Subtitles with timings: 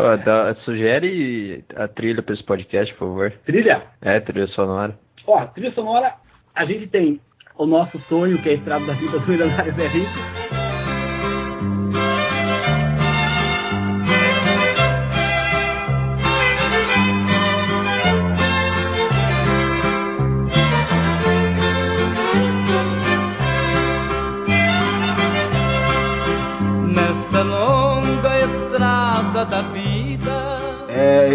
[0.00, 3.32] Ó, dá- sugere a trilha pra esse podcast, por favor.
[3.44, 3.82] Trilha?
[4.00, 4.98] É, trilha sonora.
[5.26, 6.14] Ó, trilha sonora,
[6.54, 7.20] a gente tem
[7.56, 10.49] o nosso sonho, que é a estrada da vida do Milionário Zé Rico.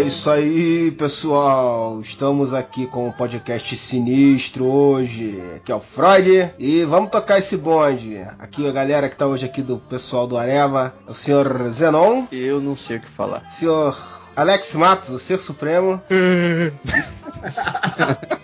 [0.06, 1.98] Isso aí, pessoal.
[2.00, 6.52] Estamos aqui com o podcast sinistro hoje, que é o Freud.
[6.58, 8.16] E vamos tocar esse bonde.
[8.38, 12.26] Aqui a galera que tá hoje aqui do pessoal do Areva, é o senhor Zenon,
[12.30, 13.48] Eu não sei o que falar.
[13.48, 13.96] senhor
[14.36, 16.00] Alex Matos, o Ser Supremo.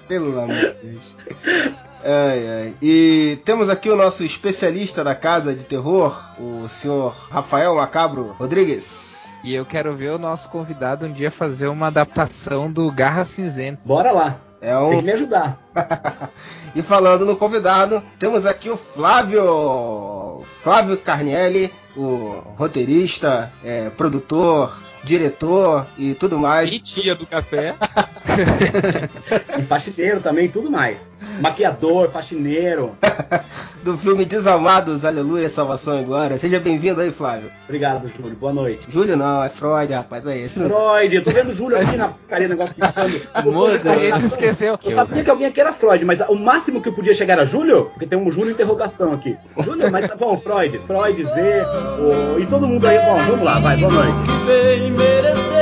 [0.08, 1.14] Pelo amor de Deus.
[2.04, 2.74] Ai, ai.
[2.82, 9.40] E temos aqui o nosso especialista da casa de terror, o senhor Rafael Macabro Rodrigues.
[9.44, 13.82] E eu quero ver o nosso convidado um dia fazer uma adaptação do Garra Cinzenta.
[13.84, 15.58] Bora lá, É tem um que me ajudar.
[16.74, 20.42] E falando no convidado, temos aqui o Flávio.
[20.62, 26.72] Flávio Carnielli, o roteirista, é, produtor, diretor e tudo mais.
[26.72, 27.74] E tia do café.
[29.58, 30.96] E faxineiro também, tudo mais.
[31.40, 32.96] Maquiador, faxineiro.
[33.82, 36.38] Do filme Desalmados, Aleluia, Salvação e Glória.
[36.38, 37.50] Seja bem-vindo aí, Flávio.
[37.64, 38.36] Obrigado, Júlio.
[38.36, 38.86] Boa noite.
[38.88, 40.60] Júlio não, é Freud, rapaz, é esse.
[40.60, 43.52] Freud, eu tô vendo o Júlio aqui na carinha negócio ficando.
[43.52, 46.80] Muda, a gente esqueceu que Eu sabia que alguém aqui era Freud, mas o máximo
[46.80, 49.36] que eu podia chegar era Júlio, porque tem um Júlio interrogação aqui.
[49.64, 51.30] Júlio, mas tá bom, Freud, Freud, Z,
[51.98, 52.38] o...
[52.38, 54.30] e todo mundo aí, bom, vamos lá, vai, boa noite.
[54.46, 55.52] Bem merecer,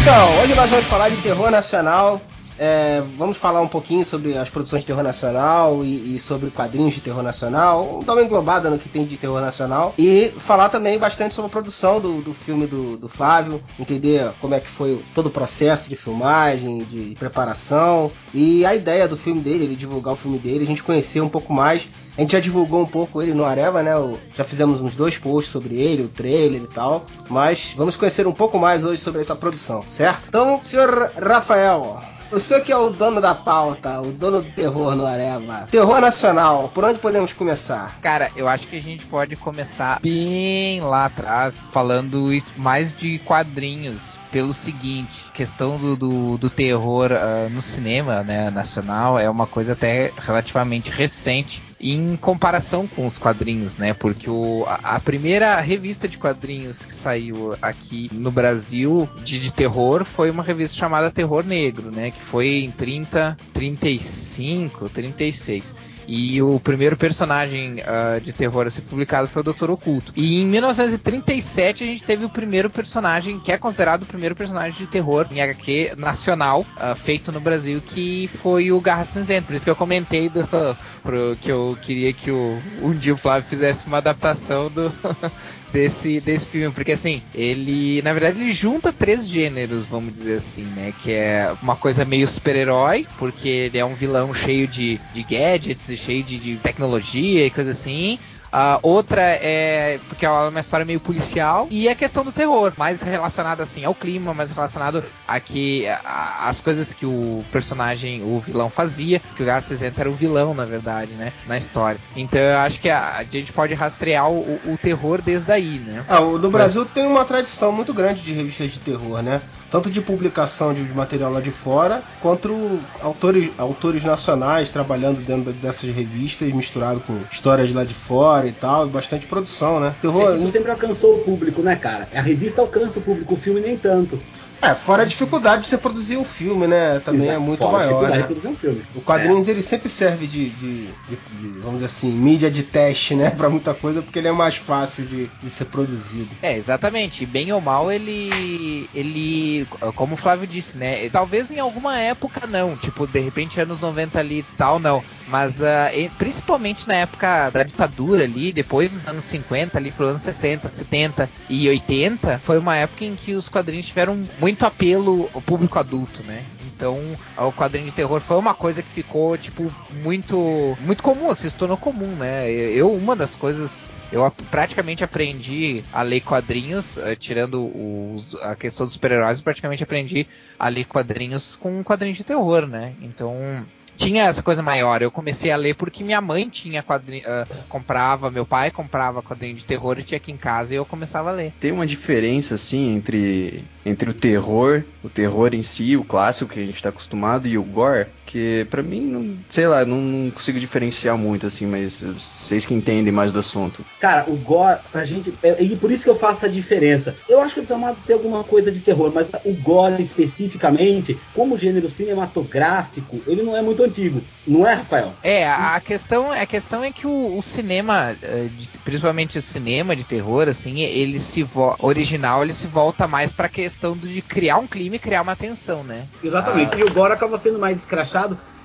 [0.00, 2.18] Então, hoje nós vamos falar de terror nacional.
[2.62, 6.92] É, vamos falar um pouquinho sobre as produções de terror nacional e, e sobre quadrinhos
[6.92, 10.98] de terror nacional, dar uma englobada no que tem de terror nacional e falar também
[10.98, 15.02] bastante sobre a produção do, do filme do, do Flávio, entender como é que foi
[15.14, 20.12] todo o processo de filmagem, de preparação e a ideia do filme dele, ele divulgar
[20.12, 21.88] o filme dele, a gente conhecer um pouco mais.
[22.18, 23.92] A gente já divulgou um pouco ele no Areva, né?
[24.34, 27.06] Já fizemos uns dois posts sobre ele, o trailer e tal.
[27.30, 30.26] Mas vamos conhecer um pouco mais hoje sobre essa produção, certo?
[30.28, 32.02] Então, senhor Rafael,
[32.32, 35.68] o senhor que é o dono da pauta, o dono do terror no Areva.
[35.70, 37.98] Terror nacional, por onde podemos começar?
[38.00, 43.18] Cara, eu acho que a gente pode começar bem lá atrás, falando is- mais de
[43.20, 44.18] quadrinhos.
[44.30, 49.72] Pelo seguinte, questão do, do, do terror ah, no cinema né, nacional é uma coisa
[49.72, 53.94] até relativamente recente em comparação com os quadrinhos, né?
[53.94, 59.52] Porque o, a, a primeira revista de quadrinhos que saiu aqui no Brasil de, de
[59.52, 62.10] terror foi uma revista chamada Terror Negro, né?
[62.10, 65.74] Que foi em 30, 35, 36.
[66.12, 70.12] E o primeiro personagem ah, de terror a ser publicado foi o Doutor Oculto.
[70.16, 74.76] E em 1937 a gente teve o primeiro personagem, que é considerado o primeiro personagem
[74.76, 79.46] de terror em HQ nacional, ah, feito no Brasil, que foi o Garra Cinzento.
[79.46, 80.44] Por isso que eu comentei do,
[81.00, 84.92] pro- que eu queria que o, um dia o Flávio fizesse uma adaptação do,
[85.72, 90.64] desse, desse filme, porque assim, ele, na verdade, ele junta três gêneros, vamos dizer assim,
[90.64, 90.92] né?
[91.02, 95.99] Que é uma coisa meio super-herói, porque ele é um vilão cheio de, de gadgets,
[96.00, 98.18] cheio de, de tecnologia e coisa assim.
[98.52, 103.00] A outra é porque é uma história meio policial e a questão do terror, mais
[103.00, 108.40] relacionada assim ao clima, mais relacionado a que a- as coisas que o personagem, o
[108.40, 112.00] vilão fazia, que o Gato Cinzento era o vilão, na verdade, né, na história.
[112.16, 116.04] Então eu acho que a, a gente pode rastrear o, o terror desde aí, né?
[116.08, 119.40] Ah, o- no Brasil tem uma tradição muito grande de revistas de terror, né?
[119.70, 125.90] Tanto de publicação de material lá de fora, quanto autores, autores nacionais trabalhando dentro dessas
[125.94, 129.94] revistas, misturado com histórias lá de fora e tal, bastante produção, né?
[130.00, 130.34] Terror.
[130.34, 132.08] É sempre alcançou o público, né, cara?
[132.12, 134.20] A revista alcança o público, o filme nem tanto.
[134.62, 137.00] É, fora a dificuldade de você produzir um filme, né?
[137.00, 137.40] Também é Exato.
[137.40, 138.20] muito Fora a maior, dificuldade né?
[138.20, 138.82] de produzir um filme.
[138.94, 143.14] O quadrinhos ele sempre serve de, de- de- de, vamos dizer assim, mídia de teste,
[143.14, 143.30] né?
[143.40, 146.28] Pra muita coisa, porque ele é mais fácil de, de ser produzido.
[146.42, 147.24] É, exatamente.
[147.24, 148.88] Bem ou mal, ele.
[148.94, 149.66] ele.
[149.94, 151.08] Como o Flávio disse, né?
[151.08, 152.76] Talvez em alguma época não.
[152.76, 155.02] Tipo, de repente anos 90 ali e tal, não.
[155.26, 155.60] Mas
[155.94, 160.68] e- principalmente na época da ditadura ali, depois dos anos 50, ali pro anos 60,
[160.68, 165.78] 70 e 80, foi uma época em que os quadrinhos tiveram muito apelo ao público
[165.78, 166.44] adulto, né?
[166.66, 166.98] Então,
[167.36, 171.56] o quadrinho de terror foi uma coisa que ficou, tipo, muito muito comum, assim, se
[171.56, 172.50] tornou comum, né?
[172.50, 178.84] Eu, uma das coisas eu praticamente aprendi a ler quadrinhos, eh, tirando os- a questão
[178.86, 180.26] dos super-heróis, praticamente aprendi
[180.58, 182.94] a ler quadrinhos com quadrinhos de terror, né?
[183.00, 183.64] Então,
[184.00, 185.02] tinha essa coisa maior.
[185.02, 189.54] Eu comecei a ler porque minha mãe tinha quadrinho, ah, comprava, meu pai comprava quadrinho
[189.54, 191.52] de terror e tinha aqui em casa e eu começava a ler.
[191.60, 196.60] Tem uma diferença, assim, entre, entre o terror, o terror em si, o clássico que
[196.60, 200.30] a gente tá acostumado, e o gore, que pra mim, não, sei lá, não, não
[200.30, 203.84] consigo diferenciar muito, assim, mas vocês que entendem mais do assunto.
[203.98, 205.32] Cara, o gore, pra gente.
[205.42, 207.16] é- E por isso que eu faço a diferença.
[207.28, 211.58] Eu acho que os amados têm alguma coisa de terror, mas o gore especificamente, como
[211.58, 214.22] gênero cinematográfico, ele não é muito antigo.
[214.46, 215.12] Não é, Rafael?
[215.22, 218.48] É, a, a questão, a questão é que o, o cinema, eh,
[218.84, 221.46] principalmente o cinema de terror, assim, ele se
[221.80, 225.36] original, ele se volta mais pra questão do- de criar um clima e criar uma
[225.36, 226.06] tensão, né?
[226.22, 226.78] Exatamente.
[226.78, 228.19] E o gore acaba sendo mais escrachado.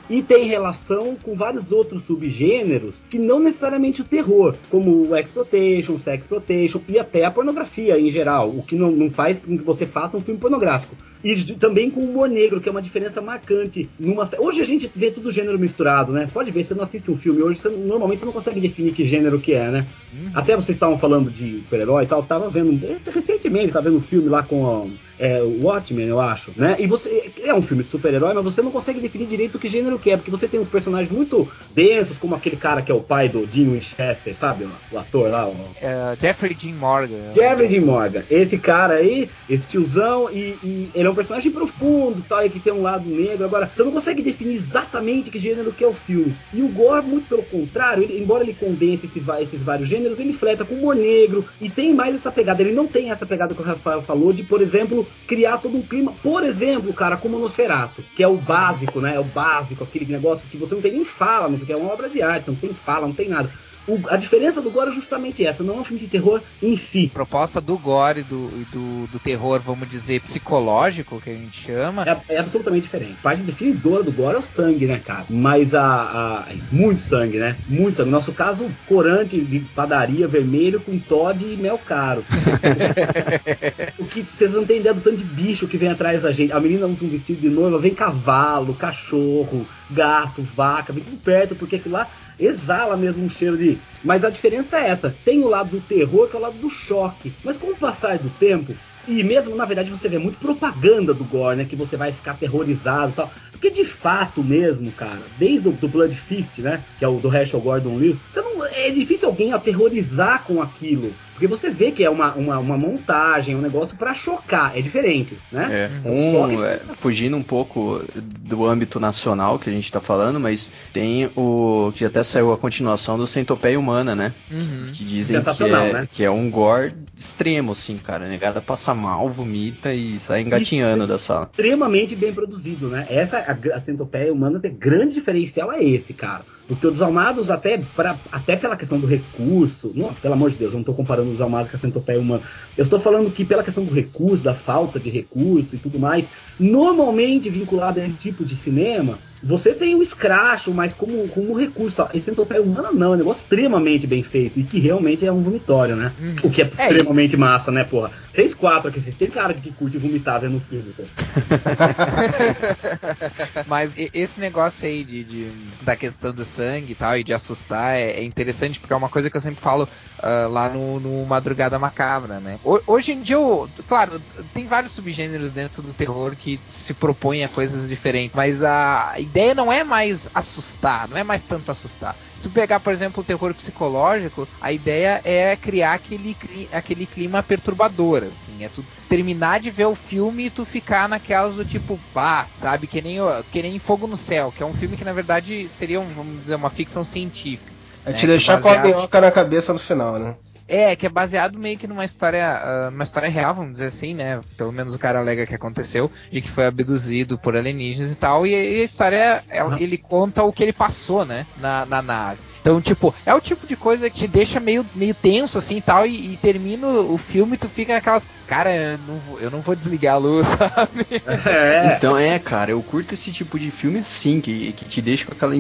[0.08, 6.00] E tem relação com vários outros subgêneros que não necessariamente o terror, como o exploitation,
[6.00, 9.88] sexploitation e até a pornografia em geral, o que não, não faz com que você
[9.88, 10.96] faça um filme pornográfico.
[11.26, 13.90] E também com o humor negro, que é uma diferença marcante.
[14.00, 16.30] Numa, hoje a gente vê tudo gênero misturado, né?
[16.32, 19.08] Pode ver, você não assiste um filme hoje, você, normalmente você não consegue definir que
[19.08, 19.88] gênero que é, né?
[20.14, 20.30] Uhum.
[20.36, 22.80] Até vocês estavam falando de super-herói e tal, tava vendo,
[23.12, 26.76] recentemente, tava vendo um filme lá com é, o Watchmen, eu acho, né?
[26.80, 29.98] E você, é um filme de super-herói, mas você não consegue definir direito que gênero
[29.98, 33.02] que é, porque você tem uns personagens muito densos, como aquele cara que é o
[33.02, 34.68] pai do Dean Winchester, sabe?
[34.92, 37.34] O, ator lá, o, Eh, Jeffrey Dean Morgan.
[37.34, 42.24] Jeffrey Dean Morgan, esse cara aí, esse tiozão, e, e ele é um personagem profundo,
[42.28, 43.46] tal, e que tem um lado negro.
[43.46, 46.36] Agora, você não consegue definir exatamente que gênero que é o filme.
[46.54, 50.34] E o Gore, muito pelo contrário, ele- embora ele condense esse esses vários gêneros, ele
[50.34, 52.62] fleta com humor negro e tem mais essa pegada.
[52.62, 55.82] Ele não tem essa pegada que o Rafael falou de, por exemplo, criar todo um
[55.82, 56.14] clima.
[56.22, 59.16] Por exemplo, cara, como o Nosferatu, que é o básico, né?
[59.16, 61.92] É o básico, aquele negócio que você não tem nem fala, mas que é uma
[61.92, 63.50] obra de arte, não tem fala, não tem nada.
[63.88, 66.78] O- a diferença do Gore é justamente essa, não é um filme de terror em
[66.78, 67.10] si.
[67.12, 71.62] A proposta do gore e do, do, do terror, vamos dizer, psicológico, que a gente
[71.62, 73.14] chama, É, é absolutamente diferente.
[73.20, 75.26] A parte definidora do gore é o sangue, né, cara?
[75.30, 77.56] Mas a, a- Muito sangue, né?
[77.68, 78.10] Muito sangue.
[78.10, 82.24] No nosso caso, corante de padaria vermelho com Todd e mel caro.
[84.00, 86.52] o que vocês não têm ideia do tanto de bicho que vem atrás da gente.
[86.52, 91.56] A menina usa um vestido de noiva, vem cavalo, cachorro, gato, vaca, vem tudo perto,
[91.56, 92.08] porque aquilo lá
[92.40, 93.78] exala mesmo um cheiro de.
[94.04, 96.70] Mas a diferença é essa: tem o lado do terror, que é o lado do
[96.70, 97.34] choque.
[97.44, 98.74] Mas com o passar do tempo,
[99.08, 101.66] e mesmo na verdade você vê muito propaganda do gore, né?
[101.66, 103.32] Que você vai ficar aterrorizado e tal.
[103.52, 106.84] Porque de fato mesmo, cara, desde o do Blood Fist, né?
[106.98, 111.14] Que é o do Herschel Gordon Lewis, você não, é difícil alguém aterrorizar com aquilo.
[111.36, 114.72] Porque você vê que é uma, uma, uma montagem, um negócio pra chocar.
[114.78, 115.68] É diferente, né?
[115.70, 115.90] É,
[116.32, 120.40] Só que- um, é, fugindo um pouco do âmbito nacional que a gente tá falando,
[120.40, 124.34] mas tem o que até saiu a continuação do Centopeia Humana, né?
[124.50, 124.86] Uhum.
[124.94, 126.08] Que dizem que é, né?
[126.10, 128.30] que é um gore extremo, assim, cara.
[128.30, 131.50] Negada passa mal, vomita e sai engatinhando da sala.
[131.52, 133.06] extremamente bem produzido, né?
[133.10, 136.46] Essa a, a centopeia humana tem grande diferencial é esse, cara.
[136.68, 140.72] Porque o Desalmados, até, pra, até pela questão do recurso, não, pelo amor de Deus,
[140.72, 142.42] eu não estou comparando os Desalmados com a centopeia humana.
[142.76, 146.26] Eu estou falando que pela questão do recurso, da falta de recurso e tudo mais,
[146.60, 152.08] normalmente vinculado a esse tipo de cinema, você tem o escracho, mas como, como recurso.
[152.14, 155.44] Esse centopeia humana não, é um negócio extremamente bem feito e que realmente é um
[155.44, 156.12] vomitório, né?
[156.20, 156.36] Uhum.
[156.44, 158.12] O que é, É, extremamente massa, né, porra?
[158.34, 160.96] Vocês quatro aqui, vocês têm cara de que curte vomitar vendo filme.
[163.68, 165.52] Mas esse negócio aí de, de-
[165.82, 169.10] da questão do sangue e tal, e de assustar, é, é interessante porque é uma
[169.10, 169.88] coisa que eu sempre falo
[170.22, 172.60] ah, lá no, no Madrugada Macabra, né?
[172.64, 174.20] Ho- hoje em dia, eu, claro,
[174.54, 179.54] tem vários subgêneros dentro do terror que se propõem a coisas diferentes, mas a ideia
[179.54, 182.16] não é mais assustar, não é mais tanto assustar.
[182.36, 186.38] Se tu pegar, por exemplo, o terror psicológico, a ideia é criar aquele,
[186.72, 188.64] aquele clima perturbador, assim.
[188.64, 192.88] É tu terminar de ver o filme e tu ficar naquelas do tipo, pá, sabe?
[192.88, 193.18] Que nem,
[193.52, 196.44] que nem Fogo no Céu, que é um filme que na verdade seria, um, vamos
[196.44, 197.74] dizer, uma ficção científica.
[198.06, 200.36] É né, te que deixar com a minhoca na cabeça no final, né?
[200.68, 204.14] É, que é baseado meio que numa história, ah, numa história real, vamos dizer assim,
[204.14, 204.42] né?
[204.58, 208.48] Pelo menos o cara alega que aconteceu, de que foi abduzido por alienígenas e tal,
[208.48, 209.44] e, a história,
[209.80, 211.46] ele conta o que ele passou, né?
[211.58, 212.55] Na, na nave.
[212.66, 215.82] Então, tipo, é o tipo de coisa que te deixa meio, meio tenso, assim, e
[215.82, 218.26] tal, e, e termina o filme e tu fica naquelas...
[218.48, 221.06] Cara, eu não, vou, eu não vou desligar a luz, sabe?
[221.46, 221.96] É.
[221.98, 225.34] Então é, cara, eu curto esse tipo de filme assim, que, que te deixa com
[225.34, 225.56] aquela.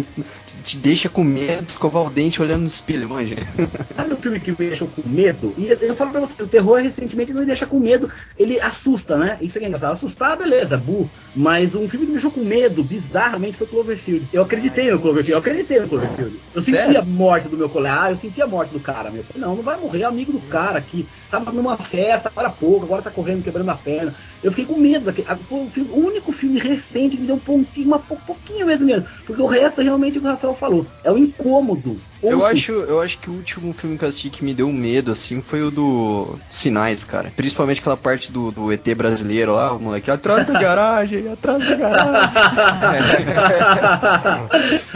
[0.64, 3.36] te deixa com medo de escovar o dente olhando no espelho, manja.
[3.96, 5.54] Sabe um filme que me deixou com medo?
[5.58, 9.18] E eu falo pra você, o terror recentemente não me deixa com medo, ele assusta,
[9.18, 9.38] né?
[9.42, 9.94] Isso aqui é engraçado.
[9.94, 11.10] Assustar, beleza, bu.
[11.36, 14.28] Mas um filme que me deixou com medo, bizarramente, foi Cloverfield.
[14.32, 16.40] Eu acreditei no Cloverfield, eu acreditei no Cloverfield.
[16.54, 16.95] Eu senti Sério?
[16.96, 19.24] A morte do meu colega, ah, eu senti a morte do cara, meu.
[19.36, 21.08] Não, não vai morrer, é amigo do cara aqui.
[21.44, 24.14] Tava numa festa, agora há pouco, agora tá correndo, quebrando a perna.
[24.44, 25.06] Eu fiquei com medo.
[25.06, 28.18] daquele- Foi o, filme- o único filme recente que me deu um pontinho, uma pou-
[28.26, 29.06] pouquinho mesmo mesmo.
[29.26, 30.86] Porque o resto é realmente o que o Rafael falou.
[31.04, 31.98] É o incômodo.
[32.24, 35.12] Eu acho, eu acho que o último filme que eu assisti que me deu medo,
[35.12, 37.32] assim, foi o do Sinais, cara.
[37.36, 41.76] Principalmente aquela parte do, do ET brasileiro lá, o moleque atrás da garagem, atrás da
[41.76, 42.32] garagem.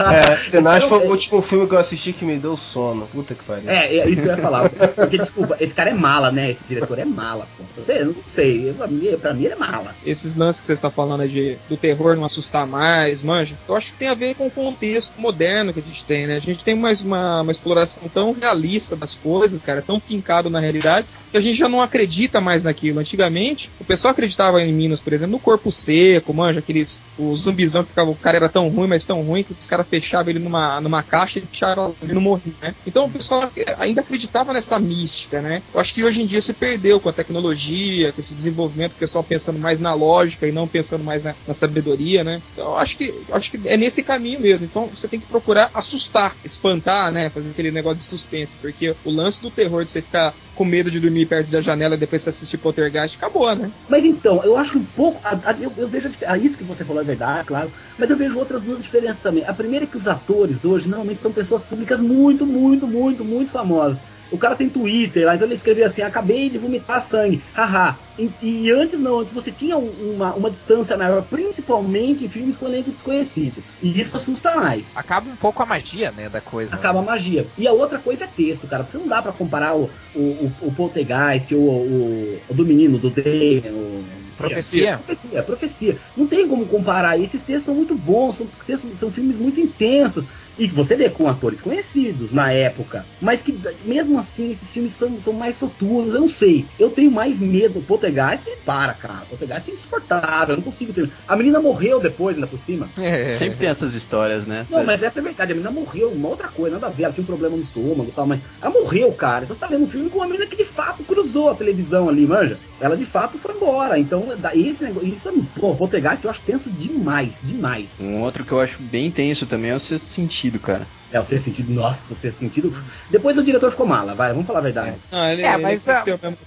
[0.00, 3.06] É, Sinais foi o último filme que eu assisti que me deu sono.
[3.06, 3.68] Puta que pariu.
[3.70, 4.68] É, é isso que eu ia falar.
[4.70, 6.52] Porque, desculpa, esse cara é mala, né?
[6.52, 7.64] Esse diretor é mala, pô.
[7.76, 8.72] Não sei.
[8.72, 9.94] Pra mim, pra mim é mala.
[10.04, 13.92] esses lances que você está falando de, do terror não assustar mais, manja, eu acho
[13.92, 16.36] que tem a ver com o contexto moderno que a gente tem, né?
[16.36, 20.60] A gente tem mais uma, uma exploração tão realista das coisas, cara, tão fincado na
[20.60, 22.98] realidade, que a gente já não acredita mais naquilo.
[22.98, 27.02] Antigamente, o pessoal acreditava em Minas, por exemplo, no corpo seco, manja, aqueles.
[27.18, 28.10] O zumbizão que ficava.
[28.10, 31.02] O cara era tão ruim, mas tão ruim, que os caras fechavam ele numa, numa
[31.02, 32.74] caixa e deixaram ele não morrer, né?
[32.86, 35.62] Então o pessoal ainda acreditava nessa mística, né?
[35.72, 38.96] Eu acho que hoje em dia se perdeu com a tecnologia, com esse desenvolvimento, o
[38.96, 42.42] pessoal pensando mais na lógica e não pensando mais na, na sabedoria, né?
[42.52, 44.64] Então acho que acho que é nesse caminho mesmo.
[44.66, 47.30] Então você tem que procurar assustar, espantar, né?
[47.30, 50.90] Fazer aquele negócio de suspense, porque o lance do terror de você ficar com medo
[50.90, 53.72] de dormir perto da janela e depois você assistir Poltergeist acabou, né?
[53.88, 55.20] Mas então, eu acho um pouco.
[55.24, 57.72] a- a- eu, eu vejo a ah, isso que você falou é verdade, claro.
[57.98, 59.44] Mas eu vejo outras duas diferenças também.
[59.44, 63.50] A primeira é que os atores hoje normalmente são pessoas públicas muito, muito, muito, muito
[63.50, 63.98] famosas.
[64.30, 67.98] O cara tem Twitter, lá, então ele escrevia assim, acabei de vomitar sangue, haha.
[68.18, 72.56] E, e antes não, antes você tinha um- uma, uma distância maior, principalmente em filmes
[72.56, 73.64] com elenco desconhecido.
[73.80, 74.86] E isso assusta mais.
[74.94, 76.74] Acaba um pouco a magia, né, da coisa.
[76.74, 77.50] Acaba a magia.
[77.56, 78.84] E a outra coisa é texto, cara.
[78.84, 82.98] Porque não dá pra comparar o, o, o, o Poltergeist, o, o, o do menino,
[82.98, 84.30] do Damien, o...
[84.36, 84.98] Profecia.
[84.98, 86.00] Profecia, profecia.
[86.16, 87.18] Não tem como comparar.
[87.20, 90.24] Esses textos são muito bons, são, textos, são filmes muito intensos.
[90.60, 93.06] E que você vê com atores conhecidos na época.
[93.18, 96.14] Mas que mesmo assim esses filmes são, são mais soturnos.
[96.14, 96.66] Eu não sei.
[96.78, 97.80] Eu tenho mais medo.
[97.80, 99.22] Poltergeist, para, cara.
[99.30, 100.52] Poltergeist é insuportável.
[100.52, 101.10] Eu não consigo ter.
[101.26, 102.90] A menina morreu depois, ainda por cima.
[102.98, 103.30] É.
[103.30, 104.66] Sempre tem essas histórias, né?
[104.68, 105.52] Não, mas essa é verdade.
[105.52, 107.04] A menina morreu, uma outra coisa, nada a ver.
[107.04, 109.44] Ela tinha um problema no estômago e tal, mas ela morreu, cara.
[109.44, 112.06] Então você tá vendo um filme com uma menina que de fato cruzou a televisão
[112.06, 112.58] ali, manja.
[112.80, 113.98] Ela de fato foi embora.
[113.98, 117.86] Então, esse negócio, isso é, pô, Poltergeist eu acho tenso demais, demais.
[117.98, 120.88] Um outro que eu acho bem tenso também é o Sexto Sentido, cara.
[121.12, 122.72] É, o ter sentido, nossa, o ter sentido.
[123.08, 124.96] Depois o diretor ficou mala, vai, vamos falar a verdade.
[125.10, 126.38] Não, ele, É, ele mas a- esqueceu mesmo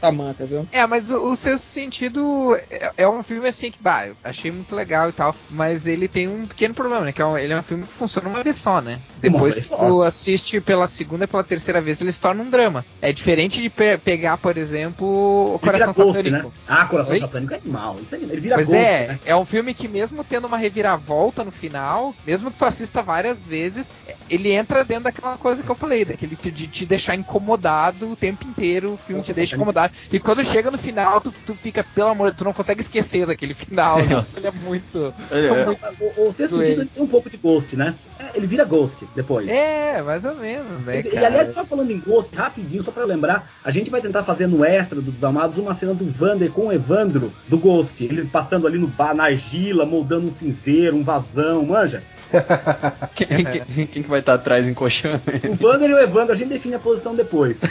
[0.48, 0.68] viu?
[0.72, 4.52] É, mas o, o seu sentido é, é um filme assim que, bah, eu achei
[4.52, 7.12] muito legal e tal, mas ele tem um pequeno problema, né?
[7.12, 9.02] Que é um, ele é um filme que funciona uma vez só, né?
[9.18, 12.86] Depois que tu assiste pela segunda e pela terceira vez, ele se torna um drama.
[13.02, 16.48] É diferente de pe- pegar, por exemplo, o Ele Coração Ghost, Satânico.
[16.48, 16.54] né?
[16.68, 17.20] Ah, Coração Oi?
[17.20, 17.98] Satânico é animal.
[18.02, 19.20] Isso aí, ele vira Pois Ghost, é, né?
[19.26, 23.44] é um filme que mesmo tendo uma reviravolta no final, mesmo que tu assista várias
[23.46, 23.92] vezes,
[24.30, 28.48] ele entra dentro daquela coisa que eu falei, daquele de te deixar incomodado o tempo
[28.48, 29.94] inteiro, o filme te deixa incomodado.
[30.12, 33.54] E quando chega no final, tu, tu fica, pelo amor, tu não consegue esquecer daquele
[33.54, 34.26] final, né?
[34.36, 35.14] Ele é muito.
[35.32, 37.94] É, Não, o, o sexto sentido ele tem um pouco de Ghost, né?
[38.20, 39.50] É, ele vira Ghost depois.
[39.50, 41.28] É, mais ou menos, né, E, cara?
[41.28, 44.66] aliás, só falando em Ghost, rapidinho, só pra lembrar, a gente vai tentar fazer no
[44.66, 48.04] extra do Desamados uma cena do Vander com o Evandro do Ghost.
[48.04, 52.02] Ele passando ali no bar, na argila, moldando um cinzeiro, um vazão, manja.
[53.16, 55.22] Quem, quem- quem que vai estar atrás encoxando?
[55.50, 57.58] O Vander e o Evandro, a gente define a posição depois.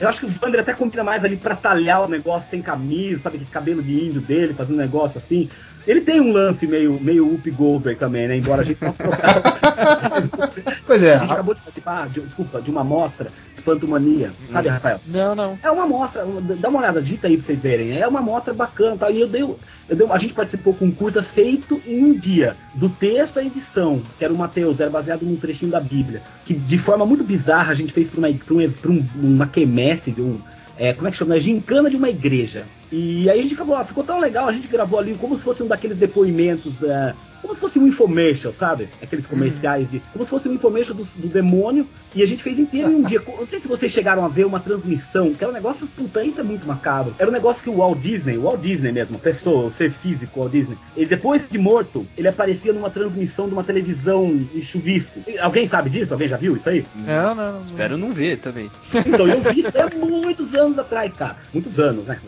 [0.00, 3.20] Eu acho que o Vander até combina mais ali pra talhar o negócio sem camisa,
[3.22, 5.48] sabe, aquele cabelo de índio dele, fazendo um negócio assim.
[5.86, 8.36] Ele tem um lance meio, meio Whoopi Goldberg também, né?
[8.36, 10.80] Embora a gente possa trocar.
[10.86, 14.30] Pois é, A gente acabou de participar, de, desculpa, de uma mostra, Espantomania.
[14.52, 15.00] Sabe, Rafael?
[15.06, 15.58] Não, não.
[15.62, 16.24] É uma mostra,
[16.58, 17.96] dá uma olhada, digita aí pra vocês verem.
[17.98, 19.10] É uma mostra bacana, tá?
[19.10, 19.56] E eu dei, eu
[19.88, 24.02] dei, a gente participou com um curta feito em um dia, do texto à edição,
[24.18, 27.72] que era o Mateus, era baseado num trechinho da Bíblia, que de forma muito bizarra
[27.72, 30.38] a gente fez pra uma, pra um, pra um- uma quermesse, de um,
[30.80, 31.38] é, como é que chama?
[31.38, 32.64] Gincana de uma igreja.
[32.90, 35.62] E aí a gente acabou, ficou tão legal, a gente gravou ali como se fosse
[35.62, 38.88] um daqueles depoimentos, é, como se fosse um infomercial, sabe?
[39.02, 40.00] Aqueles comerciais de.
[40.12, 41.86] Como se fosse um infomercial do, do demônio.
[42.14, 43.22] E a gente fez inteiro em um dia.
[43.24, 46.40] Não sei se vocês chegaram a ver uma transmissão, que era um negócio, puta, isso
[46.40, 47.14] é muito macabro.
[47.18, 49.92] Era um negócio que o Walt Disney, o Walt Disney mesmo, a pessoa, o ser
[49.92, 54.26] físico, o Walt Disney, ele depois de morto, ele aparecia numa transmissão de uma televisão
[54.52, 55.20] em chuvisco.
[55.40, 56.12] Alguém sabe disso?
[56.12, 56.84] Alguém já viu isso aí?
[56.96, 57.64] Não, não, não.
[57.64, 58.68] Espero não ver também.
[59.06, 61.36] Então, eu vi isso há muitos anos atrás, cara.
[61.52, 62.18] Muitos anos, né?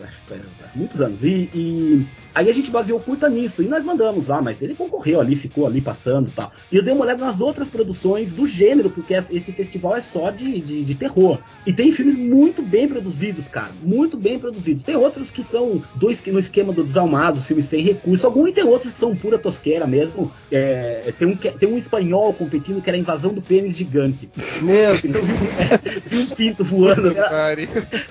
[0.75, 1.21] Muitos anos.
[1.21, 3.61] E, e aí a gente baseou curta nisso.
[3.61, 6.51] E nós mandamos lá, mas ele concorreu morreu ali, ficou ali passando e tal.
[6.71, 10.29] E eu dei uma olhada nas outras produções do gênero, porque esse festival é só
[10.31, 11.37] de, de, de terror.
[11.65, 13.71] E tem filmes muito bem produzidos, cara.
[13.81, 14.83] Muito bem produzidos.
[14.83, 18.25] Tem outros que são do, esque- no esquema do Desalmados, filmes sem recurso.
[18.25, 20.31] Alguns e tem outros que são pura tosqueira mesmo.
[20.51, 24.29] É, tem, um, que- tem um espanhol competindo que era a invasão do pênis gigante.
[24.61, 27.13] Meu Então, é, vi um pinto voando.
[27.15, 27.67] Pare.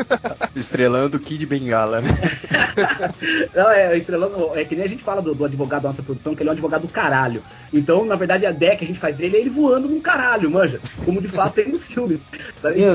[0.55, 2.11] Estrelando o Kid Bengala, né?
[3.55, 6.35] Não, é, estrelando, é que nem a gente fala do, do advogado da nossa produção,
[6.35, 7.45] que ele é um advogado do caralho.
[7.73, 10.50] Então, na verdade, a ideia que a gente faz dele é ele voando num caralho,
[10.50, 10.81] manja.
[11.05, 12.21] Como de fato tem no filme.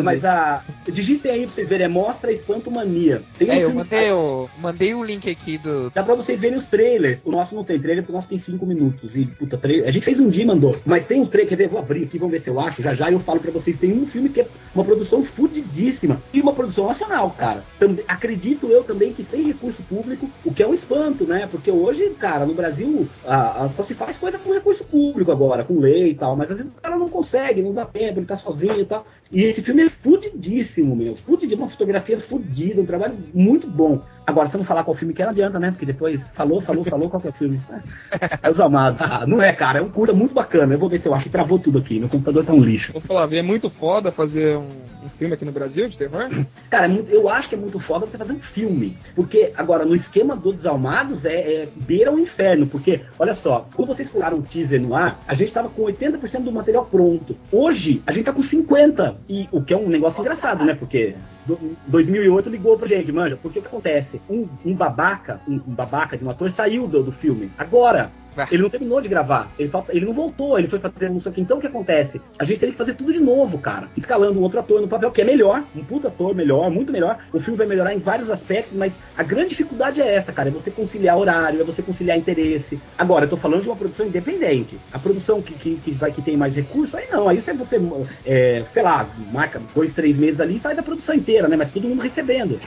[0.03, 0.63] Mas a.
[0.87, 3.21] Digitem aí pra vocês verem, é Mostra Espanto Mania.
[3.37, 5.89] Tem um É, eu filme- mandei o, mandei o link aqui do.
[5.89, 7.19] Dá pra vocês verem os trailers.
[7.25, 9.15] O nosso não tem trailer, porque o nosso tem 5 minutos.
[9.15, 9.87] E, puta, trailer.
[9.87, 10.75] A gente fez um dia e mandou.
[10.85, 11.67] Mas tem uns trailers, quer ver?
[11.69, 12.81] Vou abrir aqui, vamos ver se eu acho.
[12.81, 13.79] Já já eu falo pra vocês.
[13.79, 16.21] Tem um filme que é uma produção fudidíssima.
[16.33, 17.63] E uma produção nacional, cara.
[17.79, 21.47] Também, acredito eu também que sem recurso público, o que é um espanto, né?
[21.49, 25.63] Porque hoje, cara, no Brasil, a- a- só se faz coisa com recurso público agora,
[25.63, 26.35] com lei e tal.
[26.35, 29.05] Mas às vezes o cara não consegue, não dá tempo, ele tá sozinho e tal.
[29.31, 31.15] E esse filme é fudidíssimo, meu.
[31.15, 34.01] Fudidíssimo, uma fotografia fudida, um trabalho muito bom.
[34.27, 35.71] Agora, se eu não falar qual filme que é, não adianta, né?
[35.71, 37.61] Porque depois falou, falou, falou qual que é o filme.
[38.43, 39.01] É os amados.
[39.01, 39.79] Ah, não é, cara.
[39.79, 40.73] É um curta muito bacana.
[40.73, 41.97] Eu vou ver se eu acho que travou tudo aqui.
[41.97, 42.91] Meu computador tá um lixo.
[42.91, 44.67] Vou falar, é muito foda fazer um,
[45.05, 46.29] um filme aqui no Brasil de terror.
[46.69, 48.97] Cara, é eu acho que é muito foda você fazer um filme.
[49.15, 52.67] Porque, agora, no esquema do Desalmados, é, é beira o inferno.
[52.67, 56.43] Porque, olha só, quando vocês colocaram o teaser no ar, a gente tava com 80%
[56.43, 57.35] do material pronto.
[57.51, 59.15] Hoje, a gente tá com 50%.
[59.29, 60.73] E o que é um negócio engraçado, né?
[60.75, 63.37] Porque do- 2008 ligou pra gente, manja.
[63.37, 64.21] Porque o que acontece?
[64.29, 67.51] Um, um babaca, um, um babaca de um ator saiu do, do filme.
[67.57, 68.11] Agora,
[68.51, 69.51] Ele não terminou de gravar.
[69.57, 71.41] Ele, falta- ele não voltou, ele foi fazer não sei o que.
[71.41, 72.21] Então o que acontece?
[72.37, 73.87] A gente teria que fazer tudo de novo, cara.
[73.95, 77.17] Escalando um outro ator no papel, que é melhor, um puta ator melhor, muito melhor.
[77.33, 80.49] O filme vai melhorar em vários aspectos, mas a grande dificuldade é essa, cara.
[80.49, 82.79] É você conciliar horário, é você conciliar interesse.
[82.97, 84.77] Agora, eu tô falando de uma produção independente.
[84.91, 87.27] A produção que, que, que vai, que tem mais recursos, aí não.
[87.27, 87.79] Aí você, você
[88.25, 91.55] é, sei lá, marca dois, três meses ali e faz a produção inteira, né?
[91.55, 92.59] Mas todo mundo recebendo.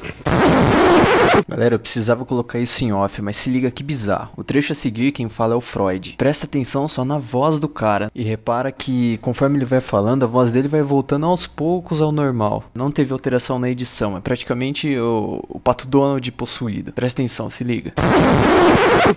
[1.48, 4.32] Galera, eu precisava colocar isso em off, mas se liga que bizarro.
[4.36, 6.14] O trecho a seguir, quem fala é o Freud.
[6.16, 8.10] Presta atenção só na voz do cara.
[8.14, 12.12] E repara que, conforme ele vai falando, a voz dele vai voltando aos poucos ao
[12.12, 12.64] normal.
[12.74, 16.92] Não teve alteração na edição, é praticamente o, o Pato Donald possuído.
[16.92, 17.92] Presta atenção, se liga.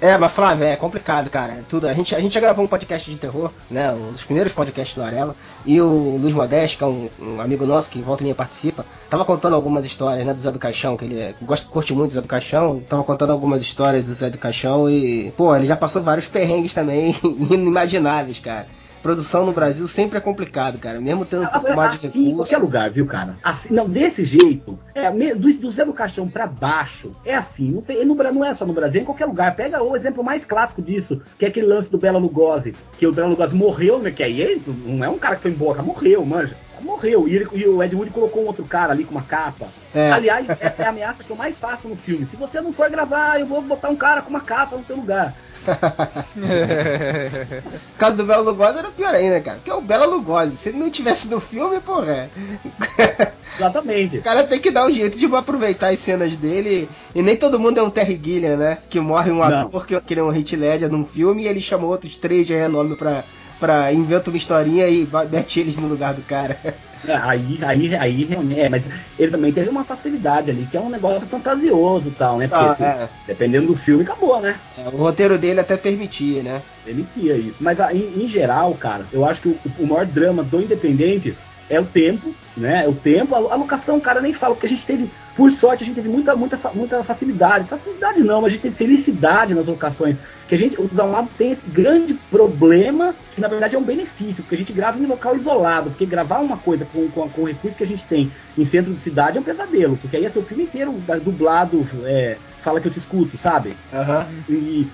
[0.02, 1.64] É, mas Flávio, é complicado, cara.
[1.68, 1.88] Tudo.
[1.88, 3.92] A gente, a gente já gravou um podcast de terror, né?
[3.92, 5.36] Um dos primeiros podcasts do Arela.
[5.66, 8.86] E o Luiz Modeste, que é um, um amigo nosso que volta e meia participa,
[9.10, 12.10] tava contando algumas histórias, né, do Zé do Caixão, que ele é- gosta, curte muito
[12.12, 12.80] do Zé do Caixão.
[12.82, 16.74] Tava contando algumas histórias do Zé do Caixão e, pô, ele já passou vários perrengues
[16.74, 18.68] também, inimagináveis, cara.
[19.04, 21.00] Produção no Brasil sempre é complicado, cara.
[21.02, 23.36] Mesmo tendo um pouco mais de Assim, em qualquer lugar, viu, cara?
[23.44, 27.70] Assim, não, desse jeito, é, do, do Zé do Caixão pra baixo, é assim.
[27.72, 29.56] Não, tem, no, Bra- não é só no Brasil, é em qualquer lugar.
[29.56, 33.12] Pega o exemplo mais clássico disso, que é aquele lance do Bela Lugosi, que o
[33.12, 34.10] Bela Lugosi morreu, né?
[34.10, 36.56] Que aí ele não é um cara que foi embora, morreu, manja.
[36.84, 37.28] Morreu.
[37.28, 39.68] E, ele- e o Ed Wood colocou um outro cara ali com uma capa.
[39.94, 40.12] É.
[40.12, 42.28] Aliás, essa é a ameaça que eu mais faço no filme.
[42.30, 44.96] Se você não for gravar, eu vou botar um cara com uma capa no seu
[44.96, 45.34] lugar.
[46.36, 49.58] O caso do Bela Lugosi era pior ainda, cara.
[49.58, 50.56] Porque é o Bela Lugosi.
[50.58, 52.12] Se ele não tivesse no filme, porra.
[52.12, 52.30] é.
[53.56, 54.18] Exatamente.
[54.18, 56.90] O cara tem que dar um jeito de aproveitar as cenas dele.
[57.14, 58.80] E nem todo mundo é um Terry Gilliam, né?
[58.90, 59.44] Que morre um Não.
[59.68, 62.46] ator que, que ele é um hit Ledger num filme e ele chama outros três
[62.48, 63.24] de renome pra,
[63.64, 66.60] pra inventa uma historinha e mete eles no lugar do cara.
[67.08, 68.84] É, aí, aí, aí, realmente, é, mas
[69.20, 72.48] ele também teve uma facilidade ali, que é um negócio fantasioso e tal, né?
[72.48, 73.10] Porque, Ah, assim, é.
[73.28, 74.58] dependendo do filme, acabou, né?
[74.78, 76.62] É, o roteiro dele até permitia, né?
[76.84, 77.58] Permitia isso.
[77.60, 81.36] Mas ah, em, em geral, cara, eu acho que o, o maior drama do Independente
[81.70, 82.84] é o tempo, né?
[82.86, 85.84] É o tempo, a, a locação, cara, nem fala, porque a gente teve, por sorte,
[85.84, 87.68] a gente teve muita, muita, muita facilidade.
[87.68, 90.18] Facilidade não, mas a gente teve felicidade nas locações.
[90.48, 94.44] Que a gente, os Almados tem esse grande problema, que na verdade é um benefício,
[94.44, 97.48] porque a gente grava em local isolado, porque gravar uma coisa com, com, com o
[97.48, 100.30] recurso que a gente tem em centro de cidade é um pesadelo, porque aí é
[100.30, 103.76] seu filme inteiro dublado, é, fala que eu te escuto, sabe?
[103.94, 104.28] Aham.
[104.50, 104.88] E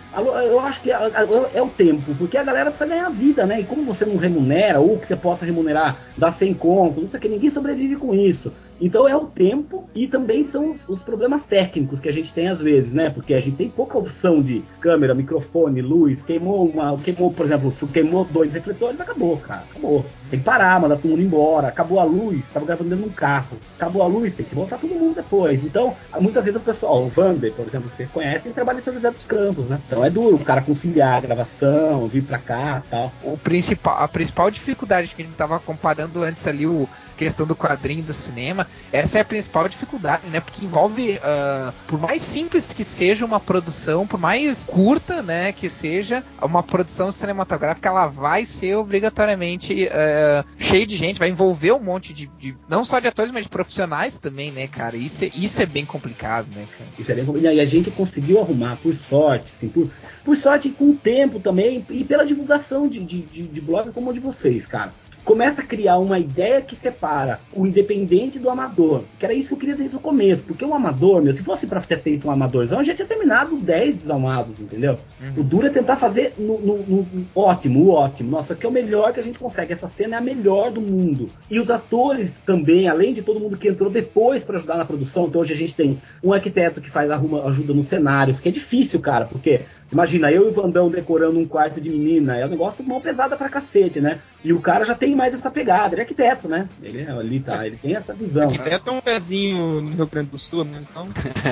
[0.50, 3.62] eu acho que é, o tempo, porque a galera precisa ganhar vida, né?
[3.62, 7.18] E como você não remunera, ou que você possa remunerar, dar sem conto, não sei
[7.18, 8.52] o que, ninguém sobrevive com isso.
[8.82, 12.48] Então é o tempo e também são os, os problemas técnicos que a gente tem
[12.48, 13.10] às vezes, né?
[13.10, 17.74] Porque a gente tem pouca opção de câmera, microfone, luz, queimou uma, queimou, por exemplo,
[17.92, 20.06] queimou dois refletores, acabou, cara, acabou.
[20.30, 23.14] Tem que parar, mandar todo mundo embora, acabou a luz, tava gravando dentro de um
[23.14, 25.62] carro, acabou a luz, tem que voltar todo mundo depois.
[25.64, 28.94] Então, muitas vezes o pessoal, o Vander, por exemplo, que vocês conhecem, trabalha em São
[28.94, 29.80] José dos Campos, né?
[29.86, 33.12] Então é duro o cara conciliar a gravação, vir pra cá tal.
[33.24, 37.56] o principal, a principal dificuldade que a gente tava comparando antes ali, o questão do
[37.56, 40.40] quadrinho do cinema, essa é a principal dificuldade né?
[40.40, 45.70] Porque envolve, uh, por mais simples que seja uma produção, por mais curta, né, que
[45.70, 51.84] seja, uma produção cinematográfica, ela vai ser obrigatoriamente uh, cheia de gente, vai envolver um
[51.84, 54.96] monte de, de, não só de atores, mas de profissionais também, né, cara?
[54.96, 56.90] Isso é, isso é bem complicado, né, cara?
[56.98, 57.49] Isso é bem complicado.
[57.54, 59.90] E a gente conseguiu arrumar, por sorte, assim, por,
[60.24, 64.10] por sorte com o tempo também e pela divulgação de, de, de, de blog como
[64.10, 64.92] o de vocês, cara
[65.30, 69.04] começa a criar uma ideia que separa o independente do amador.
[69.20, 70.42] Que era isso que eu queria desde o começo.
[70.42, 73.98] Porque o amador, meu, se fosse pra ter feito um amadorzão, já tinha terminado 10
[73.98, 74.98] desamados, entendeu?
[75.22, 75.42] Uhum.
[75.42, 78.32] O duro é tentar fazer no, no, no, ótimo, o ótimo.
[78.32, 79.72] Nossa, que é o melhor que a gente consegue.
[79.72, 81.28] Essa cena é a melhor do mundo.
[81.48, 85.28] E os atores também, além de todo mundo que entrou depois para ajudar na produção.
[85.28, 88.52] Então hoje a gente tem um arquiteto que faz arruma, ajuda nos cenários, que é
[88.52, 89.62] difícil, cara, porque
[89.92, 93.36] Imagina, eu e o Vandão decorando um quarto de menina, é um negócio mão pesada
[93.36, 94.20] pra cacete, né?
[94.44, 96.70] E o cara já tem mais essa pegada, ele é arquiteto, né?
[96.82, 98.44] Ele é, ali tá, ele tem essa visão.
[98.44, 100.86] Arquiteto é um pezinho no Rio Grande do Sul, né?
[100.90, 101.10] Então.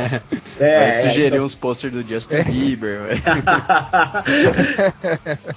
[0.60, 1.46] é, Vai sugerir é, então...
[1.46, 3.02] uns posters do Justin Bieber,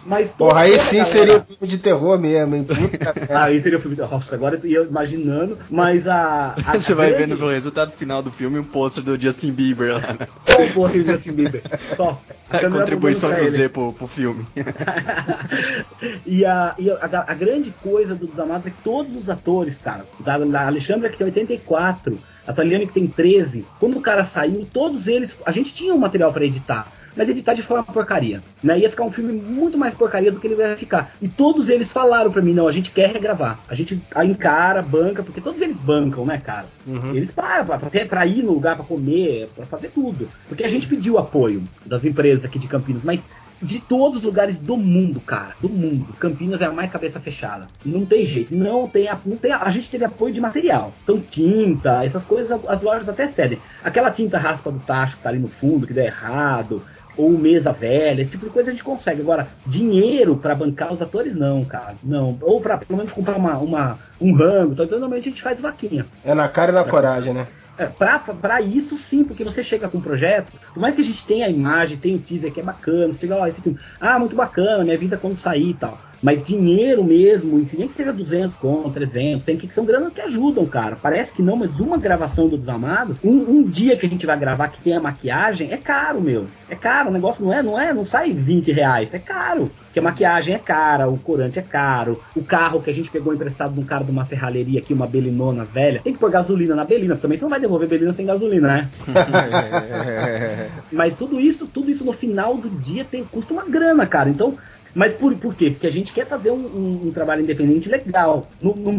[0.05, 1.05] Mas, Porra, aí sim galera...
[1.05, 2.67] seria um filme de terror mesmo, hein?
[3.31, 4.15] aí seria um filme de terror.
[4.15, 6.55] Nossa, agora eu ia imaginando, mas a.
[6.67, 7.27] a Você vai grande...
[7.27, 10.27] vendo pelo resultado final do filme um pôster do Justin Bieber lá, né?
[10.47, 11.63] Só um pôster do Justin Bieber.
[11.97, 12.21] Só.
[12.49, 14.45] A contribuição do Z pro, pro filme.
[16.27, 20.05] e a, e a, a, grande coisa dos Amados é que todos os atores, cara,
[20.21, 24.67] da, da Alexandra que tem 84, a Taliane que tem 13, quando o cara saiu,
[24.73, 28.43] todos eles, a gente tinha um material para editar mas editar de forma porcaria.
[28.63, 28.79] Né?
[28.81, 31.15] Ia ficar um filme muito mais porcaria do que ele vai ficar.
[31.21, 33.59] E todos eles falaram para mim, não, a gente quer regravar.
[33.69, 36.67] A gente encara, banca, porque todos eles bancam, né, cara?
[36.87, 37.15] Uhum.
[37.15, 40.29] Eles param pra, pra, ir no lugar para comer, para fazer tudo.
[40.49, 43.21] Porque a gente pediu apoio das empresas aqui de Campinas, mas
[43.63, 46.07] de todos os lugares do mundo, cara, do mundo.
[46.19, 47.67] Campinas é a mais cabeça fechada.
[47.85, 50.93] Não tem jeito, não tem, a, não tem a, a gente teve apoio de material.
[51.03, 53.59] Então tinta, essas coisas as lojas até cedem.
[53.85, 56.83] Aquela tinta raspa do tacho que tá ali no fundo, que deu errado,
[57.21, 59.21] ou mesa velha, esse tipo de coisa a gente consegue.
[59.21, 61.95] Agora, dinheiro para bancar os atores, não, cara.
[62.03, 62.37] Não.
[62.41, 64.73] Ou para pelo menos comprar uma, uma, um rango.
[64.73, 66.07] Então, normalmente a gente faz vaquinha.
[66.25, 67.47] É na cara e na coragem, né?
[67.79, 71.05] É, pra, pra isso sim, porque você chega com um projeto, por mais que a
[71.05, 73.79] gente tenha a imagem, tenha o teaser que é bacana, você chega, ó, esse filme,
[73.99, 75.99] ah, muito bacana, minha vida quando sair e tal.
[76.23, 80.67] Mas dinheiro mesmo, nem que seja 200 com 300, tem que são granas que ajudam,
[80.67, 80.97] cara.
[81.01, 84.39] Parece que não, mas uma gravação do Desamado, um, um, dia que a gente vai
[84.39, 86.47] gravar que tem a maquiagem, é caro, meu.
[86.69, 89.71] É caro, o negócio não é, não é, não sai 20 reais, é caro.
[89.85, 93.35] Porque a maquiagem é cara, o corante é caro, o carro que a gente pegou
[93.35, 96.75] emprestado de um cara de uma serralheria aqui, uma belinona velha, tem que pôr gasolina
[96.75, 98.91] na belina, também você não vai devolver belina sem gasolina, né?
[100.93, 104.29] Mas tudo isso, tudo isso no final do dia tem, custa uma grana, cara.
[104.29, 104.57] Então,
[104.95, 105.71] mas por, por quê?
[105.71, 108.49] Porque a gente quer fazer um, um, um trabalho independente legal.
[108.61, 108.93] No, no,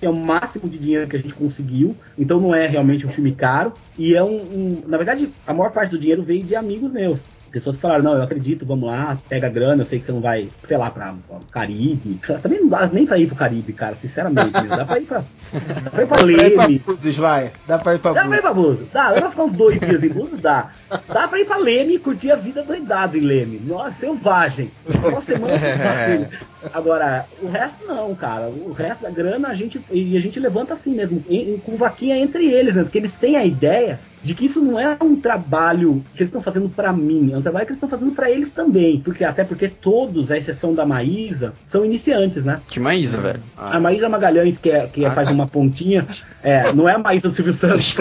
[0.00, 1.96] é o máximo de dinheiro que a gente conseguiu.
[2.18, 3.72] Então não é realmente um filme caro.
[3.98, 4.82] E é um, um.
[4.86, 7.20] Na verdade, a maior parte do dinheiro veio de amigos meus.
[7.50, 10.50] Pessoas falaram, não, eu acredito, vamos lá, pega grana, eu sei que você não vai,
[10.64, 12.20] sei lá, pra, pra Caribe.
[12.42, 14.50] Também não dá nem pra ir pro Caribe, cara, sinceramente.
[14.50, 15.24] Pra, dá pra ir pra.
[15.52, 17.52] Dá pra ir pra Búzios, vai.
[17.66, 18.24] Dá pra ir pra Búzios.
[18.24, 18.88] Dá pra ir pra Búzios.
[18.92, 20.70] Dá, dá pra ficar uns dois dias em Búzios, dá.
[21.08, 23.60] Dá pra ir pra Leme e curtir a vida doidado em Leme.
[23.64, 24.70] Nossa, selvagem.
[25.08, 25.56] Uma semana
[26.72, 28.48] Agora, o resto não, cara.
[28.48, 32.16] O resto da grana a gente, e a gente levanta assim mesmo, em, com vaquinha
[32.16, 32.82] entre eles, né?
[32.82, 36.40] Porque eles têm a ideia de que isso não é um trabalho que eles estão
[36.40, 39.44] fazendo para mim, é um trabalho que eles estão fazendo para eles também, porque até
[39.44, 42.60] porque todos, à exceção da Maísa, são iniciantes, né?
[42.66, 43.40] Que Maísa, velho?
[43.56, 43.76] Ah.
[43.76, 45.34] A Maísa Magalhães, que, é, que é, ah, faz tá.
[45.36, 46.06] Uma pontinha,
[46.42, 47.96] é, não é a Maísa do Silvio Santos.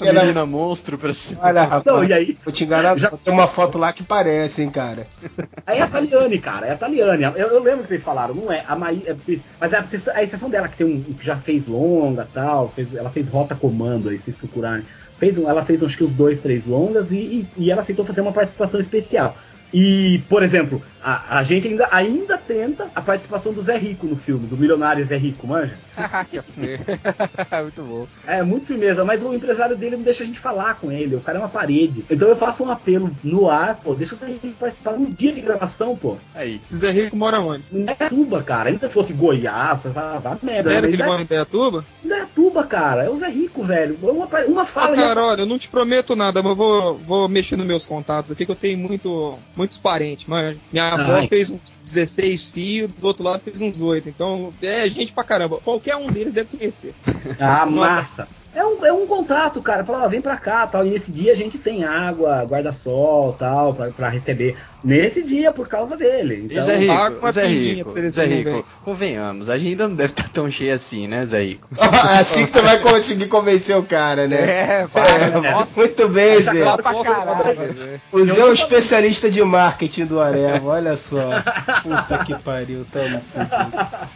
[0.00, 1.40] a menina monstro pra cima.
[1.42, 3.10] Olha, rapaz, então, e aí, vou te enganar, já...
[3.10, 5.06] tem uma foto lá que parece, hein, cara.
[5.66, 7.24] Aí é a Taliane, cara, é a Taliane.
[7.24, 9.78] Eu, eu lembro que vocês falaram, não é a Maísa, é, mas é
[10.14, 13.54] a, exceção dela que tem um que já fez longa, tal, fez, ela fez rota
[13.54, 14.84] comando aí vocês procurarem.
[15.18, 18.20] Fez, ela fez acho que os dois, três longas e, e, e ela aceitou fazer
[18.20, 19.36] uma participação especial.
[19.72, 24.16] E, por exemplo, a, a gente ainda, ainda tenta a participação do Zé Rico no
[24.16, 25.74] filme, do milionário Zé Rico, manja?
[27.62, 28.06] muito bom.
[28.26, 31.20] É, muito firmeza, mas o empresário dele não deixa a gente falar com ele, o
[31.20, 32.04] cara é uma parede.
[32.10, 35.40] Então eu faço um apelo no ar, pô, deixa a gente participar no dia de
[35.40, 36.16] gravação, pô.
[36.34, 36.60] Aí.
[36.70, 37.64] Zé Rico mora onde?
[37.72, 38.70] Em Indaiatuba, cara.
[38.70, 40.70] Ainda se fosse Goiás, vá, vá merda.
[40.70, 41.84] Sério que ele mora em Indaiatuba?
[42.04, 43.04] Indaiatuba, cara.
[43.04, 43.98] É o Zé Rico, velho.
[44.02, 44.94] Uma, uma fala...
[44.94, 47.86] Ah, cara, olha, eu não te prometo nada, mas eu vou, vou mexer nos meus
[47.86, 51.28] contatos aqui, que eu tenho muito muitos parentes, mas minha avó Ai.
[51.28, 54.08] fez uns 16 filhos, do outro lado fez uns 8.
[54.08, 55.58] Então, é gente pra caramba.
[55.58, 56.94] Qualquer um deles deve conhecer.
[57.40, 58.28] Ah, massa.
[58.58, 59.84] É um, é um contrato, cara.
[59.84, 60.84] Fala, ó, vem pra cá, tal.
[60.84, 64.56] E nesse dia a gente tem água, guarda-sol, tal, pra, pra receber.
[64.82, 66.46] Nesse dia, por causa dele.
[66.48, 70.48] Então, Zé Rico, uma Zé Rico, Zé Rico, convenhamos, a agenda não deve estar tão
[70.48, 71.68] cheia assim, né, Zé Rico?
[72.18, 74.36] assim que você vai conseguir convencer o cara, né?
[74.36, 76.62] É, vai, É, muito bem, Tá Zé.
[76.62, 77.60] claro pra que- caralho.
[77.74, 78.00] né?
[78.12, 81.28] O Zé é o especialista de marketing do Areva, olha só.
[81.82, 83.72] Puta que pariu, tamo fudido.
[83.72, 84.08] Tá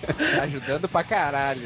[0.44, 1.62] ajudando pra caralho.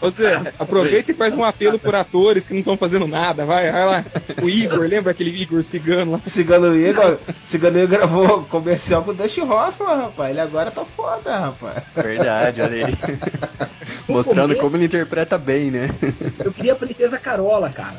[0.00, 3.70] Ô Zé, aproveita e faz um apelo por atores que não estão fazendo nada, vai,
[3.70, 4.04] vai lá.
[4.42, 6.20] O Igor, lembra aquele Igor cigano lá?
[6.22, 10.30] Cigano Igor, Cigano Igor gravou comercial com o Dustin Hoffman, rapaz.
[10.30, 11.82] Ele agora tá foda, rapaz.
[11.94, 12.94] Verdade, olha aí.
[14.08, 15.88] Mostrando como ele interpreta bem, né?
[16.44, 17.96] Eu queria a Princesa Carola, cara.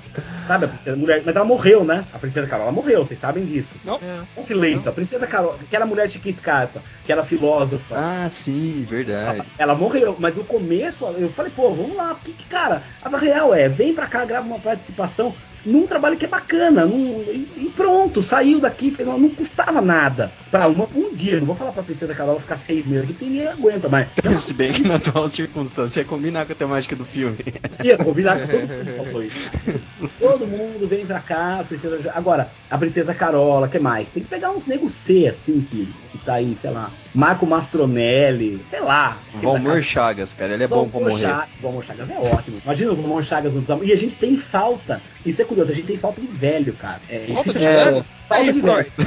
[0.51, 1.21] Sabe, a princesa mulher.
[1.25, 2.05] Mas ela morreu, né?
[2.13, 3.69] A Princesa Carola morreu, vocês sabem disso.
[4.01, 4.39] É.
[4.41, 4.89] Um silêncio.
[4.89, 7.95] A Princesa Carola, aquela mulher de Scarpa, que era filósofa.
[7.95, 9.41] Ah, sim, verdade.
[9.57, 13.53] Ela morreu, mas no começo eu falei, pô, vamos lá, porque, que, cara, a real
[13.53, 15.33] é, vem pra cá, grava uma participação
[15.63, 19.79] num trabalho que é bacana, num- e, e pronto, saiu daqui, fez uma- não custava
[19.79, 20.31] nada.
[20.49, 23.25] Pra uma um dia, não vou falar pra Princesa Carola ficar seis meses aqui, porque
[23.25, 24.07] ninguém aguenta, mas
[24.41, 27.37] Se bem que na atual circunstância é combinar com a temática do filme.
[27.83, 29.51] ia combinar com todo mundo falou isso.
[30.41, 32.11] Todo mundo vem pra cá, a princesa.
[32.15, 34.09] Agora, a princesa Carola, que mais?
[34.09, 36.89] Tem que pegar uns negros C, assim, que, que tá aí, sei lá.
[37.13, 39.17] Marco Mastronelli, sei lá.
[39.35, 41.27] Valmor Chagas, cara, ele é bom pra morrer.
[41.27, 42.59] Cha- Valmor Chagas é ótimo.
[42.63, 43.83] Imagina o Valmor Chagas no.
[43.83, 44.99] E a gente tem falta.
[45.23, 46.99] Isso é curioso, a gente tem falta de velho, cara.
[47.07, 47.83] É, Falta de É.
[47.85, 48.05] velho?
[48.27, 48.91] falta Aí, de velho.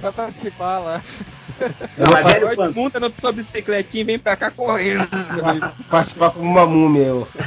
[0.00, 1.02] Vai participar lá.
[1.96, 2.74] Não, mas velho quanto?
[2.74, 5.06] monta na tua bicicletinha e vem pra cá correndo.
[5.90, 7.28] Participar como uma múmia, eu.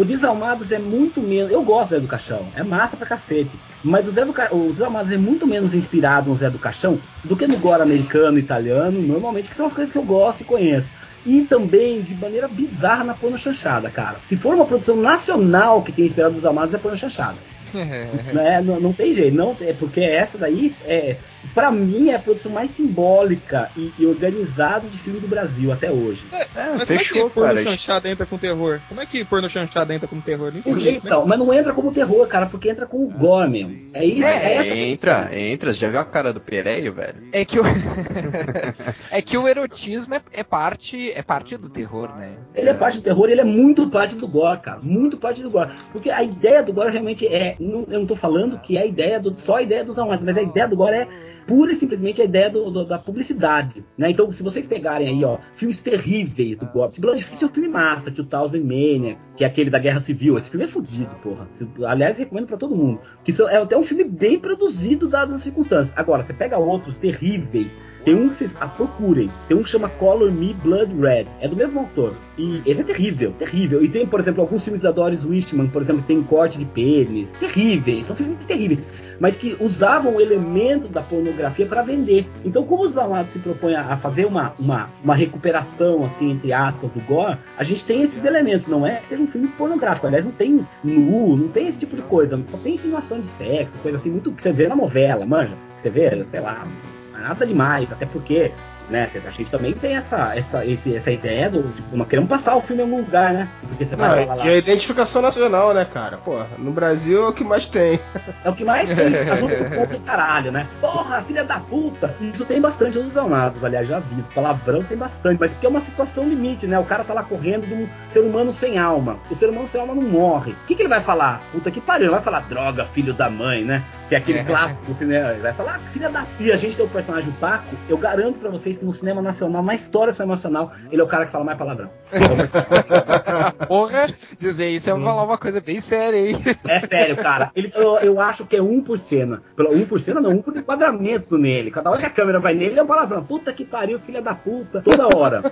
[0.00, 1.52] O Desalmados é muito menos.
[1.52, 3.50] Eu gosto do Zé do Caixão, é massa pra cacete.
[3.84, 4.48] Mas o, Zé do Ca...
[4.50, 8.38] o Desalmados é muito menos inspirado no Zé do Caixão do que no gore americano,
[8.38, 10.88] italiano, normalmente, que são as coisas que eu gosto e conheço.
[11.26, 14.16] E também de maneira bizarra na Porno Chanchada, cara.
[14.24, 17.36] Se for uma produção nacional que tem inspirado os Desalmados, é Porno Chanchada.
[18.32, 18.62] né?
[18.62, 21.16] não, não tem jeito, não, é porque essa daí é,
[21.54, 25.90] para mim é a produção mais simbólica e, e organizada de filme do Brasil até
[25.90, 26.28] hoje.
[26.54, 27.62] É, Mas fechou, como é que porno cara.
[27.70, 28.82] chanchada entra com terror?
[28.88, 30.52] Como é que porno chanchada entra com terror?
[30.52, 30.90] Não entendi.
[30.90, 33.90] Então, mas não entra como terror, cara, porque entra com o gore mesmo.
[33.94, 34.24] É isso.
[34.24, 35.72] É, é Entra, entra.
[35.72, 37.22] Você já viu a cara do Pereio, velho?
[37.32, 37.62] É que o
[39.10, 42.36] é que o erotismo é, é parte é parte do terror, né?
[42.54, 44.80] Ele é parte do terror, ele é muito parte do gore, cara.
[44.82, 45.72] Muito parte do gore.
[45.92, 47.56] Porque a ideia do gore realmente é.
[47.58, 49.34] não- eu não tô falando que é a ideia do.
[49.40, 52.24] Só a ideia dos amantes, mas a ideia do gore é pura e simplesmente a
[52.24, 53.84] ideia do- do- da publicidade.
[53.96, 54.10] Né?
[54.10, 56.92] Então, se vocês pegarem aí, ó, filmes terríveis do gore.
[56.98, 60.00] Blood Fist é um filme massa, que o Thousand Maniac, que é aquele da Guerra
[60.00, 60.38] Civil.
[60.38, 61.48] Esse filme é fodido, porra.
[61.86, 63.00] Aliás, recomendo pra todo mundo.
[63.24, 65.96] Que é até um filme bem produzido, dadas as circunstâncias.
[65.96, 67.72] Agora, você pega outros terríveis.
[68.04, 69.30] Tem um que vocês ah, procurem.
[69.46, 71.26] Tem um que chama Color Me Blood Red.
[71.40, 72.14] É do mesmo autor.
[72.38, 73.84] E esse é terrível, terrível.
[73.84, 76.64] E tem, por exemplo, alguns filmes da Doris Wishman, por exemplo, que tem corte de
[76.64, 77.30] pênis.
[77.38, 78.80] Terríveis, são filmes terríveis.
[79.20, 82.26] Mas que usavam elementos da pornografia para vender.
[82.44, 86.90] Então, como os amados se propõem a fazer uma, uma, uma recuperação, assim, entre aspas,
[86.90, 88.66] do gore, a gente tem esses elementos.
[88.66, 90.06] Não é que seja um filme pornográfico.
[90.06, 92.42] Aliás, não tem nu, não tem esse tipo de coisa.
[92.50, 95.54] Só tem insinuação de sexo, coisa assim, muito que você vê na novela, manja.
[95.78, 96.66] Você vê, sei lá,
[97.12, 98.52] nada demais, até porque,
[98.90, 102.56] né, a gente também tem essa, essa, esse- essa ideia do, tipo, nós queremos passar
[102.56, 103.48] o filme em algum lugar, né?
[103.68, 104.46] Porque você vai Não, lá.
[104.46, 106.18] e a identificação nacional, né, cara?
[106.18, 108.00] Porra, no Brasil é o que mais tem.
[108.44, 110.66] É o que mais tem, ajuda do caralho, né?
[110.80, 112.14] Porra, filha da puta!
[112.20, 114.22] Isso tem bastante nos amados, aliás, já vi.
[114.34, 116.78] Palavrão tem bastante, mas porque é uma situação limite, né?
[116.78, 119.18] O cara tá lá correndo de um ser humano sem alma.
[119.30, 120.52] O ser humano sem alma não morre.
[120.52, 121.40] O que, que ele vai falar?
[121.52, 123.84] Puta que pariu, ele vai falar droga, filho da mãe, né?
[124.08, 124.44] Que é aquele É.
[124.44, 125.30] clássico do cinema.
[125.30, 126.26] Ele vai falar, ah, filha da.
[126.40, 129.74] E a gente tem o personagem Paco, eu garanto pra vocês no cinema nacional, na
[129.74, 131.90] história do cinema nacional, ele é o cara que fala mais palavrão.
[133.66, 136.36] Porra, dizer isso é falar uma coisa bem séria, hein?
[136.66, 137.50] É sério, cara.
[137.54, 139.42] Ele, eu, eu acho que é um por cena.
[139.56, 141.70] Pelo um por cena, não, um por enquadramento nele.
[141.70, 143.24] Cada hora que a câmera vai nele, é um palavrão.
[143.24, 144.80] Puta que pariu, filha da puta.
[144.80, 145.42] Toda hora.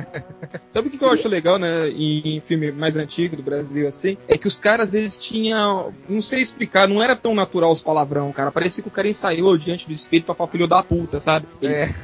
[0.64, 3.86] Sabe o que que eu acho legal, né, em, em filme mais antigo do Brasil,
[3.86, 4.16] assim?
[4.28, 5.92] É que os caras, eles tinham.
[6.08, 8.50] Não sei explicar, não era tão natural os palavrão, cara.
[8.50, 11.46] Parecia que o cara ensaiou diante do espelho pra falar filho da puta, sabe?
[11.60, 11.94] Ele, É.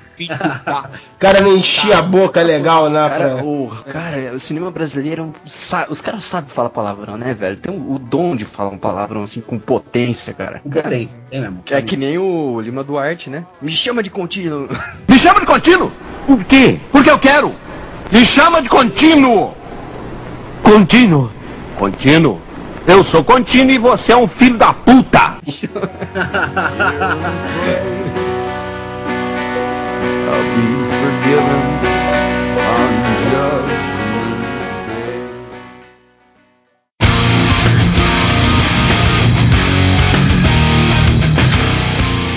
[0.44, 3.08] O cara não enchia a boca legal, né?
[3.08, 3.44] Cara, Pra...
[3.44, 7.58] o, cara, o cinema brasileiro, sa- os caras sabem falar palavrão, né, velho?
[7.58, 10.60] Tem o, o dom de falar um palavrão assim com potência, cara.
[10.70, 11.60] Potência, tem mesmo.
[11.70, 13.44] É que nem o Lima Duarte, né?
[13.62, 14.68] Me chama de contínuo.
[15.08, 15.90] Me chama de contínuo?
[16.26, 16.78] Por quê?
[16.92, 17.52] Porque eu quero.
[18.12, 19.54] Me chama de contínuo.
[20.62, 21.30] Contínuo.
[21.78, 22.40] Contínuo.
[22.86, 25.36] Eu sou contínuo e você é um filho da puta.
[30.28, 30.66] I'll be
[30.98, 31.74] forgiven
[33.30, 36.24] Judgment Day.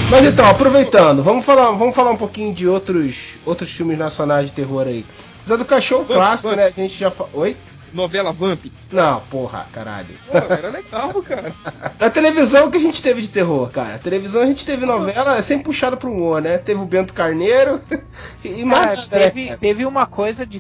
[0.10, 4.54] Mas então, aproveitando, vamos falar, vamos falar um pouquinho de outros, outros filmes nacionais de
[4.54, 5.06] terror aí.
[5.48, 6.58] Zé do Cachorro clássico, Vamp.
[6.58, 6.74] né?
[6.76, 7.12] A gente já.
[7.34, 7.58] Oi?
[7.94, 8.66] Novela Vamp.
[8.92, 10.16] Não, porra, caralho.
[10.30, 11.54] Pô, era legal, cara.
[12.00, 13.96] Na televisão o que a gente teve de terror, cara?
[13.96, 16.58] A televisão a gente teve novela sem puxada pro humor, né?
[16.58, 17.82] Teve o Bento Carneiro
[18.44, 19.58] e mais né, teve, cara?
[19.58, 20.60] teve uma coisa de,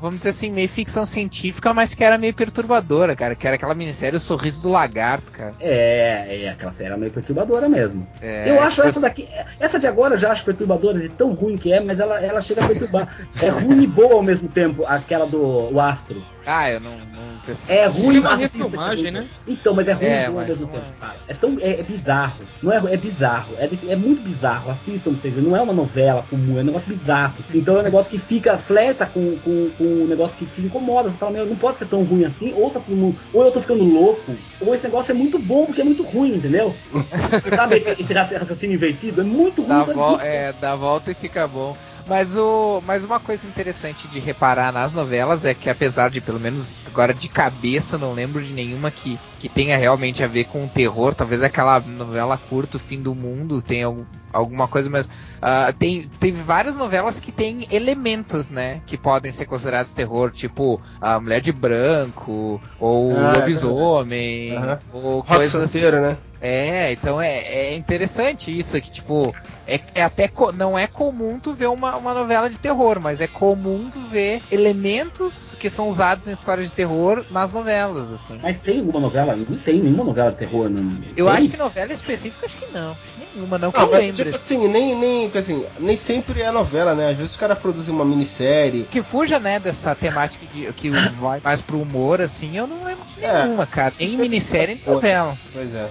[0.00, 3.34] vamos dizer assim, meio ficção científica, mas que era meio perturbadora, cara.
[3.34, 5.54] Que era aquela minissérie O Sorriso do Lagarto, cara.
[5.60, 8.06] É, é, aquela série era meio perturbadora mesmo.
[8.20, 9.28] É, eu acho tipo essa daqui.
[9.58, 12.40] Essa de agora eu já acho perturbadora de tão ruim que é, mas ela, ela
[12.40, 13.26] chega a perturbar.
[13.40, 16.22] é ruim e boa ao mesmo tempo, aquela do o Astro.
[16.46, 16.92] Ah, eu não.
[16.92, 17.29] não
[17.68, 19.26] É ruim, uma mas- refilmagem, né?
[19.46, 20.80] Então, mas é ruim É, mas tempo, é.
[21.00, 21.16] cara.
[21.26, 21.56] É tão.
[21.60, 22.36] É, é bizarro.
[22.62, 23.54] Não é, é bizarro.
[23.58, 24.70] É, é muito bizarro.
[24.70, 25.36] Assistam vocês.
[25.36, 27.34] Não é uma novela comum, é um negócio bizarro.
[27.54, 31.08] Então é um negócio que fica, flerta com, com, com um negócio que te incomoda.
[31.08, 33.50] Você fala, meu, não pode ser tão ruim assim, ou, tá, todo mundo- ou eu
[33.52, 34.20] tô ficando louco,
[34.60, 36.74] ou esse negócio é muito bom porque é muito ruim, entendeu?
[37.54, 39.20] Sabe esse, esse raciocínio invertido?
[39.20, 39.68] É muito ruim.
[39.68, 41.76] Dá, vol muito é, dá volta e fica bom.
[42.10, 46.40] Mas, o, mas uma coisa interessante de reparar nas novelas é que, apesar de, pelo
[46.40, 50.64] menos agora de cabeça, não lembro de nenhuma que, que tenha realmente a ver com
[50.64, 51.14] o terror.
[51.14, 55.08] Talvez aquela novela curta, O Fim do Mundo, tenha algum- alguma coisa, mas
[55.40, 58.82] ah, tem, teve várias novelas que têm elementos, né?
[58.88, 64.80] Que podem ser considerados terror, tipo A Mulher de Branco, ou Ah, é Lobisomem, Aham.
[64.92, 65.78] ou Rock coisas assim.
[65.78, 66.18] Santeiro, né?
[66.42, 69.34] É, então é, é interessante isso, que tipo,
[69.66, 73.20] é, é até co- não é comum tu ver uma, uma novela de terror, mas
[73.20, 78.38] é comum tu ver elementos que são usados em histórias de terror nas novelas, assim.
[78.42, 79.36] Mas tem alguma novela?
[79.36, 80.90] Não tem nenhuma novela de terror, não.
[81.14, 81.34] Eu Tem?
[81.34, 82.94] acho que novela específica, acho que não.
[82.96, 84.24] Que nenhuma, não que Não, eu mas, lembre.
[84.24, 87.10] tipo assim, nem, nem, assim, nem sempre é novela, né?
[87.10, 88.84] Às vezes os caras produzem uma minissérie.
[88.84, 93.04] Que fuja, né, dessa temática de, que vai mais pro humor, assim, eu não lembro
[93.04, 93.44] de É.
[93.44, 93.92] nenhuma, cara.
[93.98, 95.38] Nem Isso minissérie, nem é- novela.
[95.52, 95.90] Pois é.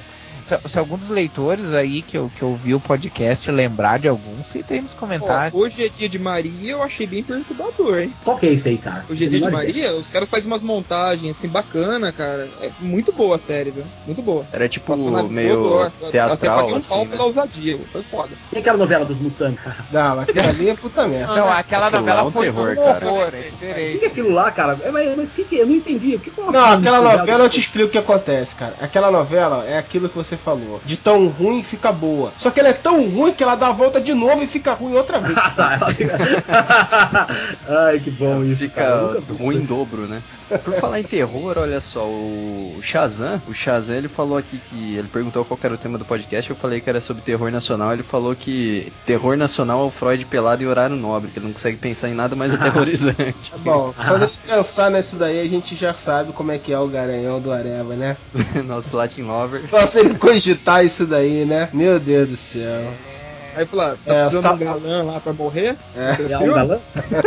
[0.50, 4.08] Se, se algum dos leitores aí que eu, que eu vi o podcast lembrar de
[4.08, 4.34] algum,
[4.70, 5.54] aí nos Ó, comentários.
[5.54, 8.12] hoje é dia de Maria, eu achei bem perturbador, hein?
[8.24, 9.06] Qual que é esse aí, cara?
[9.08, 9.52] Hoje é dia de.
[9.52, 12.50] Maria, os caras fazem umas montagens assim bacana, cara.
[12.62, 13.84] É muito boa a série, viu?
[14.08, 14.44] Muito boa.
[14.52, 14.96] Era tipo
[15.30, 17.26] meio Globo, eu Até teatral, paguei um pau assim, pela né?
[17.26, 18.30] ousadia, foi foda.
[18.52, 19.64] E aquela novela dos mutantes?
[19.92, 21.36] Não, aquilo ali é puta merda.
[21.36, 23.08] Não, aquela Aquilo lá é novela um foi terror, cara.
[23.08, 24.06] horror, é O que é diferente.
[24.06, 24.80] aquilo lá, cara?
[24.84, 25.62] É, mas, mas que que é?
[25.62, 26.16] Eu não entendi.
[26.16, 28.74] O que que é Não, aquela novela novela eu te explico o que acontece, cara.
[28.82, 30.82] Aquela novela é aquilo que você falou.
[30.86, 32.34] De tão ruim fica boa.
[32.38, 34.74] Só que ela é tão ruim que ela dá a volta de novo e fica
[34.74, 35.36] ruim outra vez.
[37.68, 38.60] Ai, que bom isso.
[38.60, 39.22] Fica cara.
[39.38, 40.22] Ruim em dobro, né?
[40.64, 45.08] Por falar em terror, olha só, o Shazam, o Shazam ele falou aqui que ele
[45.08, 48.04] perguntou qual era o tema do podcast, eu falei que era sobre terror nacional, ele
[48.04, 51.78] falou que terror nacional é o Freud pelado em horário nobre, que ele não consegue
[51.78, 53.52] pensar em nada mais aterrorizante.
[53.52, 56.80] Tá bom, só de pensar nisso daí a gente já sabe como é que é
[56.80, 58.18] o garanhão do Areva, né?
[58.66, 59.60] Nosso Latin Lover.
[59.60, 61.70] Só se ele cogitar isso daí, né?
[61.74, 62.94] Meu Deus do céu.
[63.56, 65.76] Aí falou, tá É, precisando tá- de um galã lá pra morrer?
[65.96, 66.80] É um galã?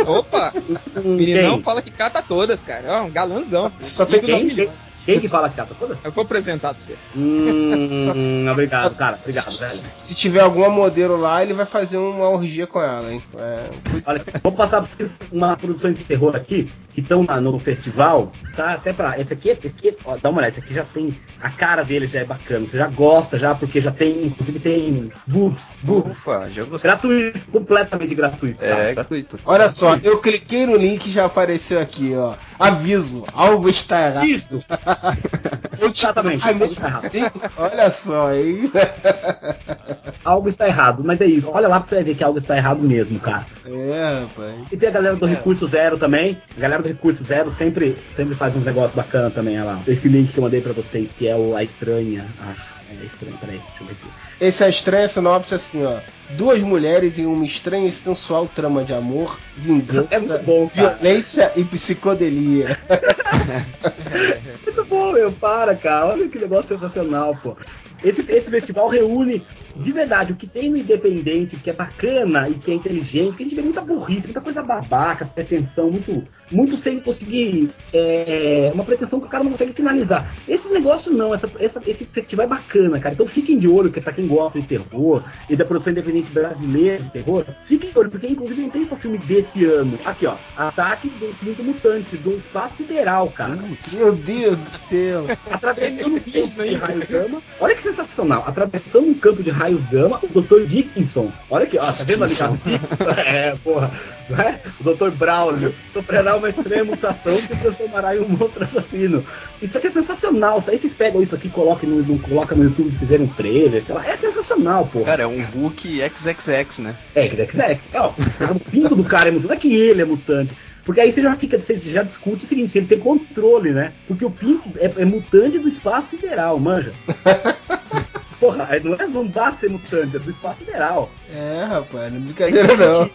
[0.07, 0.53] Opa!
[0.95, 2.87] Hum, Meninão fala que cata todas, cara.
[2.87, 3.69] É um galãzão.
[3.71, 3.85] filho.
[3.89, 4.69] Só tem quem?
[5.05, 5.97] Quem que fala que capa toda?
[6.03, 6.95] Eu vou apresentar pra você.
[7.15, 9.19] Hum, obrigado, cara.
[9.21, 9.81] Obrigado, velho.
[9.97, 13.21] Se tiver alguma modelo lá, ele vai fazer uma orgia com ela, hein?
[13.37, 13.69] É,
[14.05, 18.31] Olha, vou passar pra vocês uma produção de terror aqui, que estão no festival.
[18.55, 19.19] Tá até pra.
[19.19, 21.17] Esse aqui, esse aqui, ó, dá uma olhada, esse aqui já tem.
[21.41, 22.65] A cara dele já é bacana.
[22.69, 24.27] Você já gosta, já, porque já tem.
[24.27, 26.11] Inclusive tem boobs, boobs.
[26.17, 26.89] Ufa, já gostei.
[26.89, 28.57] Gratuito, completamente gratuito.
[28.59, 28.65] tá?
[28.65, 29.39] É, gratuito.
[29.45, 32.35] Olha só, eu cliquei no link e já apareceu aqui, ó.
[32.59, 34.25] Aviso, algo está errado.
[34.25, 34.63] Isso!
[35.81, 37.51] Exatamente, algo mesmo está errado.
[37.57, 38.71] Olha só, hein?
[40.23, 41.49] Algo está errado, mas é isso.
[41.49, 43.45] Olha lá pra você ver que algo está errado mesmo, cara.
[43.65, 44.55] É, rapaz.
[44.71, 45.31] E tem a galera do É.
[45.31, 46.41] Recurso Zero também.
[46.57, 49.79] A galera do Recurso Zero sempre, sempre faz uns negócios bacanas também, olha lá.
[49.85, 52.82] Esse link que eu mandei pra vocês, que é o A Estranha, acho.
[52.99, 54.07] É a Estranha, peraí, deixa eu ver aqui.
[54.41, 55.99] Esse é a estranha sinopse assim, ó.
[56.31, 61.51] Duas mulheres em uma estranha e sensual trama de amor, É vingança, muito bom, violência
[61.55, 62.77] e psicodelia.
[64.63, 66.07] Muito bom, meu, para, cara.
[66.07, 67.55] Olha que negócio sensacional, pô.
[68.03, 72.53] Esse, esse festival reúne de verdade o que tem no Independente, que é bacana e
[72.55, 76.77] que é inteligente, porque a gente vê muita burrice, muita coisa babaca, pretensão, muito, muito
[76.77, 77.69] sem conseguir.
[77.93, 80.33] é, uma pretensão que o cara não consegue finalizar.
[80.47, 83.13] Esse negócio não, essa, essa- esse festival é bacana, cara.
[83.13, 87.01] Então fiquem de olho, que pra quem gosta de terror e da produção independente brasileira
[87.03, 89.97] de terror, fiquem de olho, porque inclusive não tem só filme desse ano.
[90.05, 93.57] Aqui, ó, Ataque dos Cinco Mutantes, do Espaço Sideral, cara.
[93.93, 95.25] Meu Deus do céu.
[95.49, 97.41] Atravessando um campo de raio-gama.
[97.59, 98.43] Olha que sensacional.
[98.47, 100.65] Atravessando um campo de raio raios gama, o Dr.
[100.67, 101.31] Dickinson.
[101.49, 102.33] Olha aqui, ó, tá vendo ali?
[102.33, 102.57] Dickinson?
[103.23, 103.91] É, porra.
[104.29, 104.59] Né?
[104.79, 105.09] O Dr.
[105.11, 109.23] Braulio sofrerá uma estranha mutação que transformará em um monstro assassino.
[109.61, 110.63] Isso aqui é sensacional.
[110.67, 113.95] Aí vocês pegam isso aqui, colocam no, no, colocam no YouTube, fizeram um trailer, sei
[113.95, 114.05] lá.
[114.07, 115.05] É sensacional, porra.
[115.05, 116.95] Cara, é um Hulk XXX, né?
[117.15, 120.01] É, que que é, ó, o pinto do cara é mutante, não é que ele
[120.01, 120.53] é mutante.
[120.85, 123.93] Porque aí você já fica, você já discute o seguinte, se ele tem controle, né?
[124.07, 126.91] Porque o pinto é, é mutante do espaço sideral, manja.
[128.43, 131.09] Porra, não, é, não dá ser mutante, é do espaço sideral.
[131.33, 133.09] É, rapaz, não é brincadeira não.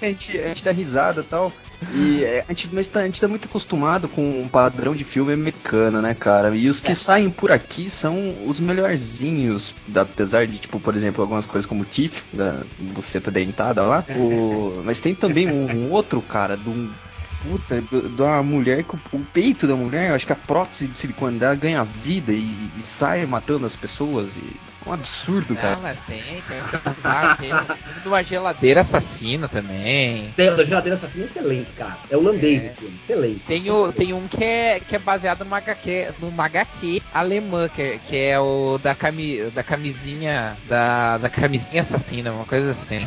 [0.00, 1.52] A gente, a gente dá risada e tal.
[1.92, 5.02] E é, a, gente, mas tá, a gente tá muito acostumado com um padrão de
[5.02, 6.54] filme americano, né, cara?
[6.54, 6.94] E os que É.
[6.94, 11.82] saem por aqui são os melhorzinhos, da- apesar de, tipo, por exemplo, algumas coisas como
[11.82, 14.04] o Tiff, da buceta dentada lá.
[14.16, 16.90] O, mas tem também um, um outro, cara, de um.
[17.42, 17.82] Puta,
[18.18, 21.82] uma mulher que o, peito da mulher, acho que a prótese de silicone dela ganha
[21.82, 24.36] vida e, e sai matando as pessoas.
[24.36, 24.56] E,
[24.86, 25.76] um absurdo, cara.
[25.76, 29.48] Não, mas tem, tem uns que é bizarro, tem um filme de uma geladeira assassina
[29.48, 30.30] também.
[30.36, 31.98] Tem, a geladeira assassina é excelente, cara.
[32.10, 32.66] É holandês É.
[32.66, 33.40] esse filme, excelente.
[33.40, 37.82] Tem, o, tem um que é, que é baseado numa HQ, numa HQ alemã, que
[37.82, 40.56] é, que é o da, cami, da camisinha.
[40.66, 43.06] Da, da camisinha assassina, uma coisa assim.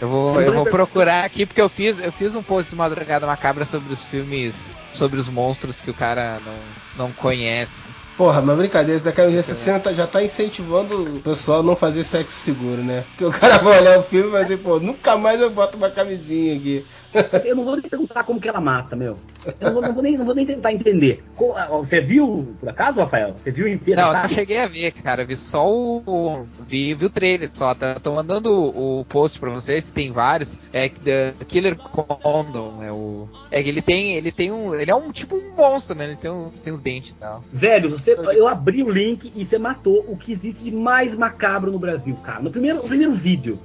[0.00, 3.26] Eu vou, eu vou procurar aqui porque eu fiz, eu fiz um post de madrugada
[3.26, 4.72] macabra sobre os filmes.
[4.92, 7.84] Sobre os monstros que o cara não, não conhece.
[8.20, 11.74] Porra, mas brincadeira, esse da camiseta assassina tá- já tá incentivando o pessoal a não
[11.74, 13.02] fazer sexo seguro, né?
[13.08, 15.78] Porque o cara vai olhar o filme e vai dizer, pô, nunca mais eu boto
[15.78, 16.84] uma camisinha aqui.
[17.44, 19.16] Eu não vou nem perguntar como que ela mata, meu.
[19.60, 21.24] Eu não vou, não vou nem, não vou nem tentar entender.
[21.56, 23.34] Ah, Você viu, por acaso, Rafael?
[23.34, 24.00] Você viu inteiro?
[24.00, 24.22] Não, eu tá?
[24.22, 25.24] não cheguei a ver, cara.
[25.24, 26.46] Vi só o.
[26.68, 27.74] Vi, vi o trailer só.
[27.74, 30.56] Tá, tô mandando o, post pra vocês, tem vários.
[30.72, 32.82] É que The Killer Condom.
[32.82, 33.28] É o.
[33.50, 34.14] É que ele tem.
[34.14, 34.74] Ele tem um.
[34.74, 36.04] Ele é um tipo um monstro, né?
[36.04, 37.42] Ele tem, uns tem uns dentes e tal.
[37.52, 41.70] Velho, você, eu abri o link e você matou o que existe de mais macabro
[41.70, 42.40] no Brasil, cara.
[42.40, 43.58] No primeiro, no primeiro vídeo.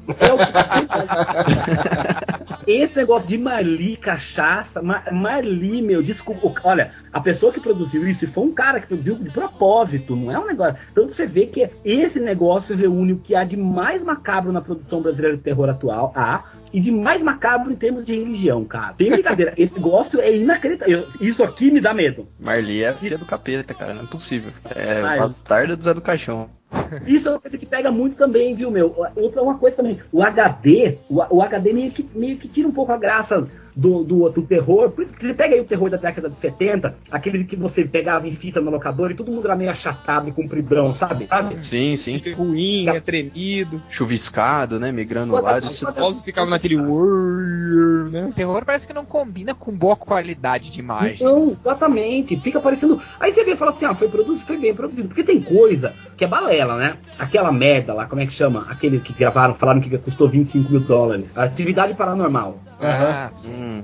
[2.68, 6.54] É Esse negócio de Marli, cachaça, Ma- Marli, meu, desculpa.
[6.64, 10.40] Olha, a pessoa que produziu isso foi um cara que produziu de propósito, não é
[10.40, 10.78] um negócio.
[10.94, 15.02] Tanto você vê que esse negócio reúne o que há de mais macabro na produção
[15.02, 16.44] brasileira de terror atual, A,
[16.76, 18.94] e de mais macabro em termos de religião, cara.
[18.96, 19.54] Tem brincadeira.
[19.58, 21.08] Esse negócio é inacreditável.
[21.22, 22.28] Isso aqui me dá medo.
[22.38, 24.52] Marli é filha do capeta, cara, não é possível.
[24.76, 25.20] É Ah, o é.
[25.20, 26.50] bastardo do Zé do Caixão.
[27.08, 28.92] Isso é uma coisa que pega muito também, viu, meu?
[29.16, 32.74] Outra uma coisa também, o HD, o, o HD meio que, meio que tira um
[32.74, 34.92] pouco a graça do, do, do terror.
[34.92, 37.84] Por isso que você pega aí o terror da década de 70, aquele que você
[37.84, 41.28] pegava em fita no locador e todo mundo era meio achatado e compridão, sabe?
[41.28, 41.64] sabe?
[41.66, 42.22] Sim, sim.
[42.34, 43.82] Ruim, é tremido.
[43.90, 44.92] Chuviscado, né?
[44.92, 45.58] Migrando lá.
[45.58, 48.26] Os vozes ficavam naquele né?
[48.30, 51.16] O terror parece que não combina com boa qualidade de imagem.
[51.16, 52.36] Então, exatamente.
[52.38, 53.02] Fica parecendo.
[53.20, 55.08] Aí você vê e fala assim: ah, foi produzido, foi bem produzido.
[55.08, 56.98] Porque tem coisa que é balela, né?
[57.18, 58.66] Aquela merda lá, como é que chama?
[58.70, 61.26] Aquele que gravaram, falaram que custou 25 mil dólares.
[61.36, 62.60] Atividade paranormal.
[62.82, 63.52] Ah, sim.
[63.54, 63.84] Hum,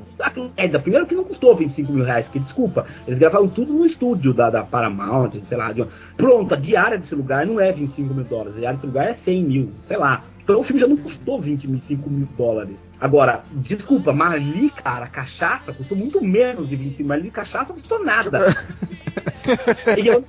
[0.58, 4.34] É, primeiro que não custou 25 mil reais, porque desculpa, eles gravaram tudo no estúdio
[4.34, 5.72] da, da Paramount, sei lá.
[5.72, 5.86] De...
[6.18, 9.14] Pronto, a diária desse lugar não é 25 mil dólares, a diária desse lugar é
[9.14, 10.24] 100 mil, sei lá.
[10.44, 12.78] Então o filme já não custou 25 mil dólares.
[13.02, 18.56] Agora, desculpa, Marli, cara, cachaça custou muito menos de 25 Marli, cachaça custou nada.
[19.98, 20.24] e, eu,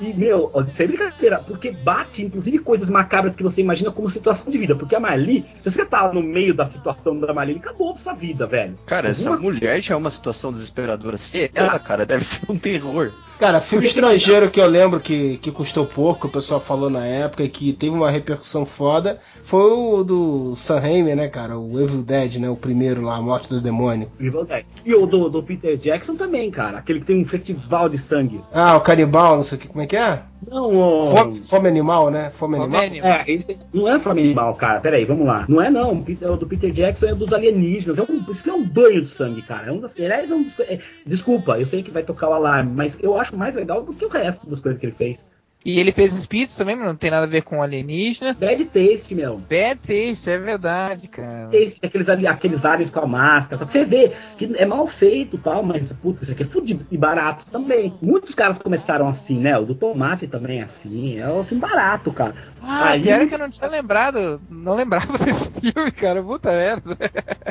[0.00, 4.56] e, meu, sem brincadeira, porque bate, inclusive, coisas macabras que você imagina como situação de
[4.56, 4.76] vida.
[4.76, 8.14] Porque a Marli, se você tá no meio da situação da Marli, acabou a sua
[8.14, 8.78] vida, velho.
[8.86, 11.18] Cara, essa Alguma mulher já é uma situação desesperadora.
[11.18, 13.12] Se ela, cara, deve ser um terror.
[13.40, 17.42] Cara, filme estrangeiro que eu lembro que, que custou pouco, o pessoal falou na época,
[17.42, 21.58] e que teve uma repercussão foda, foi o do Sam Raimi, né, cara?
[21.58, 22.48] O Evil Dead, né?
[22.48, 24.08] O primeiro lá, A Morte do Demônio.
[24.18, 24.64] Evil Dead.
[24.84, 26.78] E o do, do Peter Jackson também, cara.
[26.78, 28.40] Aquele que tem um festival de sangue.
[28.52, 30.22] Ah, o Canibal, não sei o que, como é que é?
[30.48, 31.02] Não, o...
[31.16, 32.30] Fome, fome animal, né?
[32.30, 32.82] Fome, Fome animal.
[32.82, 33.10] animal.
[33.10, 34.80] É, esse não é Fome Animal, cara.
[34.80, 35.44] Peraí, vamos lá.
[35.48, 35.92] Não é não.
[35.92, 37.98] O do Peter Jackson é dos alienígenas.
[37.98, 39.68] É um, isso é um banho de sangue, cara.
[39.68, 42.32] É um das, aliás, é um dos, é, desculpa, eu sei que vai tocar o
[42.32, 45.18] alarme, mas eu acho mais legal do que o resto das coisas que ele fez.
[45.64, 48.32] E ele fez espíritos também, mas não tem nada a ver com alienígena.
[48.32, 49.36] Bad Taste, meu.
[49.38, 51.50] Bad Taste, é verdade, cara.
[51.50, 53.66] Taste, aqueles, aqueles aliens com a máscara.
[53.66, 56.96] Você vê que é mal feito e tal, mas, putz, isso aqui é fudido e
[56.96, 57.92] barato também.
[58.00, 59.58] Muitos caras começaram assim, né?
[59.58, 61.18] O do Tomate também é assim.
[61.18, 62.34] É um filme barato, cara.
[62.62, 64.40] Ah, Aí- pior que eu não tinha lembrado.
[64.48, 66.22] Não lembrava desse filme, cara.
[66.22, 66.96] Puta merda.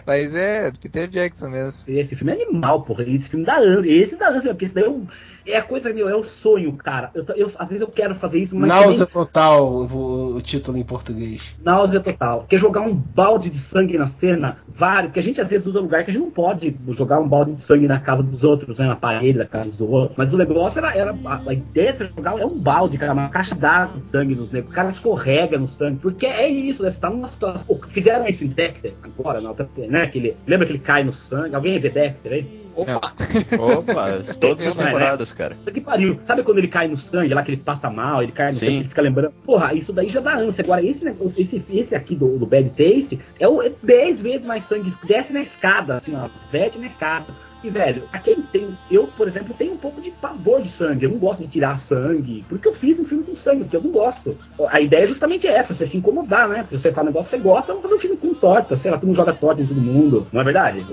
[0.07, 1.84] Mas é, Peter Jackson mesmo.
[1.88, 3.03] Esse filme é animal, porra.
[3.03, 3.91] Esse filme dá ânsia.
[3.91, 5.05] Esse dá ânsia, porque esse daí é um.
[5.52, 7.12] É a coisa, meu, é o sonho, cara.
[7.14, 8.68] Eu, eu- às vezes eu quero fazer isso, mas.
[8.70, 11.60] Náusea total, o, o título em português.
[11.64, 12.39] Náusea total.
[12.39, 15.80] Porque jogar um balde de sangue na cena, vários, porque a gente às vezes usa
[15.80, 18.78] lugar que a gente não pode jogar um balde de sangue na casa dos outros,
[18.78, 20.18] né, na parede da casa dos outros.
[20.18, 23.30] Mas o negócio era, era a, a ideia de jogar é um balde, cara, uma
[23.30, 24.72] caixa d'água de sangue nos negros.
[24.72, 27.80] O cara escorrega no sangue, porque é isso, né, você tá numa situação.
[27.89, 29.56] Fizeram isso em Dexter agora, não,
[29.88, 31.56] né, que ele, lembra que ele cai no sangue?
[31.56, 32.69] Alguém vê Dexter aí?
[32.76, 33.12] Opa!
[33.60, 35.58] Opa, todas as Não é, temporadas, cara.
[35.72, 36.20] Que pariu.
[36.26, 38.60] Sabe quando ele cai no sangue, lá que ele passa mal, ele cai no Sim.
[38.66, 39.34] sangue, ele fica lembrando?
[39.46, 40.64] Porra, isso daí já dá ânsia.
[40.64, 44.46] Agora, esse, negócio- esse, esse aqui do, do Bad Taste é, o, é 10 vezes
[44.46, 44.94] mais sangue.
[45.06, 46.28] Desce na escada, assim, ó.
[46.52, 47.26] Vete na escada.
[47.62, 48.70] E, velho, aquele tem.
[48.90, 51.04] Eu, por exemplo, tenho um pouco de pavor de sangue.
[51.04, 52.46] Eu não gosto de tirar sangue.
[52.48, 54.38] Por isso que eu fiz um filme com sangue, porque eu não gosto.
[54.70, 56.66] A ideia é justamente essa, você se incomodar, né?
[56.70, 58.78] Se você fala um negócio que você gosta, vamos fazer um filme com torta.
[58.78, 60.26] Sei lá, todo mundo joga torta em todo mundo.
[60.32, 60.86] Não é verdade?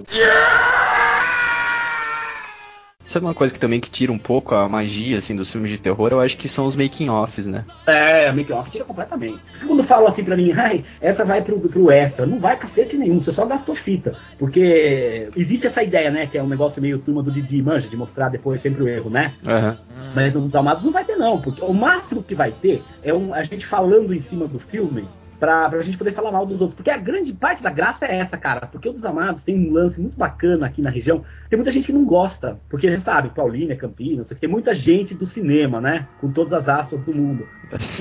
[3.07, 5.79] Sabe uma coisa que também que tira um pouco a magia, assim, dos filmes de
[5.79, 6.09] terror?
[6.11, 7.65] Eu acho que são os making-offs, né?
[7.87, 9.39] É, make off tira completamente.
[9.65, 13.21] Quando falam assim pra mim, ai, essa vai pro, pro extra, não vai cacete nenhum,
[13.21, 14.13] você só gastou fita.
[14.39, 17.97] Porque existe essa ideia, né, que é um negócio meio turma do Didi, manja, de
[17.97, 19.33] mostrar depois sempre o erro, né?
[19.47, 19.77] Aham.
[20.15, 23.33] Mas nos Amados não vai ter não, porque o máximo que vai ter é um,
[23.33, 25.07] a gente falando em cima do filme
[25.39, 26.75] pra, pra gente poder falar mal dos outros.
[26.75, 28.67] Porque a grande parte da graça é essa, cara.
[28.67, 31.25] Porque o dos Amados tem um lance muito bacana aqui na região.
[31.49, 35.81] Tem muita gente que não gosta, porque sabe, Paulínia, Campinas, tem muita gente do cinema,
[35.81, 36.09] né?
[36.21, 37.47] Com todas as asas do mundo.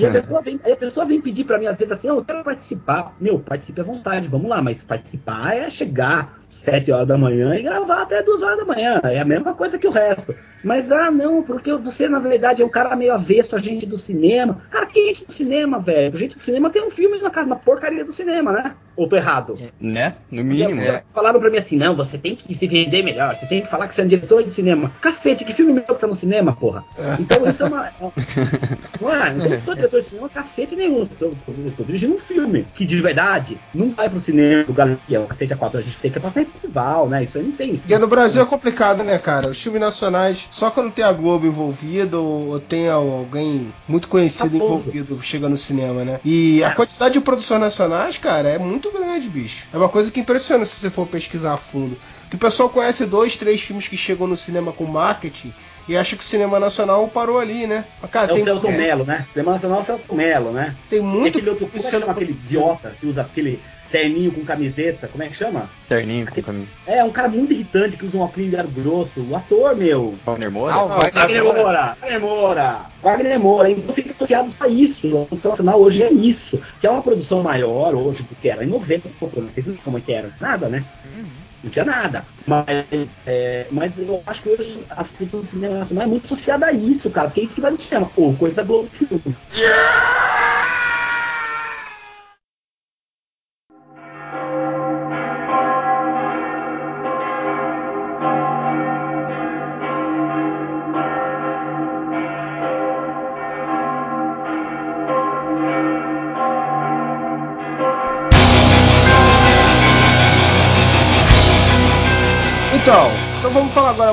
[0.00, 2.24] E a pessoa vem, a pessoa vem pedir pra mim, às vezes assim, "Não, eu
[2.24, 3.14] quero participar.
[3.20, 7.62] Meu, participe à vontade, vamos lá, mas participar é chegar sete horas da manhã e
[7.62, 9.00] gravar até duas horas da manhã.
[9.04, 10.34] É a mesma coisa que o resto.
[10.64, 13.96] Mas, ah, não, porque você, na verdade, é um cara meio avesso a gente do
[13.96, 14.60] cinema.
[14.70, 16.18] Cara, que gente do cinema, velho?
[16.18, 18.74] Gente do cinema tem um filme na na porcaria do cinema, né?
[18.96, 19.58] Ou tô errado?
[19.80, 20.14] Né?
[20.30, 20.80] No mínimo.
[20.80, 21.02] É.
[21.14, 23.88] Falaram pra mim assim, não, você tem que se vender melhor, você tem que falar
[23.88, 24.90] que você é um diretor de cinema.
[25.00, 26.84] Cacete, que filme meu que tá no cinema, porra?
[27.20, 27.90] Então isso é uma.
[29.00, 31.02] Não é, eu não sou diretor de cinema, cacete nenhum.
[31.02, 31.32] Estou,
[31.66, 35.52] estou dirigindo um filme que de verdade não vai pro cinema do Galeria, o cacete
[35.52, 37.24] a quatro, a gente tem que ir pra festival, né?
[37.24, 37.76] Isso aí não tem.
[37.76, 39.48] Porque no Brasil é complicado, né, cara?
[39.48, 44.58] Os filmes nacionais, só quando tem a Globo envolvida ou, ou tem alguém muito conhecido
[44.58, 46.20] Tá envolvido, chega no cinema, né?
[46.24, 49.68] E a quantidade de produções nacionais, cara, é muito grande, bicho.
[49.72, 51.96] É uma coisa que impressiona se você for pesquisar a fundo.
[52.28, 55.52] Que o pessoal conhece dois, três filmes que chegam no cinema com marketing
[55.88, 57.84] e acha que o cinema nacional parou ali, né?
[58.02, 59.26] Mas, cara, É o tem, Celso Melo, né?
[59.32, 60.74] Cinema Nacional é o Celso Melo, né?
[60.88, 65.08] tem muito aquele outro, filme é sendo aquele idiota que usa aquele terninho com camiseta?
[65.08, 65.68] Como é que chama?
[65.88, 66.68] Terninho com caminho.
[66.86, 69.20] É, um cara muito irritante que usa um óculos de ar grosso.
[69.20, 70.14] O ator, meu.
[70.24, 70.74] Wagner Moura?
[70.74, 71.60] Ah, o Wagner Wagner Moura.
[71.60, 75.08] Moura, Wagner Moura, Wagner Moura, então fica associado a isso.
[75.16, 78.64] O produção nacional hoje é isso, que é uma produção maior hoje do que era
[78.64, 80.84] em 90, pô, não sei se como é que era, nada, né?
[81.14, 81.24] Uhum.
[81.62, 82.24] Não tinha nada.
[82.46, 86.66] Mas, é, mas eu acho que hoje a produção do cinema nacional é muito associada
[86.66, 89.22] a isso, cara, porque é isso que vai no cinema, ou coisa da Globo Filme.
[89.24, 90.55] Então,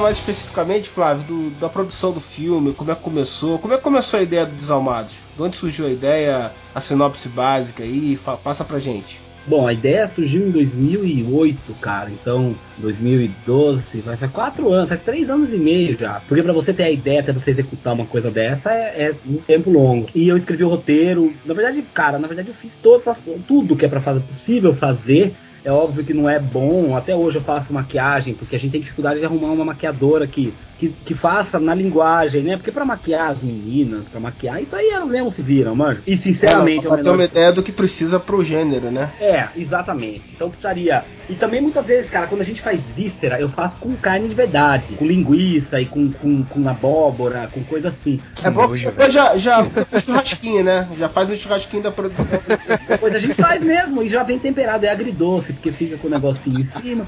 [0.03, 3.83] mais especificamente, Flávio, do- da produção do filme, como é que começou, como é que
[3.83, 5.21] começou a ideia do Desalmados?
[5.35, 9.19] De onde surgiu a ideia, a sinopse básica aí, passa pra gente.
[9.45, 12.09] Bom, a ideia surgiu em 2008, cara.
[12.09, 16.21] Então, 2012, vai faz quatro anos, faz três anos e meio já.
[16.27, 19.37] Porque pra você ter a ideia até você executar uma coisa dessa é, é um
[19.37, 20.07] tempo longo.
[20.15, 21.33] E eu escrevi o roteiro.
[21.45, 24.73] Na verdade, cara, na verdade eu fiz todas as, tudo que é pra fazer possível
[24.75, 25.35] fazer.
[25.65, 26.95] É óbvio que não é bom.
[26.95, 30.53] Até hoje eu faço maquiagem, porque a gente tem dificuldade de arrumar uma maquiadora que,
[30.77, 32.57] que, que faça na linguagem, né?
[32.57, 35.99] Porque pra maquiar as meninas, pra maquiar, isso aí elas mesmo se viram, mano.
[36.05, 39.11] E sinceramente, É, pra ter uma ideia do que precisa pro gênero, né?
[39.19, 40.23] é, exatamente.
[40.35, 41.03] Então precisaria.
[41.29, 44.35] E também muitas vezes, cara, quando a gente faz víscera, eu faço com carne de
[44.35, 44.95] verdade.
[44.95, 48.19] Com linguiça e com, com, com abóbora, com coisa assim.
[48.43, 49.65] É bom que depois já, já
[49.97, 50.87] churrasquinho, né?
[50.99, 52.37] Já faz um churrasquinho da produção.
[52.87, 54.85] Depois a gente faz mesmo e já vem temperado.
[54.85, 57.07] É agridoce, porque fica com o negocinho em cima.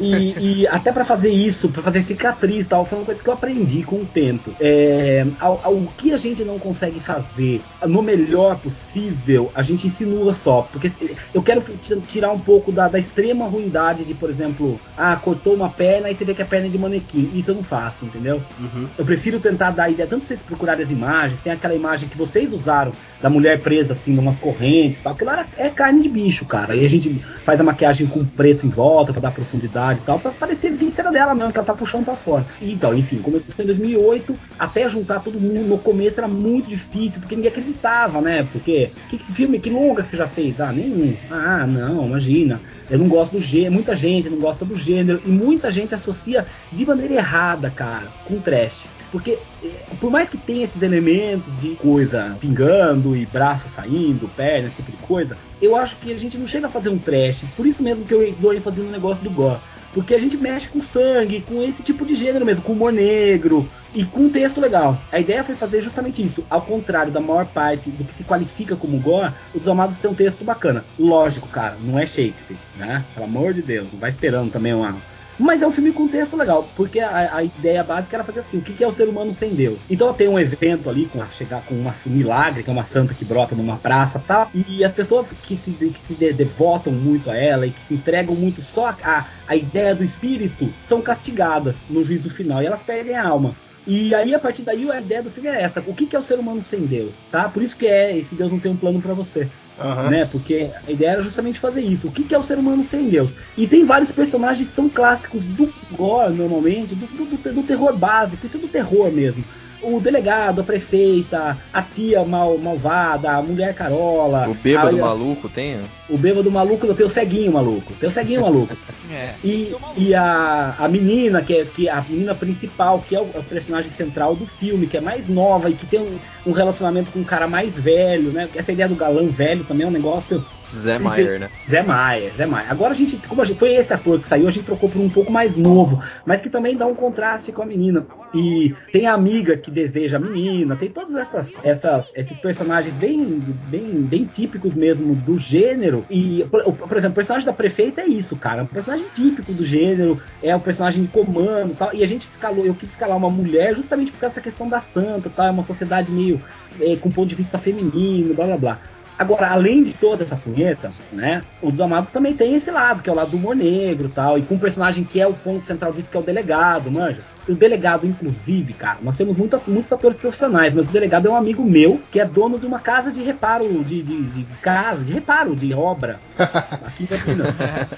[0.00, 3.28] E, e até pra fazer isso, pra fazer cicatriz e tal, foi uma coisa que
[3.28, 4.52] eu aprendi com o tempo.
[4.60, 10.34] É, ao, ao que a gente não consegue fazer no melhor possível, a gente insinua
[10.34, 10.68] só.
[10.72, 10.90] Porque
[11.32, 11.62] eu quero
[12.08, 16.14] tirar um pouco da, da extrema ruindade de, por exemplo, ah, cortou uma perna e
[16.14, 17.30] você vê que a perna é de manequim.
[17.34, 18.42] Isso eu não faço, entendeu?
[18.58, 18.88] Uhum.
[18.98, 22.52] Eu prefiro tentar dar ideia, tanto vocês procurarem as imagens, tem aquela imagem que vocês
[22.52, 26.44] usaram da mulher presa assim, numas correntes e tal, aquilo era, é carne de bicho,
[26.44, 26.74] cara.
[26.74, 27.08] E a gente
[27.44, 31.10] faz a maquiagem com preto em volta pra dar profundidade e tal, pra parecer víscera
[31.10, 32.44] dela mesmo, que ela tá puxando pra fora.
[32.60, 37.36] Então, enfim, começou em 2008, até juntar todo mundo, no começo era muito difícil, porque
[37.36, 38.46] ninguém acreditava, né?
[38.52, 40.60] Porque, que, que filme, que longa que você já fez?
[40.60, 41.14] Ah, nenhum.
[41.30, 42.60] Ah, não, imagina.
[42.90, 46.46] Eu não gosto do gênero, muita gente não gosta do gênero, e muita gente associa
[46.70, 48.84] de maneira errada, cara, com trash.
[49.12, 49.68] Porque, eh,
[50.00, 54.90] por mais que tenha esses elementos de coisa pingando e braço saindo, perna, esse tipo
[54.90, 57.44] de coisa, eu acho que a gente não chega a fazer um trash.
[57.54, 59.60] Por isso mesmo que eu dou ênfase no negócio do gore.
[59.92, 63.68] Porque a gente mexe com sangue, com esse tipo de gênero mesmo, com humor negro
[63.94, 64.98] e com um texto legal.
[65.12, 66.42] A ideia foi fazer justamente isso.
[66.48, 70.14] Ao contrário da maior parte do que se qualifica como gore, os Amados têm um
[70.14, 70.82] texto bacana.
[70.98, 73.04] Lógico, cara, não é Shakespeare, né?
[73.12, 74.96] Pelo amor de Deus, não vai esperando também uma,
[75.38, 78.58] mas é um filme com texto legal, porque a, a ideia básica era fazer assim:
[78.58, 79.78] o que, é o ser humano sem Deus?
[79.88, 83.14] Então tem um evento ali, com chegar com uma, um milagre, que é uma santa
[83.14, 86.92] que brota numa praça e tal, e as pessoas que se, que se de- devotam
[86.92, 90.72] muito a ela e que se entregam muito só a, a, a ideia do espírito
[90.86, 93.54] são castigadas no juízo final e elas perdem a alma.
[93.86, 96.18] E aí, a partir daí, a ideia do filme é essa: o que, que é
[96.18, 97.14] o ser humano sem Deus?
[97.30, 97.48] Tá?
[97.48, 100.10] Por isso que é esse Deus não tem um plano pra você Aham.
[100.10, 100.26] né?
[100.26, 102.08] Porque a ideia era justamente fazer isso.
[102.08, 103.32] O que, que é o ser humano sem Deus?
[103.56, 108.44] E tem vários personagens que são clássicos do gore, normalmente, do, do- do terror básico,
[108.46, 109.44] isso é do terror mesmo.
[109.82, 114.48] O delegado, a prefeita, a tia mal, malvada, a mulher carola.
[114.48, 115.80] O bêbado a- maluco tem?
[116.08, 117.92] O bêbado maluco, tem o ceguinho maluco.
[117.94, 118.76] Tem o ceguinho maluco.
[119.10, 119.34] É.
[119.42, 123.24] E, e a, a menina, que é, que é a menina principal, que é o,
[123.24, 127.10] o personagem central do filme, que é mais nova e que tem um, um relacionamento
[127.10, 128.48] com um cara mais velho, né?
[128.54, 131.50] Essa ideia do galã velho também é um negócio Zé Maier, né?
[131.68, 132.66] Zé Maia, Zé Maia.
[132.70, 135.00] Agora a gente, como a gente, foi esse ator que saiu, a gente trocou por
[135.00, 138.06] um pouco mais novo, mas que também dá um contraste com a menina.
[138.32, 143.40] E tem a amiga que deseja a menina, tem todos essas, essas, esses personagens bem,
[143.40, 146.06] bem, bem típicos mesmo do gênero.
[146.08, 148.60] E, por, por exemplo, o personagem da prefeita é isso, cara.
[148.60, 151.94] É um personagem típico do gênero, é um personagem de comando e tal.
[151.94, 154.80] E a gente escalou, eu quis escalar uma mulher justamente por causa dessa questão da
[154.80, 155.46] santa, tal.
[155.46, 156.42] É uma sociedade meio
[156.80, 158.82] eh, com ponto de vista feminino, blá blá blá.
[159.18, 161.42] Agora, além de toda essa punheta, né?
[161.60, 164.10] O dos Amados também tem esse lado, que é o lado do humor negro e
[164.10, 166.90] tal, e com um personagem que é o ponto central disso, que é o delegado,
[166.90, 167.20] manja.
[167.48, 171.36] O delegado, inclusive, cara, nós temos muita, muitos atores profissionais, mas o delegado é um
[171.36, 175.12] amigo meu que é dono de uma casa de reparo, de, de, de casa, de
[175.12, 177.48] reparo, de obra, aqui em Campinas.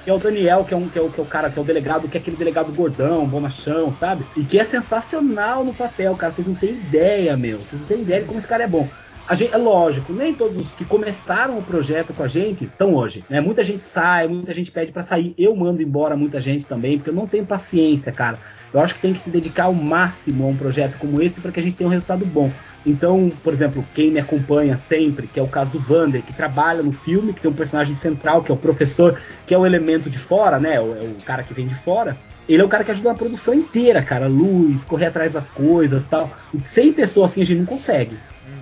[0.02, 1.58] que é o Daniel, que é, um, que, é o, que é o cara, que
[1.58, 4.24] é o delegado, que é aquele delegado gordão, bonachão, sabe?
[4.34, 6.32] E que é sensacional no papel, cara.
[6.32, 7.58] Vocês não têm ideia, meu.
[7.58, 8.88] Vocês não têm ideia de como esse cara é bom.
[9.32, 13.24] Gente, é lógico, nem todos os que começaram o projeto com a gente estão hoje.
[13.28, 13.40] Né?
[13.40, 15.34] Muita gente sai, muita gente pede pra sair.
[15.38, 18.38] Eu mando embora muita gente também, porque eu não tenho paciência, cara.
[18.72, 21.50] Eu acho que tem que se dedicar ao máximo a um projeto como esse para
[21.50, 22.50] que a gente tenha um resultado bom.
[22.84, 26.82] Então, por exemplo, quem me acompanha sempre, que é o caso do Vander, que trabalha
[26.82, 30.10] no filme, que tem um personagem central, que é o professor, que é o elemento
[30.10, 30.74] de fora, né?
[30.74, 32.14] É o cara que vem de fora.
[32.46, 34.28] Ele é o cara que ajuda a produção inteira, cara.
[34.28, 36.30] Luz, correr atrás das coisas tal.
[36.66, 38.18] Sem pessoa assim a gente não consegue.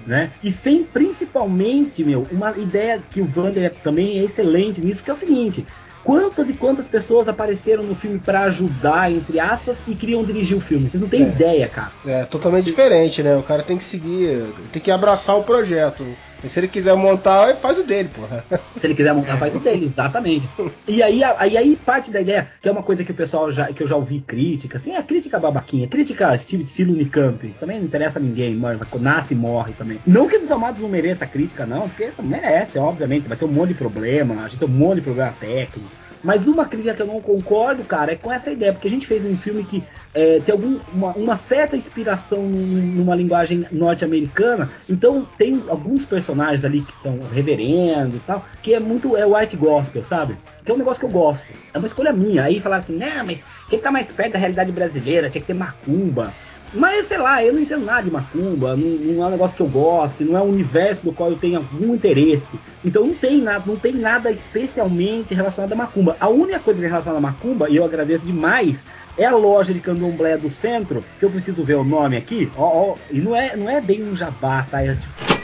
[0.07, 0.31] Né?
[0.43, 5.15] E sem principalmente, meu, uma ideia que o Vander também é excelente nisso, que é
[5.15, 5.67] o seguinte:
[6.03, 10.61] quantas e quantas pessoas apareceram no filme pra ajudar, entre aspas, e queriam dirigir o
[10.61, 10.91] filme?
[10.91, 11.29] Vocês não têm É.
[11.29, 11.93] ideia, cara.
[12.05, 13.37] É totalmente diferente, né?
[13.37, 16.19] O cara tem que seguir, tem que abraçar o projeto.
[16.43, 18.45] E se ele quiser montar, faz o dele, porra.
[18.77, 20.51] Se ele quiser montar, faz o dele, exatamente.
[20.89, 23.51] E aí, a- aí, aí parte da ideia, que é uma coisa que o pessoal
[23.53, 27.79] já, que eu já ouvi crítica, assim, é crítica babaquinha, crítica estilo, estilo Unicamp, também
[27.79, 30.01] não interessa a ninguém, mano, nasce e morre também.
[30.07, 33.69] Não que os amados não mereça crítica, não, porque merece, obviamente, vai ter um monte
[33.71, 35.92] de problema, a gente tem um monte de problema técnico.
[36.23, 39.07] Mas uma crítica que eu não concordo, cara, é com essa ideia, porque a gente
[39.07, 39.83] fez um filme que
[40.15, 46.65] é, tem algum, uma, uma certa inspiração num- numa linguagem norte-americana, então tem alguns personagens
[46.65, 50.37] ali que são reverendo e tal, que é muito é white gospel, sabe?
[50.65, 51.43] Que é um negócio que eu gosto.
[51.75, 52.45] É uma escolha minha.
[52.45, 55.47] Aí falar assim, né, mas tinha que estar mais perto da realidade brasileira, tinha que
[55.47, 56.33] ter macumba.
[56.75, 59.63] Mas sei lá, eu não entendo nada de macumba, não, não é um negócio que
[59.63, 62.47] eu gosto, não é um universo do qual eu tenho algum interesse.
[62.85, 66.17] Então não tem nada, não tem nada especialmente relacionado a macumba.
[66.19, 68.77] A única coisa que é relacionada a macumba, e eu agradeço demais,
[69.19, 72.63] é a loja de candomblé do centro, que eu preciso ver o nome aqui, ó,
[72.63, 74.83] ó, e não é, não é bem um jabá, tá?
[74.83, 75.43] É tipo,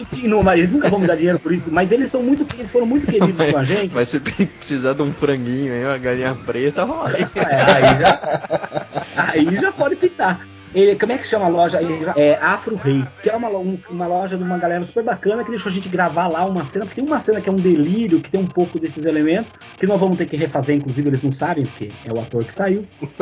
[0.00, 2.46] Enfim, não, mas eles nunca vão me dar dinheiro por isso, mas eles são muito,
[2.56, 3.94] eles foram muito queridos com a gente.
[3.94, 7.12] Mas se precisar de um franguinho aí, uma galinha preta, rola.
[7.12, 10.40] É, aí já, aí já pode pintar.
[10.74, 11.80] Ele, como é que chama a loja?
[11.82, 15.42] Ele- É Afro Rei, que é uma, um- uma loja de uma galera super bacana
[15.42, 17.56] que deixou a gente gravar lá uma cena, porque tem uma cena que é um
[17.56, 21.22] delírio, que tem um pouco desses elementos, que nós vamos ter que refazer, inclusive eles
[21.22, 22.86] não sabem, porque é o ator que saiu.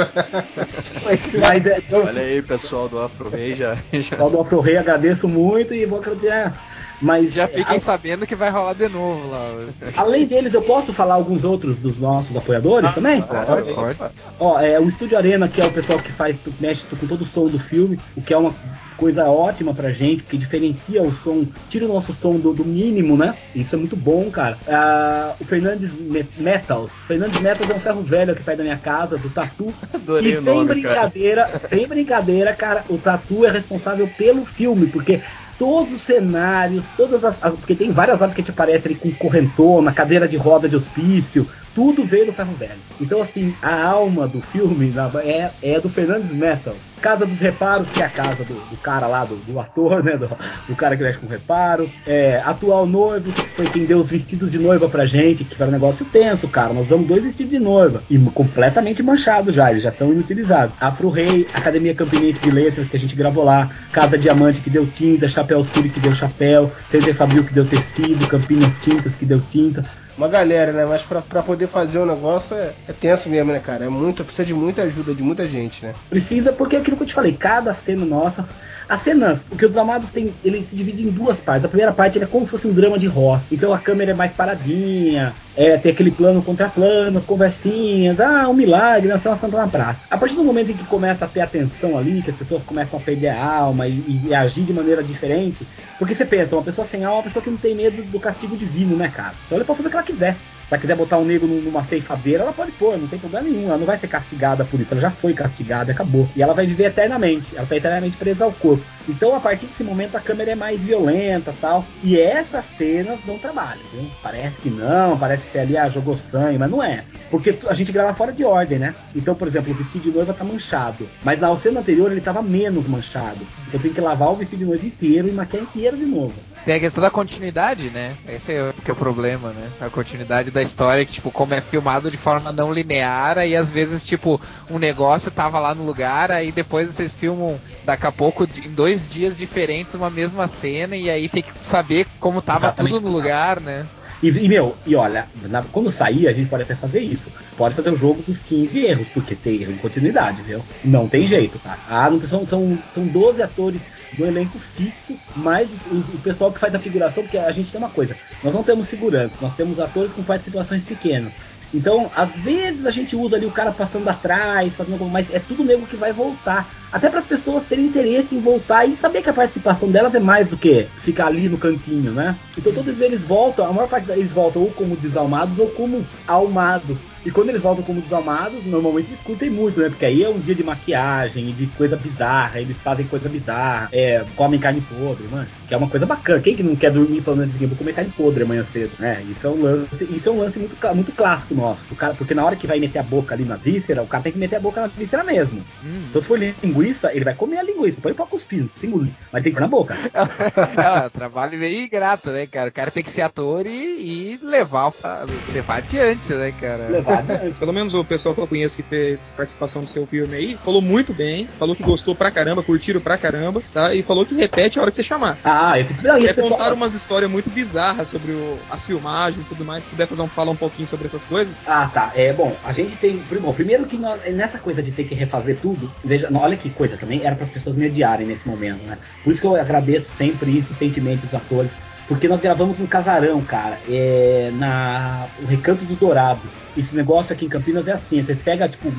[1.04, 3.74] mas, mas é, então, Olha aí, pessoal do Afro Rei já.
[3.92, 4.10] já...
[4.10, 6.52] Pessoal do Afro Rei, agradeço muito e vou acreditar.
[7.00, 9.52] Mas Já fiquem a- sabendo que vai rolar de novo lá.
[9.96, 13.22] além deles, eu posso falar alguns outros dos nossos apoiadores também?
[13.22, 13.98] Pode, pode.
[14.40, 17.26] Ó, é o Estúdio Arena, que é o pessoal que faz, mexe com todo o
[17.26, 18.52] som do filme, o que é uma
[18.96, 23.16] coisa ótima pra gente, porque diferencia o som, tira o nosso som do, do mínimo,
[23.16, 23.32] né?
[23.54, 24.58] Isso é muito bom, cara.
[24.66, 26.90] Ah, o Fernandes Me- Metals.
[27.06, 29.72] Fernandes Metals é um ferro velho aqui perto da minha casa, do Tatu.
[29.94, 31.06] Adorei e sem nome, cara.
[31.06, 35.20] brincadeira, sem brincadeira, cara, o Tatu é responsável pelo filme, porque
[35.58, 37.42] todos os cenários, todas as.
[37.42, 40.76] as- porque tem várias obras que te aparecem ali com correntona, cadeira de roda de
[40.76, 42.80] hospício, tudo veio do ferro velho.
[43.00, 44.92] Então, assim, a alma do filme
[45.24, 46.74] é, é do Fernandes Metal.
[47.00, 50.16] Casa dos Reparos, que é a casa do, do cara lá, do, do ator, né?
[50.16, 50.28] Do,
[50.68, 51.88] do cara que mexe com reparo.
[52.04, 55.68] É, atual noivo, que foi quem deu os vestidos de noiva pra gente, que foi
[55.68, 56.72] um negócio tenso, cara.
[56.72, 58.02] Nós damos dois vestidos de noiva.
[58.10, 60.74] E completamente manchados já, eles já estão inutilizados.
[60.80, 63.70] Afro Rei, Academia Campinense de Letras, que a gente gravou lá.
[63.92, 65.28] Casa Diamante, que deu tinta.
[65.28, 66.72] Chapéu Escuro, que deu chapéu.
[66.90, 68.26] Center Fabril, que deu tecido.
[68.26, 69.84] Campinas Tintas, que deu tinta.
[70.18, 70.84] Uma galera, né?
[70.84, 73.84] Mas pra poder fazer o negócio é, é tenso mesmo, né, cara?
[73.84, 75.94] É muito, precisa de muita ajuda de muita gente, né?
[76.10, 78.44] Precisa, porque é aquilo que eu te falei, cada cena nossa.
[78.88, 81.64] As cenas, porque os Amados tem, ele se divide em duas partes.
[81.64, 83.42] A primeira parte é como se fosse um drama de rock.
[83.52, 88.48] Então a câmera é mais paradinha, é, tem aquele plano contra plano, as conversinhas, ah,
[88.48, 90.00] um milagre, nasceu uma santa na praça.
[90.10, 92.98] A partir do momento em que começa a ter atenção ali, que as pessoas começam
[92.98, 95.66] a perder a alma e, e agir de maneira diferente,
[95.98, 98.18] porque você pensa, uma pessoa sem alma é uma pessoa que não tem medo do
[98.18, 99.34] castigo divino, né, cara?
[99.44, 100.36] Então ela pode fazer o que ela quiser.
[100.70, 103.68] Ela quiser botar um negro num- numa ceifadeira, ela pode pôr, não tem problema nenhum.
[103.68, 106.28] Ela não vai ser castigada por isso, ela já foi castigada, acabou.
[106.36, 108.84] E ela vai viver eternamente, ela tá eternamente presa ao corpo.
[109.08, 111.84] Então, a partir desse momento, a câmera é mais violenta tal.
[112.02, 114.08] E essas cenas dão trabalho, viu?
[114.22, 117.04] Parece que não, parece que você ali ah, jogou sangue, mas não é.
[117.30, 118.94] Porque a gente grava fora de ordem, né?
[119.14, 121.08] Então, por exemplo, o vestido de noiva tá manchado.
[121.24, 123.40] Mas na cena anterior ele tava menos manchado.
[123.72, 126.34] Eu tenho que lavar o vestido de noiva inteiro e maquiar inteiro de novo.
[126.64, 128.14] Tem a questão da continuidade, né?
[128.28, 129.70] Esse é o, que é o problema, né?
[129.80, 133.70] A continuidade da história, que, tipo, como é filmado de forma não linear, e às
[133.70, 134.40] vezes, tipo,
[134.70, 138.97] um negócio tava lá no lugar, aí depois vocês filmam daqui a pouco, em dois
[139.06, 142.94] dias diferentes, uma mesma cena, e aí tem que saber como tava Exatamente.
[142.94, 143.86] tudo no lugar, né?
[144.20, 147.30] E, e, meu, e olha, na- quando sair a gente pode até fazer isso.
[147.56, 150.64] Pode fazer o jogo dos 15 erros, porque tem erro de continuidade, viu?
[150.82, 151.80] Não tem jeito, cara.
[151.86, 156.58] Ah, não, são, são, são 12 atores do elenco fixo, mais o, o pessoal que
[156.58, 159.78] faz a figuração, porque a gente tem uma coisa, nós não temos figurantes, nós temos
[159.78, 161.32] atores com participações pequenas.
[161.72, 165.38] Então, às vezes a gente usa ali o cara passando atrás, fazendo alguma, mas é
[165.38, 166.87] tudo nego que vai voltar.
[166.92, 170.20] Até para as pessoas terem interesse em voltar e saber que a participação delas é
[170.20, 172.36] mais do que ficar ali no cantinho, né?
[172.56, 176.98] Então todos eles voltam, a maior parte deles voltam ou como desalmados ou como almados.
[177.26, 179.88] E quando eles voltam como desalmados, normalmente eles curtem muito, né?
[179.88, 183.88] Porque aí é um dia de maquiagem e de coisa bizarra, eles fazem coisa bizarra,
[183.92, 185.46] é, comem carne podre, mano.
[185.66, 186.40] Que é uma coisa bacana.
[186.40, 189.22] Quem que não quer dormir falando assim, vou comer carne podre amanhã cedo, né?
[189.28, 191.82] Isso é um lance, isso é um lance muito, muito clássico nosso.
[191.90, 194.22] O cara, porque na hora que vai meter a boca ali na víscera, o cara
[194.22, 195.60] tem que meter a boca na víscera mesmo.
[195.84, 196.04] Hum.
[196.08, 196.38] Então se for
[196.80, 199.62] linguiça, ele vai comer a linguiça, põe pra cuspir, sem engolir, mas tem que pôr
[199.62, 199.94] na boca.
[200.12, 200.22] É
[201.06, 202.68] um trabalho meio ingrato, né, cara?
[202.68, 206.88] O cara tem que ser ator e, e levar, pra- levar adiante, né, cara?
[206.88, 207.58] Levar adiante.
[207.58, 210.80] Pelo menos o pessoal que eu conheço que fez participação no seu filme aí, falou
[210.82, 213.94] muito bem, falou que gostou pra caramba, curtiram pra caramba, tá?
[213.94, 215.38] E falou que repete a hora que você chamar.
[215.44, 218.84] Ah, esse, não, e esse É pessoal- contar umas histórias muito bizarras sobre o- as
[218.86, 219.84] filmagens e tudo mais.
[219.84, 221.62] Se puder fazer um, falar um pouquinho sobre essas coisas.
[221.66, 222.12] Ah, tá.
[222.14, 222.56] É bom.
[222.64, 223.18] A gente tem.
[223.40, 226.96] Bom, primeiro que nós, nessa coisa de ter que refazer tudo, veja, olha que coisa
[226.96, 228.98] também, era para as pessoas mediarem nesse momento, né?
[229.22, 231.70] Por isso que eu agradeço sempre insistentemente os atores.
[232.06, 236.40] Porque nós gravamos no casarão, cara, é, na o Recanto do Dourado.
[236.74, 238.90] Esse negócio aqui em Campinas é assim, você pega tipo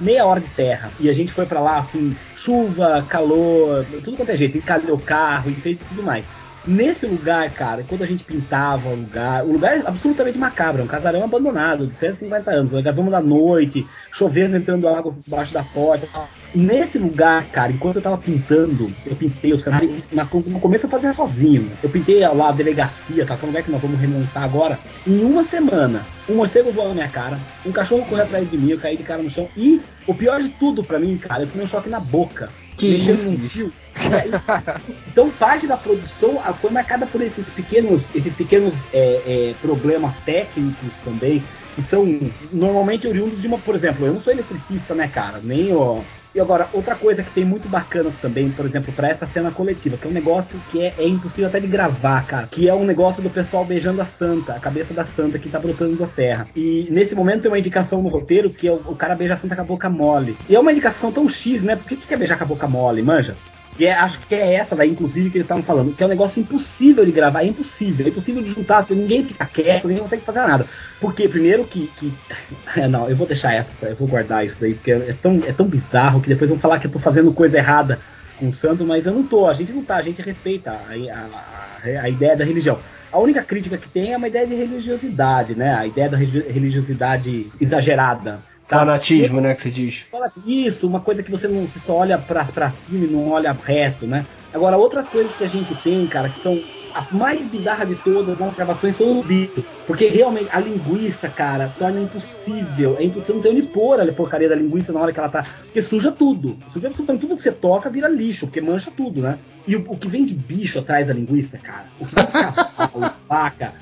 [0.00, 4.30] meia hora de terra e a gente foi pra lá assim, chuva, calor, tudo quanto
[4.30, 6.24] é jeito, encalhou o carro e fez tudo mais.
[6.70, 10.84] Nesse lugar, cara, quando a gente pintava o lugar, o lugar é absolutamente macabro, é
[10.84, 15.54] um casarão abandonado, de 150 anos, nós gravamos da noite, chovendo, entrando água por baixo
[15.54, 16.10] da porta.
[16.52, 20.90] Nesse lugar, cara, enquanto eu tava pintando, eu pintei o cenário, na- no começo eu
[20.90, 24.42] fazia sozinho, eu pintei lá a delegacia, tá, é um lugar que nós vamos remontar
[24.42, 28.58] agora, em uma semana, um morcego voou na minha cara, um cachorro correu atrás de
[28.58, 31.44] mim, eu caí de cara no chão, e o pior de tudo pra mim, cara,
[31.44, 32.58] eu tomei um choque na boca.
[32.78, 33.72] Que mexendo isso, bicho?
[33.98, 34.88] fio.
[35.08, 40.92] Então parte da produção foi marcada por esses pequenos, esses pequenos é, é, problemas técnicos
[41.04, 41.42] também,
[41.74, 42.06] que são
[42.52, 45.40] normalmente oriundos de uma, por exemplo, eu não sou eletricista, né, cara?
[45.42, 46.02] Nem o.
[46.34, 49.96] E agora, outra coisa que tem muito bacana também, por exemplo, pra essa cena coletiva,
[49.96, 52.84] que é um negócio que é, é impossível até de gravar, cara, que é um
[52.84, 56.46] negócio do pessoal beijando a santa, a cabeça da santa que tá brotando da terra.
[56.54, 59.36] E nesse momento tem uma indicação no roteiro que é o, o cara beija a
[59.36, 60.36] santa com a boca mole.
[60.48, 61.76] E é uma indicação tão X, né?
[61.76, 63.34] Por que, que quer beijar com a boca mole, manja?
[63.78, 66.08] E é- acho que é essa daí, inclusive, que eles estavam falando, que é um
[66.08, 70.24] negócio impossível de gravar, é impossível, é impossível de juntar, ninguém fica quieto, ninguém consegue
[70.24, 70.68] fazer nada.
[70.98, 71.88] Porque, primeiro, que.
[71.88, 72.20] que
[72.76, 75.52] é, não, eu vou deixar essa, eu vou guardar isso daí, porque é tão, é
[75.52, 78.02] tão bizarro que depois vão falar que eu tô fazendo coisa errada
[78.34, 80.92] com o santo, mas eu não tô, a gente não tá, a gente respeita a,
[80.94, 82.82] a, a- ideia da religião.
[83.10, 85.74] A única crítica que tem é uma ideia de religiosidade, né?
[85.74, 88.47] A ideia da religi- religiosidade exagerada.
[88.68, 88.78] Tá?
[88.80, 90.08] Fanatismo, né, que você diz.
[90.46, 93.52] Isso, uma coisa que você não você só olha pra, pra cima e não olha
[93.52, 94.26] reto, né?
[94.52, 96.60] Agora, outras coisas que a gente tem, cara, que são
[96.94, 99.62] as mais bizarras de todas nas gravações são os bichos.
[99.86, 102.96] Porque realmente a linguiça, cara, torna impossível.
[102.98, 105.44] É impossível não ter onde pôr a porcaria da linguiça na hora que ela tá.
[105.64, 106.58] Porque suja tudo.
[106.72, 109.38] Suja absolutamente tudo que você toca vira lixo, porque mancha tudo, né?
[109.66, 112.32] E o, o que vem de bicho atrás da linguiça, cara, o que vem de
[112.32, 113.74] cavalo, vaca.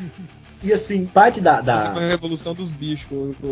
[0.63, 1.61] E assim, parte da.
[1.61, 1.73] da...
[1.73, 3.09] Isso é uma revolução dos bichos.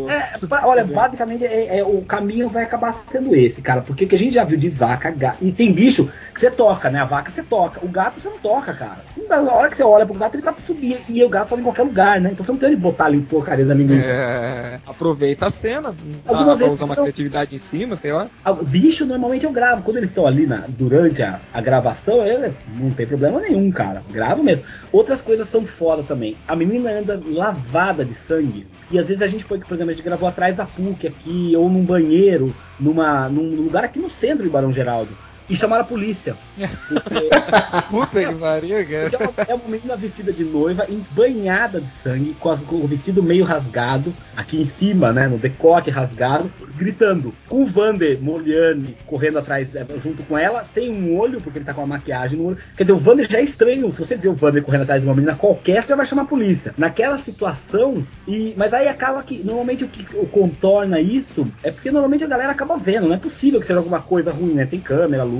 [0.09, 3.81] É, olha, basicamente é, é- o caminho vai acabar sendo esse, cara.
[3.81, 5.43] Porque o que a gente já viu de vaca, gato.
[5.43, 6.99] E tem bicho que você toca, né?
[6.99, 7.79] A vaca você toca.
[7.83, 8.97] O gato você não toca, cara.
[9.29, 10.99] Na hora que você olha pro gato, ele tá pra subir.
[11.07, 12.31] E o gato sobe em qualquer lugar, né?
[12.33, 14.05] Então você não tem onde botar ali porcaria da linguiça.
[14.05, 18.27] É, Aproveita a cena, dá Algumas pra usar uma eu- criatividade em cima, sei lá.
[18.63, 19.81] Bicho, normalmente eu gravo.
[19.83, 24.03] Quando eles estão ali na, durante a, a gravação, eu, não tem problema nenhum, cara.
[24.11, 24.65] Gravo mesmo.
[24.91, 26.35] Outras coisas são foda também.
[26.47, 28.67] A menina anda lavada de sangue.
[28.91, 31.53] E às vezes a gente foi, por exemplo, a gente gravou atrás da PUC aqui,
[31.57, 35.09] ou num banheiro, numa, num lugar aqui no centro de Barão Geraldo.
[35.49, 36.35] E chamaram a polícia.
[36.57, 37.29] Porque
[37.89, 39.09] puta que pariu, cara.
[39.09, 43.21] porque é uma, é menina vestida de noiva, banhada de sangue, com, com o vestido
[43.21, 47.33] meio rasgado, aqui em cima, né, no decote rasgado, gritando.
[47.47, 51.65] Com o Vander Moliane correndo atrás, eh, junto com ela, sem um olho, porque ele
[51.65, 52.57] tá com a maquiagem no olho.
[52.75, 53.91] Quer dizer, o Vander já é estranho.
[53.91, 56.23] Se você vê o Vander correndo atrás de uma menina qualquer, você já vai chamar
[56.23, 56.73] a polícia.
[56.77, 62.23] Naquela situação, e mas aí acaba que, normalmente o que contorna isso é porque normalmente
[62.23, 63.07] a galera acaba vendo.
[63.07, 64.65] Não é possível que seja alguma coisa ruim, né?
[64.65, 65.34] Tem câmera, luz.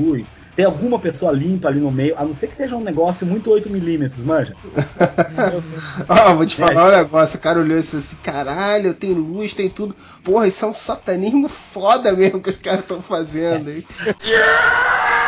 [0.55, 3.49] Tem alguma pessoa limpa ali no meio, a não ser que seja um negócio muito
[3.49, 4.55] 8mm, manja.
[6.07, 6.67] Ó, vou te É.
[6.67, 7.39] falar um negócio.
[7.39, 9.93] O cara olhou e disse assim: caralho, tem luz, tem tudo.
[10.23, 13.83] Porra, isso é um satanismo foda mesmo que os caras estão fazendo, hein?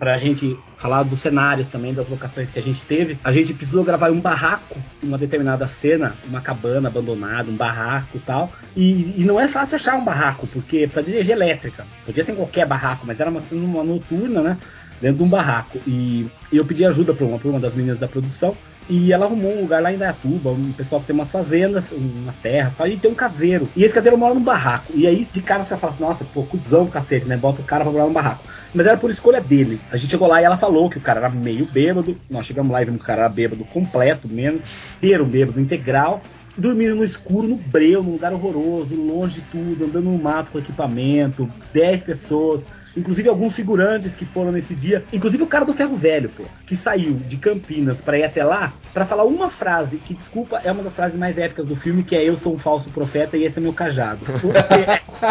[0.00, 3.84] Pra gente falar dos cenários também, das locações que a gente teve, a gente precisou
[3.84, 8.50] gravar um barraco uma determinada cena, uma cabana abandonada, um barraco e tal.
[8.74, 11.86] E, e não é fácil achar um barraco, porque precisa de energia elétrica.
[12.06, 14.56] Podia ser em qualquer barraco, mas era uma, uma noturna, né?
[15.02, 15.78] Dentro de um barraco.
[15.86, 18.56] E, e eu pedi ajuda pra uma, pra uma das meninas da produção.
[18.88, 22.34] E ela arrumou um lugar lá em Dayatuba, um pessoal que tem umas fazendas, uma
[22.42, 23.68] terra, e tem um caseiro.
[23.76, 24.92] E esse caseiro mora num barraco.
[24.94, 27.36] E aí, de cara, você fala assim, nossa, pô, cuzão cacete, né?
[27.36, 28.42] Bota o cara pra morar num barraco.
[28.74, 29.80] Mas era por escolha dele.
[29.90, 32.16] A gente chegou lá e ela falou que o cara era meio bêbado.
[32.28, 34.60] Nós chegamos lá e vimos que o cara era bêbado completo mesmo,
[34.96, 36.22] inteiro bêbado, integral.
[36.56, 40.58] Dormindo no escuro, no breu, num lugar horroroso, longe de tudo, andando no mato com
[40.58, 42.62] equipamento, 10 pessoas,
[42.96, 46.76] inclusive alguns figurantes que foram nesse dia, inclusive o cara do ferro velho, pô, que
[46.76, 50.82] saiu de Campinas pra ir até lá pra falar uma frase que, desculpa, é uma
[50.82, 53.58] das frases mais épicas do filme, que é eu sou um falso profeta e esse
[53.58, 54.20] é meu cajado.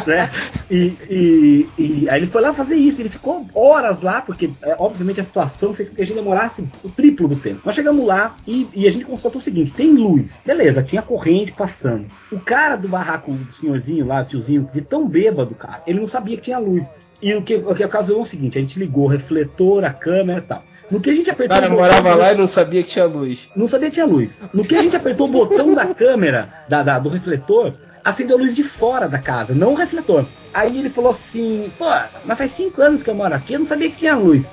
[0.05, 0.29] Né?
[0.69, 4.75] E, e- e aí ele foi lá fazer isso, ele ficou horas lá, porque é,
[4.77, 7.61] obviamente a situação fez com que a gente demorasse o triplo do tempo.
[7.65, 11.51] Nós chegamos lá e, e a gente constatou o seguinte: tem luz, beleza, tinha corrente
[11.53, 12.05] passando.
[12.31, 16.07] O cara do barraco, o senhorzinho lá, o tiozinho, de tão bêbado, cara, ele não
[16.07, 16.87] sabia que tinha luz.
[17.21, 19.91] E o que, o que ocasionou é o seguinte: a gente ligou o refletor, a
[19.93, 20.63] câmera e tal.
[20.89, 22.89] No que a gente O apertou cara o botão- morava lá e não sabia que
[22.89, 23.49] tinha luz.
[23.55, 24.39] não sabia que tinha luz.
[24.53, 28.39] No que a gente apertou o botão da câmera, da, da- do refletor, acendeu a
[28.39, 30.25] luz de fora da casa, não o refletor.
[30.51, 31.85] Aí ele falou assim, pô,
[32.25, 34.47] mas faz cinco anos que eu moro aqui, eu não sabia que tinha luz.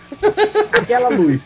[0.72, 1.40] Aquela luz.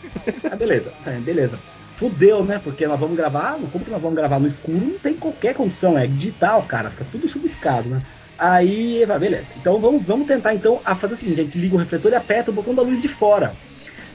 [0.51, 1.57] Ah, beleza, tá, beleza.
[1.95, 2.59] Fudeu, né?
[2.61, 4.77] Porque nós vamos gravar, como que nós vamos gravar no escuro?
[4.77, 8.01] Não tem qualquer condição, é digital, cara, fica tudo chuviscado, né?
[8.41, 9.45] Aí, beleza.
[9.55, 12.15] Então vamos, vamos tentar então a fazer o seguinte, a gente liga o refletor e
[12.15, 13.53] aperta o botão da luz de fora.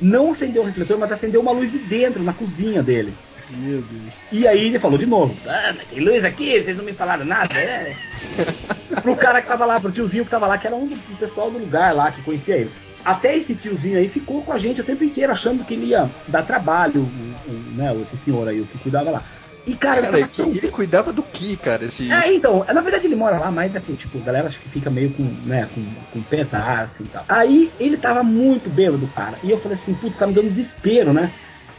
[0.02, 3.14] Não acendeu o refletor, mas acendeu uma luz de dentro, na cozinha dele.
[3.50, 4.18] Meu Deus.
[4.32, 7.24] E aí ele falou de novo, ah, mas tem luz aqui, vocês não me falaram
[7.24, 7.94] nada, é.
[9.00, 11.16] pro cara que tava lá, pro tiozinho que tava lá, que era um do do
[11.18, 12.70] pessoal do lugar lá, que conhecia ele.
[13.04, 16.10] Até esse tiozinho aí ficou com a gente o tempo inteiro, achando que ele ia
[16.26, 19.22] dar trabalho, o, o- né, esse senhor aí, o que cuidava lá.
[19.66, 21.84] E cara, Cara, ele ele cuidava do que, cara?
[21.84, 24.68] Esse, é, então, na verdade ele mora lá, mas é, tipo, a galera acho que
[24.68, 27.24] fica meio com, né, com, com pesar, assim e tal.
[27.28, 29.38] Aí ele tava muito bêbado, cara.
[29.42, 31.32] E eu falei assim, puta, tá me dando desespero, né?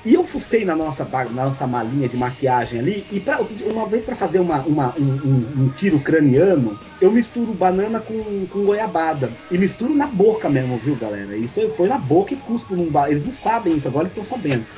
[0.08, 4.06] E eu fucei na nossa, na nossa malinha de maquiagem ali, e pra, uma vez
[4.06, 9.34] pra fazer uma, uma- um, um- um tiro craniano, eu misturo banana com, com goiabada.
[9.52, 11.36] E misturo na boca mesmo, viu, galera?
[11.36, 13.10] Isso foi na boca e cuspo num ba...
[13.12, 14.66] Eles não sabem isso, agora eles estão sabendo.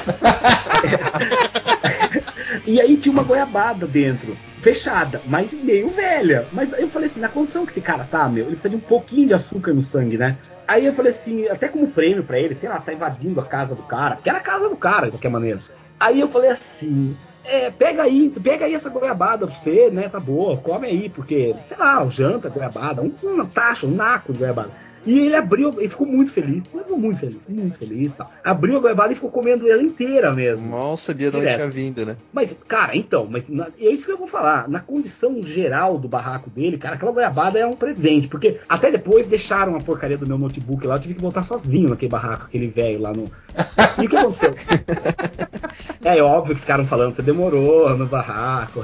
[2.65, 6.47] E aí tinha uma goiabada dentro, fechada, mas meio velha.
[6.51, 8.79] Mas eu falei assim, na condição que esse cara tá, meu, ele precisa de um
[8.79, 10.35] pouquinho de açúcar no sangue, né?
[10.69, 13.73] Aí eu falei assim, até como prêmio pra ele, sei lá, tá invadindo a casa
[13.73, 15.59] do cara, porque era a casa do cara, de qualquer maneira.
[15.99, 20.07] Aí eu falei assim, é, pega aí, pega aí essa goiabada pra você, né?
[20.07, 23.09] Tá boa, come aí, porque, sei lá, janta, goiabada, um,
[23.47, 24.69] taxa, um naco de goiabada.
[25.05, 28.11] E ele abriu, ele ficou muito feliz, ficou muito feliz, muito feliz.
[28.15, 28.31] Tal.
[28.43, 30.67] Abriu a goiabada e ficou comendo ela inteira mesmo.
[30.67, 32.15] Mal sabia de onde tinha vindo, né?
[32.33, 34.67] Mas, cara, então, mas na- é isso que eu vou falar.
[34.69, 38.27] Na condição geral do barraco dele, cara, aquela goiabada é um presente.
[38.27, 41.89] Porque até depois deixaram a porcaria do meu notebook lá, eu tive que voltar sozinho
[41.89, 43.25] naquele barraco, aquele velho lá no.
[44.01, 44.53] E o que aconteceu?
[46.01, 48.79] É óbvio que ficaram falando, você demorou no barraco.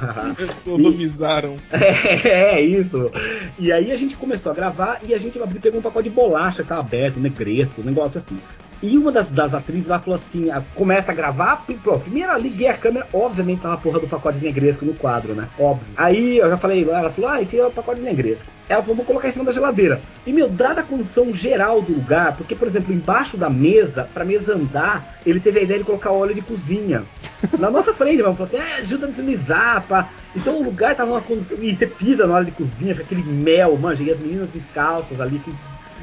[0.52, 1.56] Sodomizaram.
[1.72, 3.10] É, é isso.
[3.58, 6.10] E aí a gente começou a gravar e a gente abriu pegou um pacote de
[6.16, 8.38] bolacha que tava aberto, negresco, um negócio assim.
[8.84, 12.38] E uma das, das atrizes lá falou assim: a- começa a gravar, pô, primeiro eu
[12.40, 15.48] liguei a câmera, obviamente tava a porra do pacote de negresco no quadro, né?
[15.58, 15.88] Óbvio.
[15.98, 18.44] Aí eu já falei, ela falou, ah, tira o pacote de negresco.
[18.68, 20.02] Ela falou, vou colocar em cima da geladeira.
[20.26, 24.26] E, meu, dada a condição geral do lugar, porque, por exemplo, embaixo da mesa, pra
[24.26, 27.04] mesa andar, ele teve a ideia de colocar óleo de cozinha.
[27.60, 30.10] Na nossa frente, mano, falou assim, é, ajuda a deslizar, pá.
[30.36, 31.58] Então o lugar tava numa condição.
[31.62, 35.22] E você pisa na hora de cozinha, com aquele mel, manja, e as meninas descalças
[35.22, 35.40] ali.
[35.40, 35.52] Que...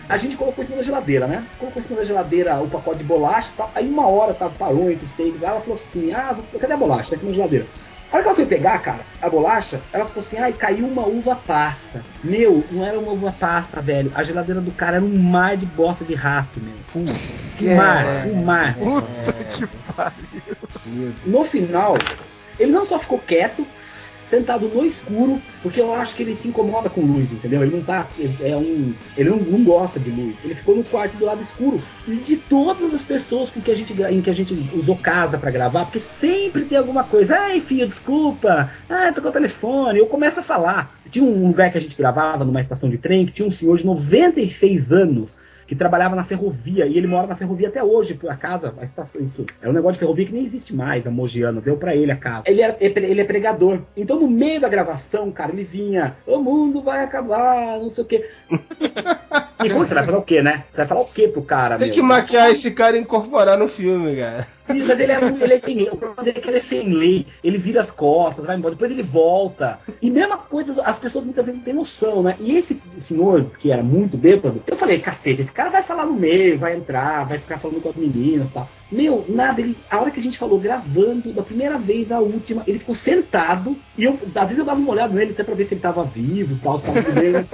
[0.09, 1.45] A gente colocou em cima da geladeira, né?
[1.59, 3.71] Colocou em cima da geladeira o pacote de bolacha e tal.
[3.75, 5.43] Aí uma hora tava, parou entre os takes.
[5.43, 7.11] Ela falou assim: ah, vou- cadê a bolacha?
[7.11, 7.67] Tá em cima da geladeira.
[8.11, 11.07] A hora que ela foi pegar, cara, a bolacha, ela falou assim: ai, caiu uma
[11.07, 12.03] uva pasta.
[12.23, 14.13] Meu, não era uma uva pasta, velho.
[14.15, 16.75] A geladeira do cara era um mar de bosta de rato, meu.
[16.95, 18.75] Um mar, um mar.
[18.75, 21.09] Puta que pariu.
[21.25, 21.97] No final,
[22.59, 23.67] ele não só ficou quieto,
[24.33, 27.63] sentado no escuro, porque eu acho que ele se incomoda com luz, entendeu?
[27.63, 28.07] Ele não tá.
[28.41, 28.95] É um.
[29.15, 30.35] Ele não, não gosta de luz.
[30.43, 31.83] Ele ficou no quarto do lado escuro.
[32.09, 35.37] E de todas as pessoas com que a gente, em que a gente usou casa
[35.37, 37.37] pra gravar, porque sempre tem alguma coisa.
[37.39, 38.71] Ai, filho, desculpa.
[38.89, 39.99] Ah, tô com o telefone.
[39.99, 40.99] Eu começo a falar.
[41.11, 43.77] Tinha um lugar que a gente gravava numa estação de trem que tinha um senhor
[43.77, 45.43] de 96 anos
[45.73, 48.85] que trabalhava na ferrovia e ele mora na ferrovia até hoje, por a casa, a
[48.85, 51.97] estação, isso é um negócio de ferrovia que nem existe mais, a Mogiana, deu pra
[51.97, 52.43] ele a casa.
[52.45, 53.81] Ele, era, ele é pregador.
[53.97, 58.07] Então no meio da gravação, cara, ele vinha, o mundo vai acabar, não sei o
[58.07, 58.29] quê.
[59.65, 60.65] E como você vai falar o quê, né?
[60.73, 61.95] Você vai falar o quê pro cara, Tem meu?
[61.95, 64.45] que maquiar esse cara e incorporar no filme, cara.
[64.67, 65.89] Sim, mas ele é, ele é sem lei.
[65.89, 67.27] O problema dele é que ele é sem lei.
[67.43, 69.79] Ele vira as costas, vai embora, depois ele volta.
[70.01, 72.37] E mesma coisa, as pessoas muitas vezes não têm noção, né?
[72.41, 76.15] E esse senhor, que era muito bêbado, eu falei, cacete, esse cara vai falar no
[76.15, 78.69] meio, vai entrar, vai ficar falando com as meninas e tal.
[78.91, 82.63] Meu, nada, ele, a hora que a gente falou gravando, da primeira vez à última,
[82.67, 85.67] ele ficou sentado, e eu, às vezes eu dava uma olhada nele até pra ver
[85.67, 87.47] se ele tava vivo e tal, se tava né?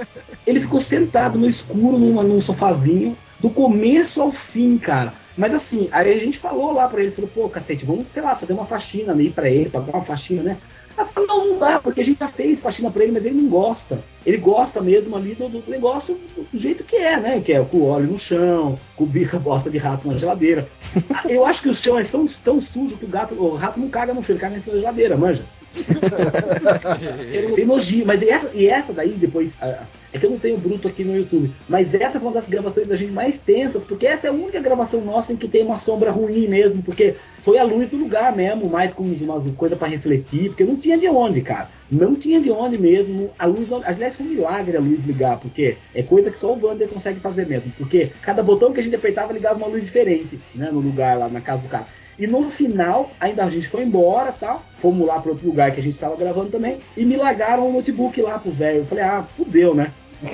[0.45, 5.13] Ele ficou sentado no escuro, numa, num sofazinho, do começo ao fim, cara.
[5.39, 8.35] Mas assim, aí a gente falou lá pra ele, falou, pô, cacete, vamos, sei lá,
[8.35, 10.57] fazer uma faxina ali pra ele, pagar uma faxina, né?
[10.97, 13.41] Ela falou, não, não dá, porque a gente já fez faxina pra ele, mas ele
[13.41, 14.03] não gosta.
[14.25, 17.39] Ele gosta mesmo ali do, do negócio do jeito que é, né?
[17.39, 20.67] Que é com o óleo no chão, com bica bosta de rato na geladeira.
[21.29, 23.87] Eu acho que o chão é tão, tão sujo que o gato, o rato não
[23.87, 25.43] caga no chão, ele caga na geladeira, manja.
[27.57, 29.51] Elogio, mas essa, e essa daí depois.
[29.61, 31.51] ah, É que eu não tenho bruto aqui no YouTube.
[31.67, 34.59] Mas essa foi uma das gravações da gente mais tensas, porque essa é a única
[34.59, 38.35] gravação nossa em que tem uma sombra ruim mesmo, porque foi a luz do lugar
[38.35, 41.69] mesmo, mais com umas coisas pra refletir, porque não tinha de onde, cara.
[41.91, 43.31] Não tinha de onde mesmo.
[43.37, 46.59] A luz, aliás, foi um milagre a luz ligar, porque é coisa que só o
[46.59, 47.71] Wander consegue fazer mesmo.
[47.77, 51.29] Porque cada botão que a gente apertava ligava uma luz diferente, né, no lugar lá
[51.29, 51.87] na casa do cara.
[52.19, 54.61] E no final, ainda a gente foi embora tal.
[54.81, 56.77] Fomos lá para outro lugar que a gente estava gravando também.
[56.97, 58.79] E me largaram o notebook lá pro velho.
[58.79, 59.91] Eu falei, ah, fudeu, né?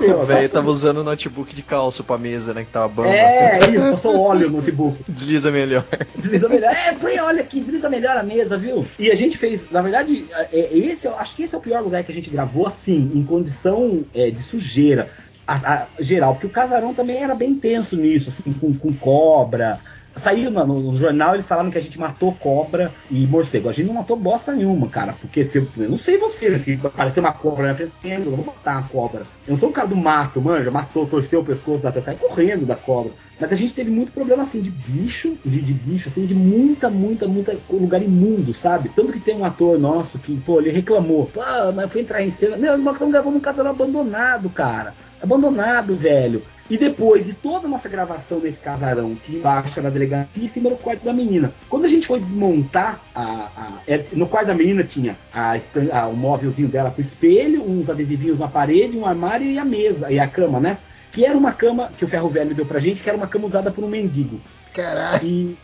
[0.00, 2.64] O velho tá- tava usando o notebook de calço pra mesa, né?
[2.64, 3.08] Que tava bamba.
[3.08, 4.96] É, isso, passou óleo no notebook.
[5.08, 5.84] Desliza melhor.
[6.16, 6.72] Desliza melhor.
[6.72, 8.86] É, põe, olha aqui, desliza melhor a mesa, viu?
[8.98, 11.82] E a gente fez, na verdade, é, é, esse, acho que esse é o pior
[11.82, 15.10] lugar que a gente gravou assim, em condição é, de sujeira.
[15.46, 19.80] a- a- geral, porque o casarão também era bem tenso nisso, assim, com, com cobra.
[20.22, 23.68] Saiu no, no jornal, eles falaram que a gente matou cobra e morcego.
[23.68, 25.12] A gente não matou bosta nenhuma, cara.
[25.12, 28.44] Porque se eu, eu não sei você, se aparecer uma cobra na frente, eu vou
[28.44, 29.20] matar uma cobra.
[29.46, 32.28] Eu não sou um cara do mato, manja, matou, torceu o pescoço da pessoa, sai
[32.28, 33.12] correndo da cobra.
[33.40, 36.90] Mas a gente teve muito problema assim de bicho, de, de bicho, assim, de muita,
[36.90, 38.90] muita, muita lugar imundo, sabe?
[38.90, 41.30] Tanto que tem um ator nosso que, pô, ele reclamou.
[41.32, 41.40] Pô,
[41.74, 42.58] mas foi entrar em cena.
[42.58, 44.94] Meu, nós gravando um casarão abandonado, cara.
[45.22, 46.42] Abandonado, velho.
[46.68, 50.48] E depois de toda a nossa gravação nesse casarão, que embaixo era a delegacia, em
[50.48, 51.52] cima era o quarto da menina.
[51.68, 53.22] Quando a gente foi desmontar, a,
[53.56, 55.56] a- é, no quarto da menina tinha a,
[55.92, 60.12] a- o móvelzinho dela com espelho, uns adesivinhos na parede, um armário e a mesa,
[60.12, 60.78] e a cama, né?
[61.12, 63.48] que era uma cama que o Ferro Velho deu pra gente, que era uma cama
[63.48, 64.40] usada por um mendigo.
[64.72, 65.26] Caralho.
[65.26, 65.56] E,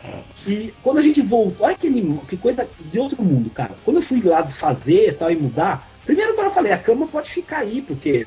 [0.45, 1.89] e quando a gente voltou, olha que,
[2.29, 3.71] que coisa de outro mundo, cara.
[3.85, 7.07] Quando eu fui lá desfazer e tal e mudar, primeiro que eu falei, a cama
[7.07, 8.27] pode ficar aí, porque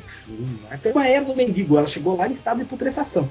[0.70, 3.30] a cama era do mendigo, ela chegou lá em estado de putrefação.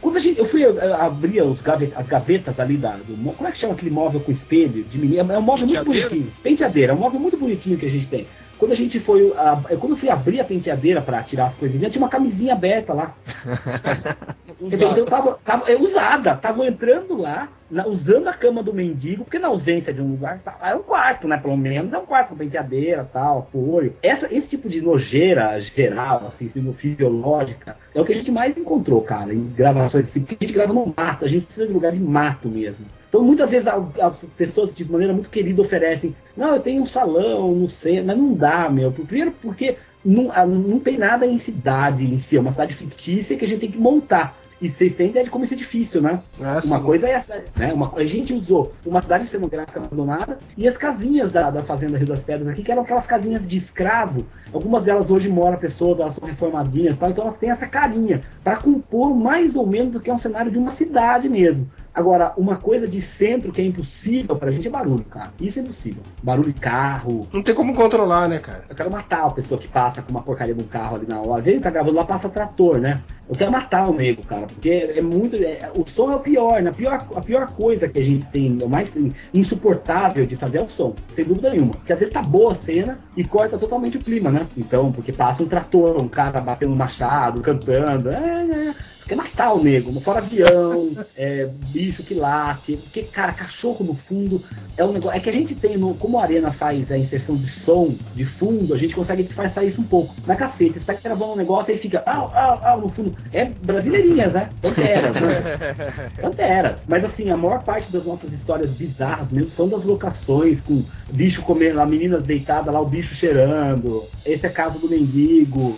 [0.00, 2.96] Quando a gente, eu fui abrir os gavet- as gavetas ali da.
[2.96, 5.30] Do, mo- como é que chama aquele móvel com espelho de menino?
[5.30, 6.08] É um móvel muito Penteadeira?
[6.08, 6.32] bonitinho.
[6.42, 8.26] Penteadeira, é um móvel muito bonitinho que a gente tem.
[8.60, 9.32] Quando a gente foi.
[9.36, 12.92] a- quando eu fui abrir a penteadeira pra tirar as coisas tinha uma camisinha aberta
[12.92, 13.14] lá.
[14.62, 19.38] Então tava, tava é, usada, estavam entrando lá, na- usando a cama do mendigo, porque
[19.38, 21.38] na ausência de um lugar, tá- é um quarto, né?
[21.38, 23.96] Pelo menos é um quarto com penteadeira, tal, apoio.
[24.02, 29.00] Essa, esse tipo de nojeira geral, assim, fisiológica, é o que a gente mais encontrou,
[29.00, 31.92] cara, em gravações assim, porque a gente grava no mato, a gente precisa de lugar
[31.92, 32.84] de mato mesmo.
[33.10, 37.52] Então, muitas vezes, as pessoas, de maneira muito querida, oferecem: Não, eu tenho um salão
[37.52, 38.92] no centro, mas não dá, meu.
[38.92, 43.44] Primeiro, porque não, não tem nada em cidade em si, é uma cidade fictícia que
[43.44, 44.38] a gente tem que montar.
[44.62, 46.20] E vocês têm ideia de como isso é difícil, né?
[46.38, 47.72] Ah, Uma coisa é essa, né?
[47.72, 52.06] Uma, a gente usou uma cidade cenográfica abandonada e as casinhas da, da Fazenda Rio
[52.06, 54.26] das Pedras aqui, que eram aquelas casinhas de escravo.
[54.52, 58.20] Algumas delas hoje moram pessoas, elas são reformadinhas e tal, então elas têm essa carinha
[58.44, 61.66] para compor mais ou menos o que é um cenário de uma cidade mesmo.
[61.94, 65.32] Agora, uma coisa de centro que é impossível pra gente é barulho, cara.
[65.40, 66.02] Isso é impossível.
[66.22, 68.64] Barulho de carro, Não tem como controlar, né, cara?
[68.68, 71.20] eu quero matar a pessoa que passa com uma porcaria de um carro ali na
[71.20, 71.38] hora.
[71.40, 73.00] Às vezes ele tá gravando lá, passa trator, né?
[73.28, 75.36] Eu quero matar o nego, cara, porque é muito.
[75.36, 76.70] é- o som é o pior, né?
[76.70, 78.90] A pior, a pior coisa que a gente tem, o mais
[79.32, 81.72] insuportável de fazer é o som, sem dúvida nenhuma.
[81.72, 84.46] Porque às vezes tá boa a cena e corta totalmente o clima, né?
[84.56, 88.10] Então, porque passa um trator, um cara batendo um machado, cantando.
[88.10, 88.74] É, é.
[89.10, 94.40] Quer matar o nego, fora avião, é, bicho que late, porque, cara, cachorro no fundo
[94.76, 95.16] é um negócio.
[95.16, 98.24] É que a gente tem, no, como a Arena faz a inserção de som de
[98.24, 100.14] fundo, a gente consegue disfarçar isso um pouco.
[100.28, 103.12] Na cacete, você tá gravando um negócio e fica au, au, au no fundo.
[103.32, 104.48] É brasileirinhas, né?
[104.62, 106.12] Panteras, né?
[106.22, 106.76] Panteras.
[106.86, 111.42] Mas assim, a maior parte das nossas histórias bizarras mesmo são das locações, com bicho
[111.42, 114.04] comendo, a menina deitada lá, o bicho cheirando.
[114.24, 115.76] Esse é caso do mendigo.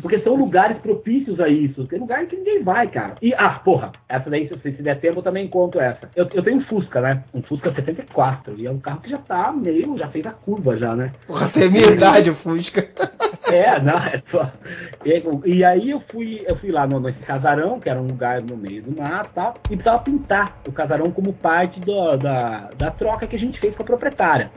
[0.00, 1.84] Porque são lugares propícios a isso.
[1.84, 3.14] Tem lugar que ninguém vai, cara.
[3.20, 6.08] E, ah, porra, essa daí, se, se der tempo, eu também conto essa.
[6.14, 7.24] Eu, eu tenho um Fusca, né?
[7.34, 8.54] Um Fusca 74.
[8.58, 11.10] E é um carro que já tá meio, já fez a curva já, né?
[11.26, 12.86] Porra, tem minha idade, o Fusca.
[13.52, 14.50] É, não, é só.
[15.04, 18.42] E, e aí eu fui, eu fui lá no, nesse casarão, que era um lugar
[18.42, 22.68] no meio do mato e tal, e precisava pintar o casarão como parte do- da,
[22.76, 24.50] da troca que a gente fez com a proprietária.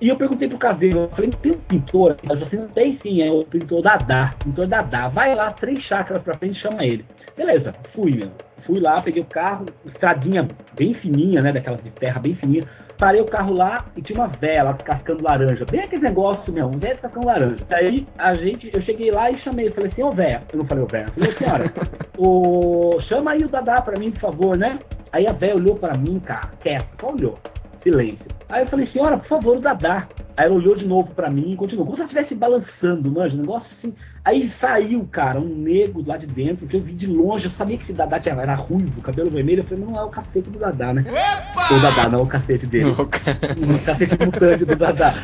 [0.00, 2.16] E eu perguntei pro caseiro, eu falei, tem um pintor?
[2.28, 5.08] Ela falou assim, não tem sim, é o pintor Dadá, pintor Dadá.
[5.08, 7.04] Vai lá, três chácaras pra frente chama ele.
[7.36, 8.30] Beleza, fui, meu.
[8.66, 12.62] Fui lá, peguei o carro, estradinha bem fininha, né, daquelas de terra bem fininha.
[12.98, 15.66] Parei o carro lá e tinha uma véia lá descascando laranja.
[15.70, 17.58] Bem aquele negócio mesmo, um véia descascando laranja.
[17.70, 20.40] Aí a gente, eu cheguei lá e chamei, falei assim, ô véia.
[20.52, 21.72] Eu não falei ô véia, falei, senhora,
[22.16, 23.00] o...
[23.02, 24.78] chama aí o Dadá pra mim, por favor, né?
[25.12, 27.34] Aí a véia olhou pra mim, cara, quieto, só olhou.
[27.82, 28.33] Silêncio.
[28.54, 30.06] Aí eu falei, senhora, por favor, o Dadá.
[30.36, 31.86] Aí ela olhou de novo pra mim e continuou.
[31.86, 33.92] Como se ela estivesse balançando, manja, um negócio assim.
[34.24, 37.76] Aí saiu, cara, um negro lá de dentro, que eu vi de longe, eu sabia
[37.76, 39.62] que esse Dadá tinha, era ruivo, cabelo vermelho.
[39.62, 41.02] Eu falei, não é o cacete do Dadá, né?
[41.04, 42.94] O Dadá, não é o cacete dele.
[42.94, 45.14] O cacete mutante do Dadá.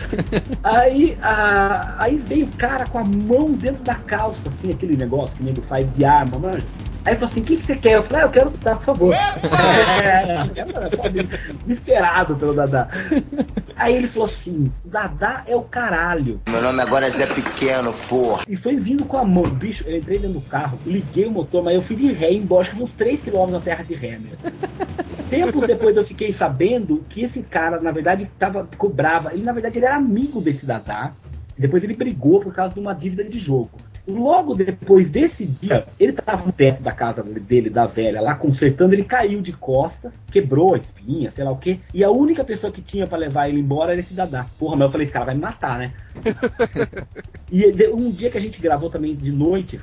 [0.64, 5.36] Aí, a, aí veio o cara com a mão dentro da calça, assim, aquele negócio
[5.36, 6.66] que o nego faz de arma, manja.
[7.04, 7.94] Aí falou assim, o que, que você quer?
[7.94, 9.14] Eu falei, ah, eu quero Dadá, por favor.
[9.14, 10.44] É,
[11.64, 12.88] desesperado pelo Dadá.
[13.76, 16.40] Aí ele falou assim, Dadá é o caralho.
[16.48, 18.44] Meu nome agora é Zé Pequeno, porra.
[18.48, 21.62] E foi vindo com a mão, bicho, eu entrei dentro do carro, liguei o motor,
[21.62, 24.36] mas eu fui de ré que uns 3km na terra de ré, meu.
[25.28, 29.30] Tempos depois eu fiquei sabendo que esse cara, na verdade, tava, ficou bravo.
[29.30, 31.12] Ele, na verdade, ele era amigo desse Dadá.
[31.56, 33.70] Depois ele brigou por causa de uma dívida de jogo.
[34.08, 38.94] Logo depois desse dia, ele tava no teto da casa dele, da velha, lá consertando,
[38.94, 41.78] ele caiu de costas, quebrou a espinha, sei lá o quê.
[41.92, 44.46] E a única pessoa que tinha pra levar ele embora era esse Dadá.
[44.58, 45.92] Porra, mas eu falei, esse cara vai me matar, né?
[47.52, 49.80] E um dia que a gente gravou também de noite,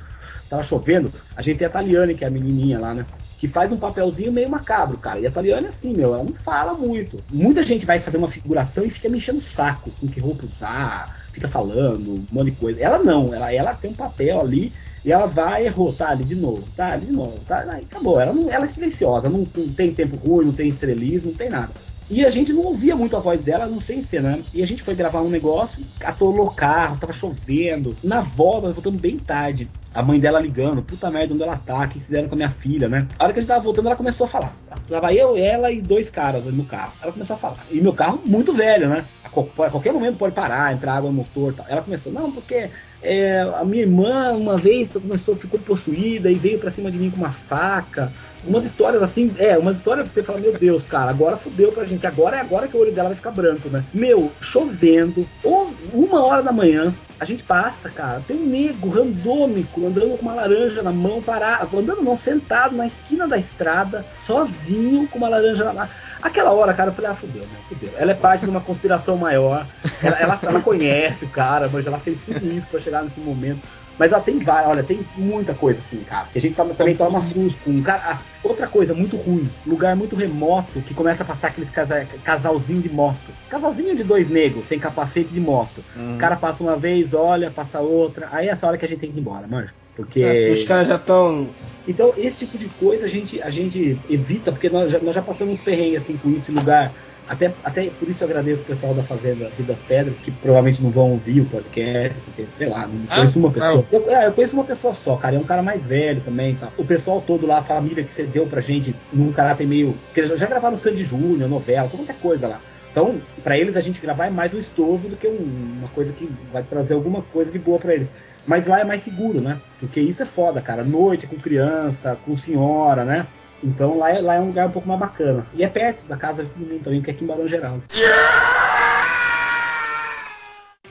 [0.48, 3.04] tava chovendo, a gente tem a Taliane, que é a menininha lá, né?
[3.38, 5.20] Que faz um papelzinho meio macabro, cara.
[5.20, 7.22] E a Taliane é assim, meu, ela não fala muito.
[7.30, 10.46] Muita gente vai fazer uma figuração e fica me enchendo o saco com que roupa
[10.46, 12.80] usar, fica falando, um monte de coisa.
[12.80, 14.72] Ela não, ela, ela tem um papel ali
[15.04, 18.20] e ela vai, errou, tá ali de novo, tá ali de novo, tá, aí acabou.
[18.20, 21.48] Ela, não, ela é silenciosa, não, não tem tempo ruim, não tem estrelismo, não tem
[21.48, 21.72] nada.
[22.10, 24.42] E a gente não ouvia muito a voz dela, não sei cena, né?
[24.54, 27.94] E a gente foi gravar um negócio, atolou o carro, tava chovendo.
[28.02, 29.68] Na volta, voltamos bem tarde.
[29.92, 32.48] A mãe dela ligando, puta merda, onde ela tá, o que fizeram com a minha
[32.48, 33.06] filha, né?
[33.18, 34.52] A hora que a gente tava voltando, ela começou a falar.
[34.88, 36.92] Tava eu, ela e dois caras no carro.
[37.02, 37.66] Ela começou a falar.
[37.70, 39.04] E meu carro muito velho, né?
[39.24, 41.66] A, qual- a qualquer momento pode parar, entrar água no motor tal.
[41.68, 42.70] Ela começou, não, porque
[43.02, 47.10] é, a minha irmã uma vez começou, ficou possuída e veio pra cima de mim
[47.10, 48.12] com uma faca.
[48.44, 51.84] Umas histórias assim, é, umas histórias que você fala, meu Deus, cara, agora fudeu pra
[51.84, 53.84] gente, agora é agora que o olho dela vai ficar branco, né?
[53.92, 59.86] Meu, chovendo, ou uma hora da manhã, a gente passa, cara, tem um nego randômico
[59.86, 65.08] andando com uma laranja na mão, parado, andando não, sentado na esquina da estrada, sozinho
[65.08, 65.88] com uma laranja na mão.
[66.22, 67.58] Aquela hora, cara, eu falei, ah, fudeu, né?
[67.68, 67.90] Fudeu.
[67.96, 69.66] Ela é parte de uma conspiração maior,
[70.02, 73.60] ela, ela, ela conhece o cara, mas ela fez tudo isso pra chegar nesse momento.
[73.98, 76.28] Mas tem várias, olha, tem muita coisa assim, cara.
[76.32, 78.20] Que a gente toma, também toma susto com um cara.
[78.44, 82.90] outra coisa muito ruim, lugar muito remoto que começa a passar aqueles casa, casalzinho de
[82.90, 83.32] moto.
[83.48, 85.82] Casalzinho de dois negros, sem capacete de moto.
[86.14, 88.28] O cara passa uma vez, olha, passa outra.
[88.30, 89.72] Aí é essa hora que a gente tem que ir embora, manja.
[89.96, 90.20] Porque.
[90.20, 91.50] É, os caras já estão.
[91.88, 95.22] Então, esse tipo de coisa a gente, a gente evita, porque nós já, nós já
[95.22, 96.92] passamos uns perrengues assim com esse lugar.
[97.28, 100.82] Até, até por isso eu agradeço o pessoal da Fazenda Rio das Pedras, que provavelmente
[100.82, 103.84] não vão ouvir o podcast, porque, sei lá, não Ah, conheço uma pessoa.
[103.92, 104.00] não.
[104.00, 106.54] Eu, é, eu conheço uma pessoa só, cara, é um cara mais velho também.
[106.56, 106.70] Tá?
[106.78, 109.94] O pessoal todo lá, a família que você deu pra gente, num caráter meio.
[110.14, 112.60] que eles já gravaram Sandy Júnior, novela, qualquer coisa lá.
[112.90, 116.12] Então, pra eles, a gente gravar é mais um estorvo do que um- uma coisa
[116.12, 118.10] que vai trazer alguma coisa de boa pra eles.
[118.46, 119.58] Mas lá é mais seguro, né?
[119.78, 120.82] Porque isso é foda, cara.
[120.82, 123.26] Noite com criança, com senhora, né?
[123.62, 125.46] Então lá é, lá é um lugar um pouco mais bacana.
[125.54, 127.82] E é perto da casa de mundo também, que é aqui em Barão Geraldo.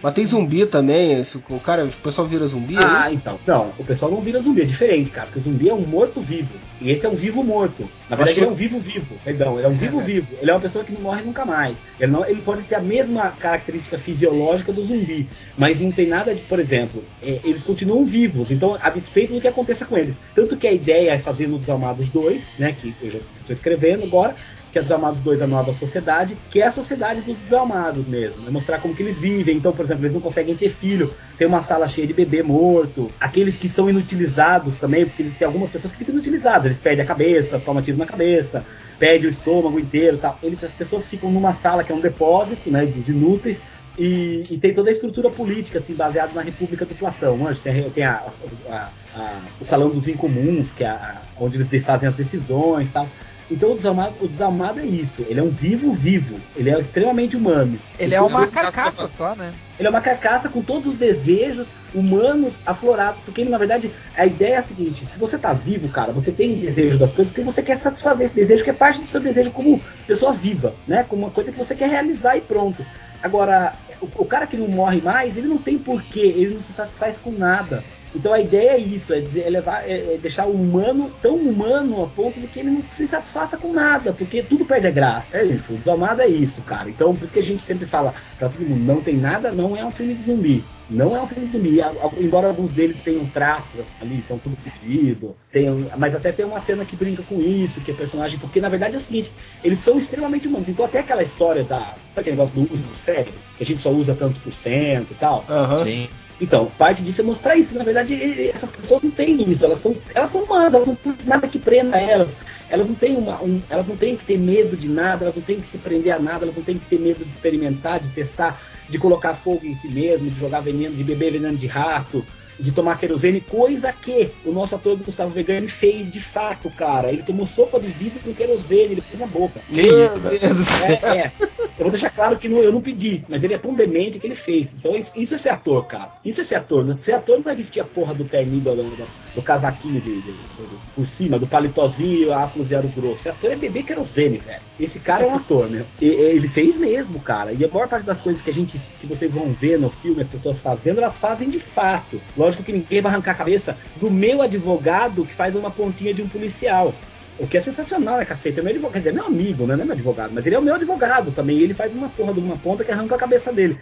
[0.01, 3.15] Mas tem zumbi também, o cara, o pessoal vira zumbi, é Ah, isso?
[3.15, 3.39] então.
[3.47, 5.27] Não, o pessoal não vira zumbi, é diferente, cara.
[5.27, 6.49] Porque o zumbi é um morto-vivo.
[6.79, 7.81] E esse é um vivo-morto.
[8.07, 9.15] Na verdade, Mas ele é um vivo-vivo.
[9.23, 10.27] Perdão, ele é um vivo-vivo.
[10.39, 11.75] Ele é uma pessoa que não morre nunca mais.
[11.99, 15.27] Ele, não, ele pode ter a mesma característica fisiológica do zumbi.
[15.57, 18.51] Mas não tem nada de, por exemplo, é, eles continuam vivos.
[18.51, 20.13] Então, a despeito do que aconteça com eles.
[20.35, 22.75] Tanto que a ideia é fazer no Desalmados 2, né?
[22.79, 24.35] Que eu já estou escrevendo agora.
[24.77, 28.47] Que é Desalmados 2, a nova sociedade, que é a sociedade dos desalmados mesmo.
[28.47, 29.57] É mostrar como que eles vivem.
[29.57, 31.09] Então, por exemplo, eles não conseguem ter filho.
[31.35, 33.09] Tem uma sala cheia de bebê morto.
[33.19, 36.65] Aqueles que são inutilizados também, porque tem algumas pessoas que ficam inutilizadas.
[36.65, 38.63] Eles perdem a cabeça, tomam tiro na cabeça,
[38.99, 40.37] perde o estômago inteiro tal.
[40.43, 43.57] Eles, as pessoas ficam numa sala que é um depósito, né, dos inúteis.
[43.97, 47.35] E, e tem toda a estrutura política, assim, baseada na República do Platão.
[47.35, 48.21] Manja, tem, tem a-
[48.69, 50.95] a- a- o Salão dos Incomuns, que é
[51.35, 53.07] onde eles fazem as decisões tal.
[53.49, 55.25] Então o desalmado, o desalmado é isso.
[55.27, 56.39] Ele é um vivo vivo.
[56.55, 57.79] Ele é extremamente humano.
[57.97, 59.53] Ele é uma eu- carcaça só, né?
[59.79, 63.21] ele é uma carcaça com todos os desejos humanos aflorados.
[63.23, 66.31] Porque ele, na verdade, a ideia é a seguinte: se você tá vivo, cara, você
[66.31, 69.21] tem desejo das coisas porque você quer satisfazer esse desejo, que é parte do seu
[69.21, 71.05] desejo como pessoa viva, né?
[71.07, 72.85] Como uma coisa que você quer realizar e pronto.
[73.23, 76.73] Agora, o, o cara que não morre mais, ele não tem porquê, ele não se
[76.73, 77.83] satisfaz com nada.
[78.15, 81.35] Então a ideia é isso, é, dizer- é levar, é, é deixar o humano tão
[81.35, 84.91] humano a ponto de que ele não se satisfaça com nada, porque tudo perde a
[84.91, 85.37] graça.
[85.37, 86.89] É isso, o Desalmado é isso, cara.
[86.89, 89.75] Então por isso que a gente sempre fala pra todo mundo, não tem nada, não
[89.75, 90.63] é um filme de zumbi.
[90.89, 91.79] Não é um filme de zumbi,
[92.17, 96.85] embora alguns deles tenham traços ali, estão tudo fudido, tenham, mas até tem uma cena
[96.85, 99.29] que brinca com isso, que é personagem, porque na verdade é o seguinte,
[99.61, 100.69] eles são extremamente humanos.
[100.69, 103.81] Então até aquela história da, sabe aquele negócio do uso do cérebro, que a gente
[103.81, 105.43] só usa tantos por cento e tal.
[105.49, 105.83] Aham.
[105.83, 106.09] Sim.
[106.39, 107.73] Então, parte disso é mostrar isso.
[107.73, 109.65] Na verdade, essas pessoas não têm isso.
[109.65, 112.31] Elas são, elas são humanas, elas não têm nada que prenda elas.
[112.69, 115.41] Elas não têm uma, um- elas não têm que ter medo de nada, elas não
[115.43, 118.09] têm que se prender a nada, elas não têm que ter medo de experimentar, de
[118.09, 122.23] testar, de colocar fogo em si mesmo, de jogar veneno, de beber veneno de rato,
[122.59, 127.11] de tomar querosene, coisa que o nosso ator do Gustavo Vegani fez de fato, cara.
[127.11, 129.61] Ele tomou sopa de vidro com querosene, ele pôs na boca.
[129.69, 129.75] Do
[130.63, 130.99] céu.
[131.03, 131.31] É, é.
[131.77, 134.25] Eu vou deixar claro que não- eu não pedi, mas ele é tão demente que
[134.25, 134.67] ele fez.
[134.79, 136.11] Então isso, isso é ser ator, cara.
[136.25, 136.83] Isso é ser ator.
[136.83, 136.97] né?
[137.03, 140.31] Ser ator não é vestir a porra do terninho, do, do, do casaquinho de, de-
[140.31, 143.21] do- por cima, do palitozinho, áculo zero grosso.
[143.21, 144.61] Ser ator é beber querosene, velho.
[144.79, 145.85] Esse cara é um ator, né?
[146.01, 147.53] E- ele fez mesmo, cara.
[147.53, 150.23] E a maior parte das coisas que a gente, que vocês vão ver no filme,
[150.23, 152.19] as pessoas fazendo, elas fazem de fato.
[152.47, 156.21] Lógico que ninguém vai arrancar a cabeça do meu advogado que faz uma pontinha de
[156.21, 156.93] um policial.
[157.37, 158.57] O que é sensacional, né, cacete?
[158.57, 159.75] É meu advogado, quer dizer, meu amigo, né?
[159.75, 161.59] Não é meu advogado, mas ele é o meu advogado também.
[161.59, 163.77] Ele faz uma porra de uma ponta que arranca a cabeça dele.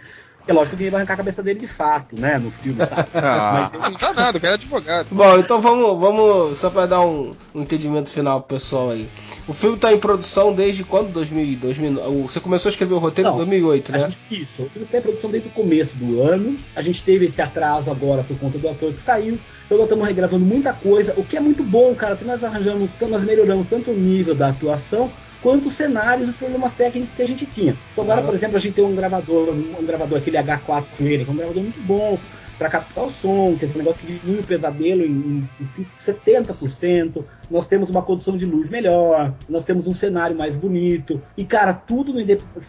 [0.48, 2.38] É lógico que ele vai arrancar a cabeça dele de fato, né?
[2.38, 3.04] No filme, tá?
[3.14, 3.70] Ah.
[3.80, 5.08] Mas Não dá nada, o cara é advogado.
[5.12, 9.08] Bom, então vamos, vamos só para dar um, um entendimento final pro pessoal aí.
[9.48, 11.10] O filme tá em produção desde quando?
[11.12, 14.04] 2000, 2000, o- você começou a escrever o roteiro em Não, 2008, A né?
[14.30, 16.56] gente, isso, o filme tem produção desde o começo do ano.
[16.76, 19.38] A gente teve esse atraso agora por conta do ator que saiu.
[19.64, 22.88] Então nós estamos regravando muita coisa, o que é muito bom, cara, porque nós arranjamos,
[22.96, 25.10] então nós melhoramos tanto o nível da atuação
[25.42, 27.76] quanto os cenários e os problemas técnicos que a gente tinha.
[27.92, 31.24] Então agora, por exemplo, a gente tem um gravador, um gravador, aquele H4 com ele,
[31.24, 32.18] que é um gravador muito bom
[32.58, 35.48] para captar o som, que é um negócio que diminui o pesadelo em,
[35.78, 37.22] em 70%.
[37.50, 41.20] Nós temos uma condição de luz melhor, nós temos um cenário mais bonito.
[41.36, 42.20] E, cara, tudo no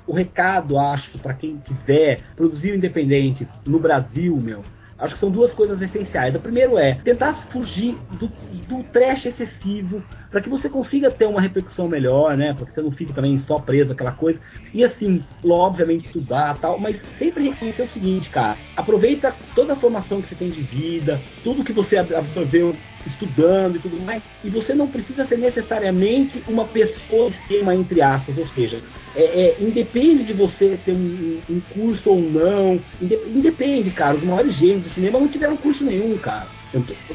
[0.06, 4.62] o recado, acho, para quem quiser produzir independente no Brasil, meu,
[4.98, 6.36] Acho que são duas coisas essenciais.
[6.36, 11.42] O primeiro é tentar fugir do, do trash excessivo para que você consiga ter uma
[11.42, 12.54] repercussão melhor, né?
[12.54, 14.40] Para que você não fique também só preso àquela coisa.
[14.74, 18.60] E assim, obviamente estudar tal, mas sempre reconhecer o seguinte, cara.
[18.76, 23.78] Aproveita toda a formação que você tem de vida, tudo que você ab- absorveu estudando
[23.78, 28.46] e tudo mais, e você não precisa ser necessariamente uma pessoa esquema, entre aspas, ou
[28.48, 34.16] seja, é, é, independe de você ter um, um curso ou não, inde- independe, cara.
[34.18, 36.50] Os maiores gênios do cinema não tiveram curso nenhum, cara.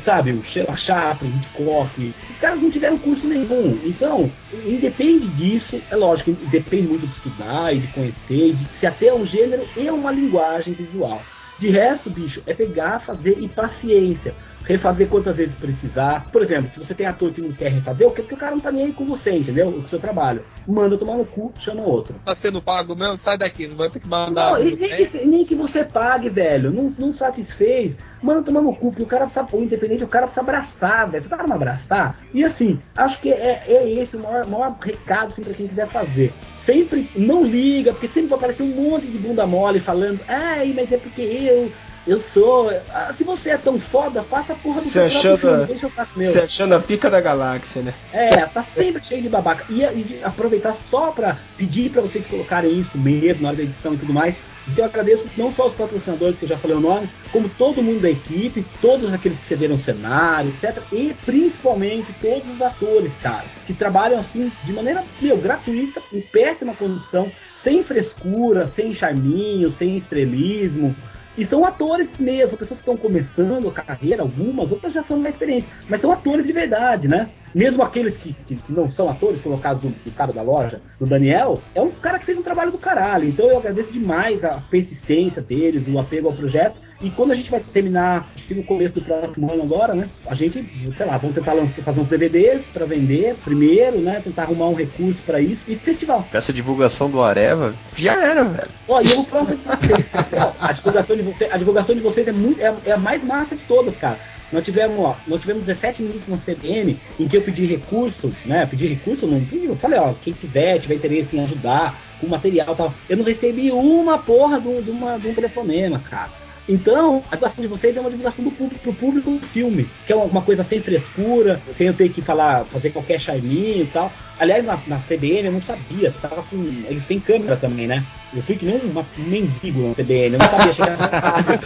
[0.04, 0.42] Sabe, o
[0.76, 3.78] Chaplin, Hitchcock, os caras não tiveram curso nenhum.
[3.84, 9.08] Então, independe disso, é lógico, depende muito de estudar e de conhecer, de se até
[9.08, 11.26] é um gênero e uma linguagem visual.
[11.58, 14.34] De resto, bicho, é pegar, fazer e paciência.
[14.64, 16.30] Refazer quantas vezes precisar.
[16.30, 18.52] Por exemplo, se você tem ator que não quer refazer, o que porque o cara
[18.52, 19.72] não tá nem aí com você, entendeu?
[19.72, 20.44] Com o seu trabalho.
[20.66, 22.14] Manda tomar no cu, chama outro.
[22.24, 23.18] Tá sendo pago mesmo?
[23.18, 24.52] Sai daqui, não vai ter que mandar.
[24.52, 26.70] Não, e nem, que, nem que você pague, velho.
[26.70, 27.96] Não, não satisfez.
[28.22, 31.22] Manda tomar no cu, porque o cara precisa, o independente, o cara precisa abraçar, velho.
[31.22, 32.16] Se o cara não abraçar.
[32.32, 35.88] E assim, acho que é, é esse o maior, maior recado assim, pra quem quiser
[35.88, 36.32] fazer.
[36.64, 40.92] Sempre não liga, porque sempre vai aparecer um monte de bunda mole falando, ai, mas
[40.92, 41.72] é porque eu.
[42.04, 42.68] Eu sou.
[42.92, 45.66] Ah, se você é tão foda, faça a porra do Se seu próprio achando, filme,
[45.66, 46.28] deixa eu saco meu.
[46.28, 47.94] se achando a pica da galáxia, né?
[48.12, 49.64] É, tá sempre cheio de babaca.
[49.68, 53.94] E, e aproveitar só pra pedir pra vocês colocarem isso mesmo na hora da edição
[53.94, 54.34] e tudo mais.
[54.68, 57.82] Então eu agradeço não só os patrocinadores, que eu já falei o nome, como todo
[57.82, 60.82] mundo da equipe, todos aqueles que cederam cenário, etc.
[60.92, 66.74] E principalmente todos os atores, cara, que trabalham assim de maneira, meu, gratuita, em péssima
[66.74, 67.30] condição,
[67.62, 70.94] sem frescura, sem charminho, sem estrelismo.
[71.36, 75.34] E são atores mesmo, pessoas que estão começando a carreira, algumas, outras já são mais
[75.34, 77.30] experientes, mas são atores de verdade, né?
[77.54, 80.32] Mesmo aqueles que, que, que não são atores, como é o caso do, do cara
[80.32, 83.28] da loja, do Daniel, é um cara que fez um trabalho do caralho.
[83.28, 86.76] Então eu agradeço demais a persistência deles, o apego ao projeto.
[87.02, 90.08] E quando a gente vai terminar, acho que no começo do próximo ano agora, né?
[90.26, 90.64] A gente,
[90.96, 94.20] sei lá, vamos tentar lançar, fazer uns DVDs para vender primeiro, né?
[94.22, 96.24] Tentar arrumar um recurso para isso e festival.
[96.32, 98.70] Essa divulgação do Areva, já era, velho.
[98.88, 100.06] Ó, e eu vou falar pra vocês.
[100.60, 103.56] A divulgação de vocês, a divulgação de vocês é, muito, é, é a mais massa
[103.56, 104.18] de todas, cara.
[104.52, 108.66] Nós tivemos, ó, nós tivemos 17 minutos na CBN em que eu pedi recurso, né?
[108.66, 112.74] Pedi recurso, não pedi, eu falei, ó, quem quiser, tiver interesse em ajudar com material
[112.74, 112.94] e tal.
[113.08, 116.30] Eu não recebi uma porra de de uma, de um telefonema, cara.
[116.68, 120.12] Então, a divulgação de vocês é uma divulgação do público pro público do filme, que
[120.12, 124.12] é uma, coisa sem frescura, sem eu ter que falar, fazer qualquer charminho e tal.
[124.38, 126.56] Aliás, na, na CBN eu não sabia, tava com.
[126.88, 128.04] Eles têm câmera também, né?
[128.34, 131.60] Eu fui que nem uma, um mendigo na CBN, eu não sabia chegar na rádio.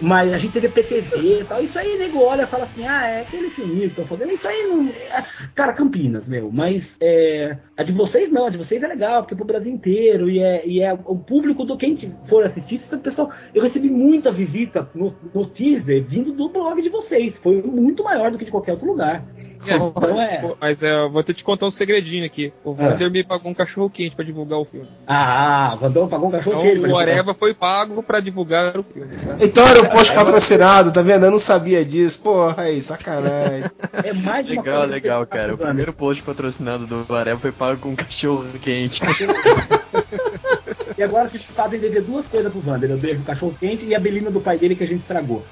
[0.00, 1.62] Mas a gente teve PTV e tal.
[1.62, 4.32] Isso aí, nego, olha e fala assim: ah, é aquele filminho que estão fazendo.
[4.32, 4.88] Isso aí não.
[4.88, 6.50] é- Cara, Campinas, meu.
[6.52, 9.72] Mas é, a de vocês não, a de vocês é legal, porque é pro Brasil
[9.72, 10.28] inteiro.
[10.28, 11.96] E é, e é o público do quem
[12.28, 12.76] for assistir.
[12.76, 17.36] Esse pessoal, eu recebi muita visita no, no teaser vindo do blog de vocês.
[17.38, 19.24] Foi muito maior do que de qualquer outro lugar.
[19.62, 20.54] Então é.
[20.60, 22.52] Mas é, eu vou ter te contar um segredinho aqui.
[22.62, 24.88] O Vander me pagou um cachorro quente pra divulgar o filme.
[25.06, 27.08] Ah, o Vandão pagou um cachorro Então quente pra o divulgar.
[27.08, 29.14] Areva foi pago pra divulgar o filme.
[29.16, 29.36] tá?
[29.40, 31.26] Então era um post patrocinado, tá vendo?
[31.26, 32.22] Eu não sabia disso.
[32.22, 33.70] Porra, aí, sacanagem.
[33.92, 35.54] É mais Legal, coisa legal, cara.
[35.54, 39.00] O primeiro post patrocinado do Areva foi pago com um cachorro quente.
[40.96, 42.90] E agora vocês fazem dever duas coisas pro Vander.
[42.90, 45.44] Eu devo o cachorro quente e a belina do pai dele que a gente estragou.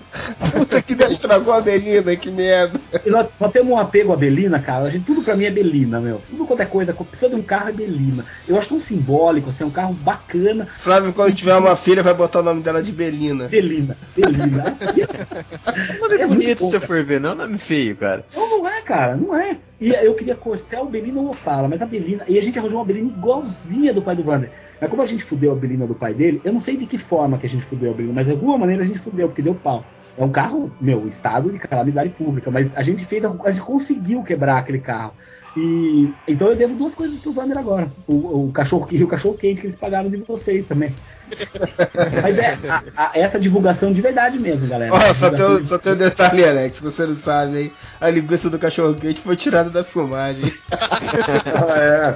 [0.53, 2.81] Puta que Deus estragou a Belina, que merda.
[3.05, 4.85] E nós, nós temos um apego à Belina, cara.
[4.85, 6.21] A gente, tudo pra mim é Belina, meu.
[6.31, 8.25] Tudo quanto é coisa, precisa de um carro é Belina.
[8.47, 10.67] Eu acho tão simbólico, assim, é um carro bacana.
[10.73, 13.49] Flávio, quando tiver uma filha, vai botar o nome dela de Belina.
[13.49, 14.65] Belina, Belina.
[16.23, 16.87] É muito bonito bom, se você cara.
[16.87, 18.25] for ver, não é nome feio, cara.
[18.35, 19.57] Não, não é, cara, não é.
[19.81, 22.25] E eu queria Corcel, Belina ou Opala, mas a Belina.
[22.29, 24.51] E a gente arranjou uma Belina igualzinha do pai do Wander.
[24.83, 26.99] Mas como a gente fudeu a Belina do pai dele, eu não sei de que
[26.99, 29.41] forma que a gente fudeu a Belina, mas de alguma maneira a gente fudeu, porque
[29.41, 29.85] deu pau.
[30.19, 34.25] É um carro, meu, estado de calamidade pública, mas a gente fez, a gente conseguiu
[34.25, 35.13] quebrar aquele carro.
[35.57, 37.87] E então eu devo duas coisas pro Wander agora.
[38.09, 40.93] O, o cachorro e o cachorro quente que eles pagaram de vocês também.
[42.23, 44.93] Mas é, a- a- essa divulgação de verdade mesmo, galera.
[44.95, 47.73] Ó, só tem, um- só tem um detalhe, Alex, que você não sabe, hein?
[48.01, 50.45] A linguiça do cachorro quente foi tirada da filmagem.
[50.45, 50.53] de-
[51.77, 52.15] é.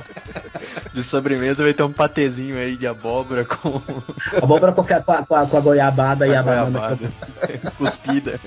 [0.95, 3.81] De sobremesa vai ter um patezinho aí de abóbora com
[4.43, 6.71] Abóbora com a, com a, com a- com a goiabada e a a banana.
[6.79, 7.11] goiabada.
[7.77, 8.41] Cuspida.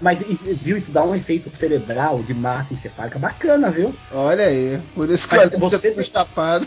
[0.00, 0.18] Mas
[0.62, 3.94] viu, isso dá um efeito cerebral de massa encefálica bacana, viu?
[4.12, 6.66] Olha aí, por isso que o Mas Alex você é tudo chapado.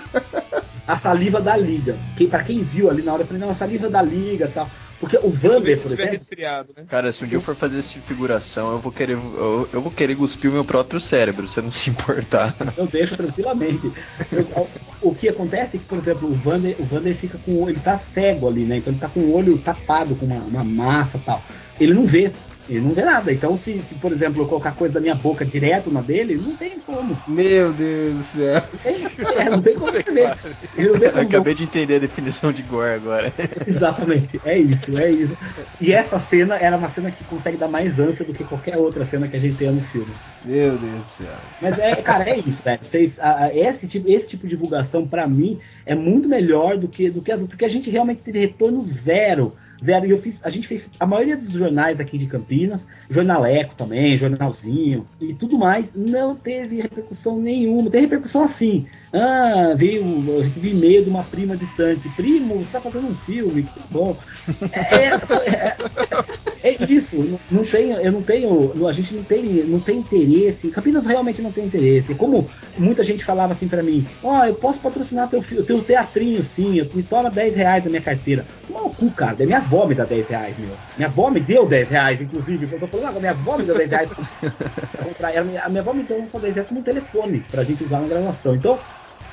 [0.87, 1.95] A saliva da liga.
[2.15, 4.51] Quem, pra quem viu ali na hora, eu falei, não, a saliva da liga e
[4.51, 4.69] tal.
[4.99, 6.85] Porque o Vander, se por tiver exemplo, resfriado, né?
[6.87, 9.13] Cara, se um dia eu for fazer essa figuração, eu vou querer.
[9.13, 12.55] Eu, eu vou querer cuspir o meu próprio cérebro, se eu não se importar.
[12.77, 13.91] eu deixo tranquilamente.
[14.31, 14.67] Eu-
[15.01, 17.69] o que acontece é que, por exemplo, o Vander, o Vander fica com.
[17.69, 18.77] Ele tá cego ali, né?
[18.77, 21.43] Então ele tá com o olho tapado com uma, uma massa e tal.
[21.79, 22.31] Ele não vê.
[22.67, 23.31] Ele não vê nada.
[23.31, 26.55] Então, se, se, por exemplo, eu colocar coisa da minha boca direto na dele, não
[26.55, 27.21] tem como.
[27.27, 28.61] Meu Deus do céu.
[29.37, 30.03] É, não tem como ver.
[30.73, 33.33] Eu como acabei de entender a definição de gore agora.
[33.65, 35.37] Exatamente, é isso, é isso.
[35.79, 39.05] E essa cena era uma cena que consegue dar mais ânsia do que qualquer outra
[39.05, 40.15] cena que a gente tenha no filme.
[40.43, 41.39] Meu Deus do céu.
[41.59, 42.79] Mas é, cara, é isso, velho.
[42.83, 46.87] Vocês, a- a- esse, tipo, esse tipo de divulgação, pra mim, é muito melhor do
[46.87, 49.55] que, do que as outras, porque a gente realmente teve retorno zero.
[49.83, 50.05] Zero.
[50.05, 54.17] E eu fiz, a gente fez a maioria dos jornais aqui de Campinas, Jornaleco também,
[54.17, 57.89] Jornalzinho e tudo mais, não teve repercussão nenhuma.
[57.89, 58.87] Tem repercussão assim.
[59.17, 62.09] Ah, veio, eu recebi e-mail de uma prima distante.
[62.09, 64.19] Primo, você tá fazendo um filme, que bom.
[64.73, 65.75] É, é-
[66.61, 70.69] é isso, não, não tem, eu não tenho, a gente não tem, não tem interesse.
[70.69, 72.13] Campinas realmente não tem interesse.
[72.15, 76.75] Como muita gente falava assim pra mim, ó, eu posso patrocinar teu teu teatrinho sim,
[76.79, 78.45] eu me toma 10 reais da minha carteira.
[78.67, 80.77] Toma o cu, cara, minha avó me dá 10 reais, meu.
[80.97, 82.67] Minha avó me deu 10 reais, inclusive.
[82.69, 84.09] Eu tô falando, ah, minha avó me deu 10 reais
[84.91, 85.37] pra comprar.
[85.37, 88.07] A minha avó me deu só 10 reais como um telefone pra gente usar na
[88.07, 88.55] gravação.
[88.55, 88.81] Então,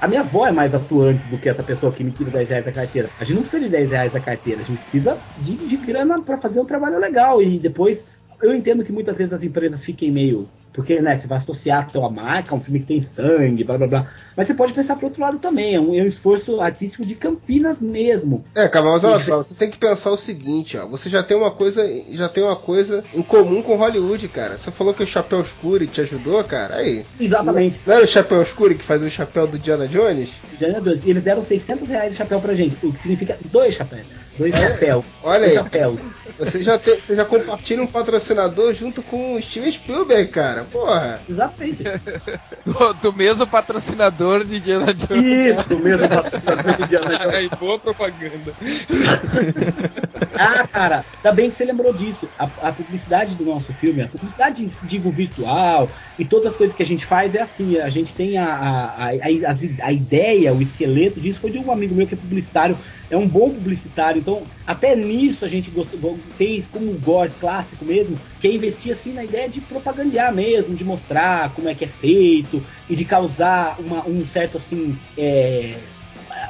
[0.03, 2.65] a minha avó é mais atuante do que essa pessoa que me tira 10 reais
[2.65, 3.09] da carteira.
[3.21, 6.21] A gente não precisa de 10 reais da carteira, a gente precisa de, de grana
[6.21, 7.41] para fazer um trabalho legal.
[7.41, 8.05] E depois,
[8.43, 10.49] eu entendo que muitas vezes as empresas fiquem meio.
[10.73, 13.77] Porque, né, você vai associar a tua marca a um filme que tem sangue, blá
[13.77, 14.13] blá blá.
[14.37, 15.75] Mas você pode pensar pro outro lado também.
[15.75, 18.45] É um, é um esforço artístico de Campinas mesmo.
[18.55, 20.87] É, cara, mas olha só, você tem que pensar o seguinte, ó.
[20.87, 24.57] Você já tem uma coisa, já tem uma coisa em comum com Hollywood, cara.
[24.57, 26.77] Você falou que o Chapéu Escuro te ajudou, cara.
[26.77, 27.05] Aí.
[27.21, 27.79] Exatamente.
[27.87, 30.41] Não era o Chapéu Escuro que fazia o chapéu do Diana Jones?
[30.59, 31.03] Janeiro 12.
[31.05, 34.22] E eles deram 600 reais de chapéu pra gente, o que significa dois chapéus.
[34.39, 35.05] Dois chapéus.
[35.23, 35.55] Olha dois aí.
[35.57, 36.01] chapéus.
[36.39, 40.65] Você já, tem, você já compartilha um patrocinador junto com o Steven Spielberg, cara.
[40.65, 41.21] Porra.
[41.29, 41.83] Exatamente.
[42.65, 45.59] Do, do mesmo patrocinador de Indiana Jones.
[45.59, 46.09] Isso mesmo.
[46.09, 47.35] patrocinador de Indiana Jones.
[47.35, 48.53] Aí, boa propaganda.
[50.35, 52.27] Ah, cara, ainda bem que você lembrou disso.
[52.39, 55.89] A, a publicidade do nosso filme, a publicidade, digo, virtual
[56.19, 57.79] e todas as coisas que a gente faz é assim.
[57.79, 61.71] A gente tem a, a, a, a, a ideia, o esqueleto disso foi de um
[61.71, 62.77] amigo meu que é publicitário,
[63.13, 64.21] é um bom publicitário.
[64.21, 69.13] Então, até nisso a gente gostou, fez como gore clássico mesmo, que é investir assim
[69.13, 73.77] na ideia de propagandear mesmo, de mostrar como é que é feito e de causar
[73.79, 74.97] uma, um certo assim.
[75.17, 75.75] É,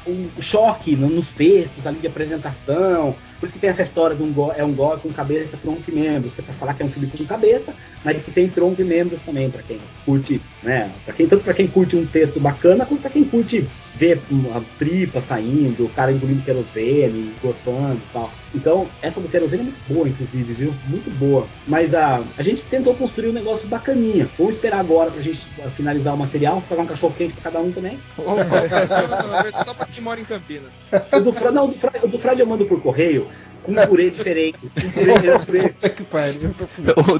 [0.07, 3.15] um choque no- nos textos ali de apresentação.
[3.43, 5.83] Por isso que tem essa história de um gore, é um gore com cabeça, tronco
[5.89, 6.33] e membros.
[6.33, 7.75] Você pra falar que é um filme com cabeça,
[8.05, 10.93] mas que tem tronco e membros também, pra quem curte, né?
[11.05, 13.67] Pra quem, tanto pra quem curte um texto bacana, quanto pra quem curte
[13.97, 18.31] ver uma tripa saindo, o cara engolindo querosene, gostando e tal.
[18.55, 20.75] Então, essa do querosene é muito boa, inclusive, viu?
[20.87, 21.47] Muito boa.
[21.67, 24.29] Mas a, a gente tentou construir um negócio bacaninha.
[24.39, 27.61] Vamos esperar agora pra gente ah, finalizar o material, pegar um cachorro quente pra cada
[27.61, 27.99] um também.
[28.19, 30.89] É só pra quem mora em Campinas.
[31.13, 33.29] O do, não, o do, Frade eu mando por correio
[33.67, 34.59] um purê diferente.
[34.65, 35.69] Um purê, é um purê.
[35.71, 36.55] Puta que pariu.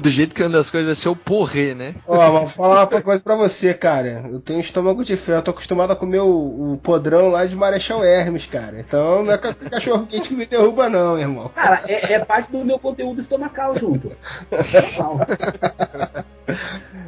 [0.01, 1.95] Do jeito que anda as coisas vai ser o porrê, né?
[2.07, 4.25] Ó, vou falar uma coisa pra você, cara.
[4.31, 5.39] Eu tenho estômago de ferro.
[5.39, 8.79] Eu tô acostumado a comer o, o podrão lá de Marechal Hermes, cara.
[8.79, 11.49] Então não é ca- cachorro quente que me derruba, não, irmão.
[11.49, 14.09] Cara, é, é parte do meu conteúdo estomacal junto.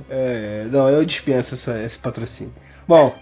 [0.09, 2.53] É, não, eu dispenso essa- esse patrocínio.
[2.87, 3.13] Bom,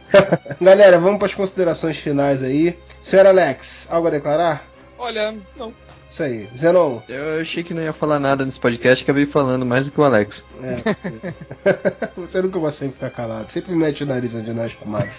[0.61, 2.77] galera, vamos para as considerações finais aí.
[2.99, 4.64] Senhor Alex, algo a declarar?
[4.98, 5.73] Olha, não.
[6.05, 6.47] Isso aí.
[6.55, 6.99] Zenon.
[7.07, 10.03] Eu achei que não ia falar nada nesse podcast, acabei falando mais do que o
[10.03, 10.43] Alex.
[10.61, 12.13] É.
[12.15, 13.51] Você nunca vai sempre ficar calado.
[13.51, 15.09] Sempre mete o nariz onde é espumado.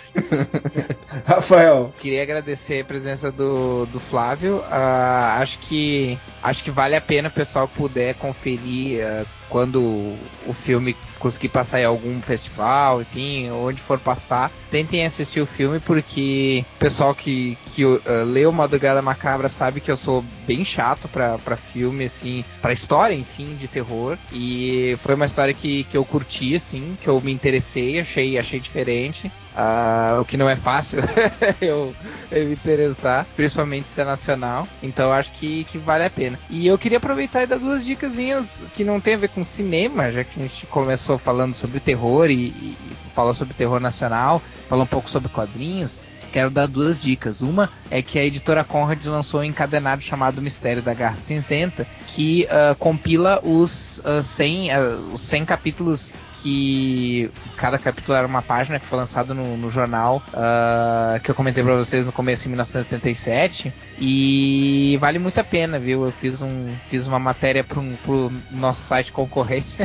[1.27, 1.93] Rafael.
[1.98, 4.62] Queria agradecer a presença do, do Flávio.
[4.70, 10.16] Ah, acho que acho que vale a pena o pessoal que puder conferir ah, quando
[10.47, 14.51] o filme conseguir passar em algum festival, enfim, onde for passar.
[14.70, 19.90] Tentem assistir o filme porque o pessoal que, que ah, leu Madrugada Macabra sabe que
[19.90, 24.19] eu sou bem chato pra filme, assim, pra história, enfim, de terror.
[24.33, 28.61] E foi uma história que, que eu curti, assim, que eu me interessei, achei, achei
[28.61, 29.31] diferente.
[29.57, 30.99] Ah, o que não é fácil
[31.61, 31.95] eu,
[32.31, 34.66] eu me interessar, principalmente se é nacional.
[34.83, 36.39] Então acho que, que vale a pena.
[36.51, 40.11] E eu queria aproveitar e dar duas dicasinhas que não tem a ver com cinema,
[40.11, 42.77] já que a gente começou falando sobre terror e, e
[43.15, 46.01] falou sobre terror nacional, falou um pouco sobre quadrinhos.
[46.35, 47.43] Quero dar duas dicas.
[47.43, 52.44] Uma é que a editora Conrad lançou um encadenado chamado Mistério da Garra Cinzenta, que
[52.47, 56.11] uh, compila os, uh, 100, uh, os 100 capítulos
[56.45, 61.35] que cada capítulo era uma página que foi lançado no, no jornal uh, que eu
[61.35, 66.05] comentei para vocês no começo em 1977 e vale muito a pena, viu?
[66.05, 69.75] Eu fiz um fiz uma matéria para um pro nosso site concorrente.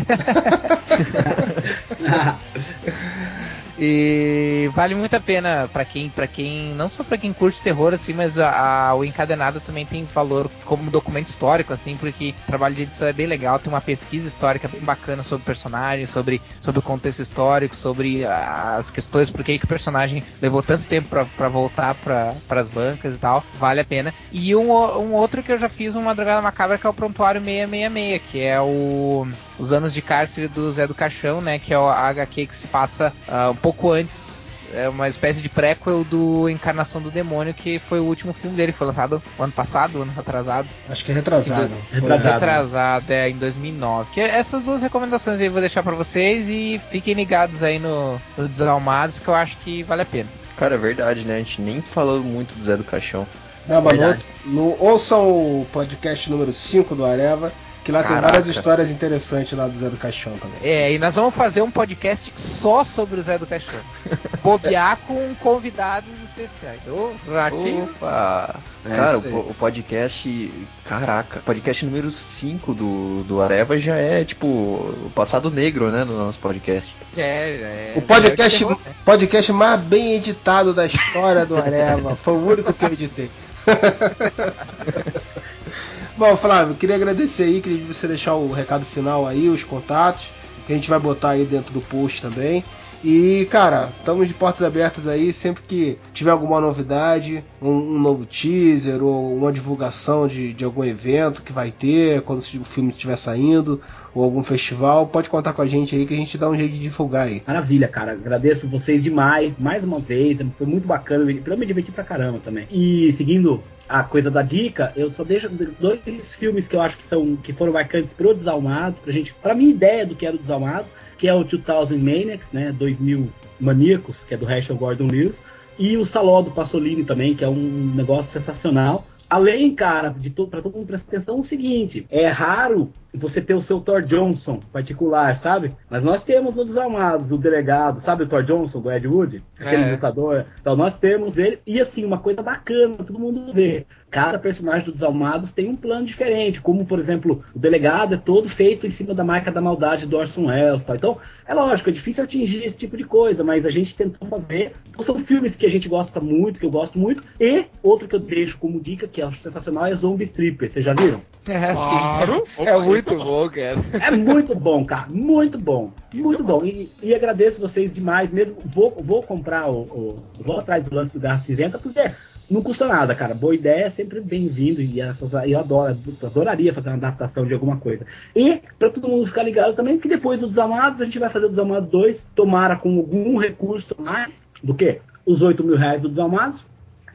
[3.82, 7.94] E vale muito a pena para quem, para quem, não só para quem curte terror
[7.94, 12.46] assim, mas a, a, o encadenado também tem valor como documento histórico assim, porque o
[12.46, 16.42] trabalho de edição é bem legal, tem uma pesquisa histórica bem bacana sobre personagens, sobre,
[16.62, 21.50] sobre o contexto histórico, sobre as questões por que o personagem levou tanto tempo para
[21.50, 24.14] voltar para as bancas e tal, vale a pena.
[24.32, 27.42] E um, um outro que eu já fiz uma madrugada macabra que é o Prontuário
[27.42, 29.28] 666, que é o
[29.58, 32.68] os anos de cárcere do Zé do Caixão, né, que é a HQ que se
[32.68, 37.80] passa uh, um pouco antes é uma espécie de prequel do Encarnação do Demônio, que
[37.80, 40.68] foi o último filme dele, que foi lançado ano passado, ano atrasado.
[40.88, 41.74] Acho que é retrasado.
[41.90, 44.12] Foi retrasado, retrasado é, em 2009.
[44.12, 48.20] Que essas duas recomendações aí eu vou deixar para vocês e fiquem ligados aí no,
[48.38, 50.30] no Desalmados, que eu acho que vale a pena.
[50.58, 51.36] Cara, é verdade, né?
[51.36, 53.26] A gente nem falou muito do Zé do Caixão.
[53.68, 54.16] Não, mas no,
[54.46, 57.52] no, ouçam o podcast número 5 do Areva
[57.90, 58.22] que lá Caraca.
[58.22, 60.60] tem várias histórias interessantes lá do Zé do Caixão também.
[60.62, 63.80] É, e nós vamos fazer um podcast só sobre o Zé do Caixão.
[64.44, 66.80] Bobear com convidados especiais.
[66.88, 67.86] Ô, Ratinho.
[67.96, 68.60] Opa!
[68.86, 70.54] É Cara, o, o, podcast.
[70.86, 76.04] Caraca, podcast número 5 do, do Areva já é tipo o passado negro, né?
[76.04, 76.96] No nosso podcast.
[77.18, 77.94] É, é.
[77.96, 82.16] O podcast, é podcast mais bem editado da história do Areva.
[82.16, 83.32] Foi o único que eu editei.
[86.18, 90.32] Bom, Flávio, queria agradecer aí, queria você deixar o recado final aí, os contatos,
[90.66, 92.64] que a gente vai botar aí dentro do post também.
[93.04, 98.26] E, cara, estamos de portas abertas aí, sempre que tiver alguma novidade, um, um novo
[98.26, 103.16] teaser ou uma divulgação de, de, algum evento que vai ter, quando o filme estiver
[103.16, 103.80] saindo,
[104.14, 106.74] ou algum festival, pode contar com a gente aí que a gente dá um jeito
[106.74, 107.42] de divulgar aí.
[107.48, 108.12] Maravilha, cara.
[108.12, 110.40] Agradeço vocês demais, mais uma vez.
[110.58, 112.68] Foi muito bacana, eu me diverti pra caramba também.
[112.70, 116.00] E seguindo a coisa da dica, eu só deixo dois
[116.36, 119.72] filmes que eu acho que são que foram marcantes pro Desalmados, pra gente, pra minha
[119.72, 123.30] ideia do que era o Desalmados, que é o 2000 Maniacs, né, 2000
[123.60, 125.36] Maníacos, que é do Herschel Gordon Lewis,
[125.78, 129.06] e o Saló do Pasolini também, que é um negócio sensacional.
[129.30, 133.42] Além, cara, de to para todo mundo prestar atenção, é o seguinte: é raro você
[133.42, 135.74] ter o seu Thor Johnson particular, sabe?
[135.90, 139.44] Mas nós temos no Desalmados, o delegado, sabe o Thor Johnson do Ed Wood?
[139.60, 139.92] Aquele é.
[139.92, 140.46] lutador.
[140.62, 141.60] Então nós temos ele.
[141.66, 143.86] E assim, uma coisa bacana, todo mundo vê.
[144.12, 148.50] Cada personagem do Desalmados tem um plano diferente, como por exemplo, o delegado é todo
[148.50, 150.84] feito em cima da marca da maldade do Orson Welles.
[150.84, 150.96] Tal.
[150.96, 151.18] Então,
[151.48, 154.74] é lógico, é difícil atingir esse tipo de coisa, mas a gente tentou fazer.
[154.90, 157.24] Então, são filmes que a gente gosta muito, que eu gosto muito.
[157.40, 160.72] E outro que eu deixo como dica, que é sensacional, é Zombie Stripper.
[160.72, 161.22] Vocês já viram?
[161.48, 162.44] É, claro.
[162.46, 162.66] sim.
[162.66, 163.78] É muito bom, cara.
[164.02, 165.08] É muito bom, cara.
[165.12, 165.92] Muito bom.
[166.14, 166.66] Muito bom.
[166.66, 168.56] E, e, agradeço vocês demais mesmo.
[168.66, 172.12] Vou, vou comprar o, o, Vou atrás do lance do Garra Cinzenta, porque
[172.50, 173.34] não custa nada, cara.
[173.34, 174.82] Boa ideia é sempre bem-vindo.
[174.82, 178.06] E eu adoro, adoraria fazer uma adaptação de alguma coisa.
[178.36, 181.46] E, pra todo mundo ficar ligado também, que depois do Desamados, a gente vai fazer
[181.46, 182.26] o Desamados 2.
[182.36, 186.62] Tomara com algum recurso mais do que os 8 mil reais do Desamados.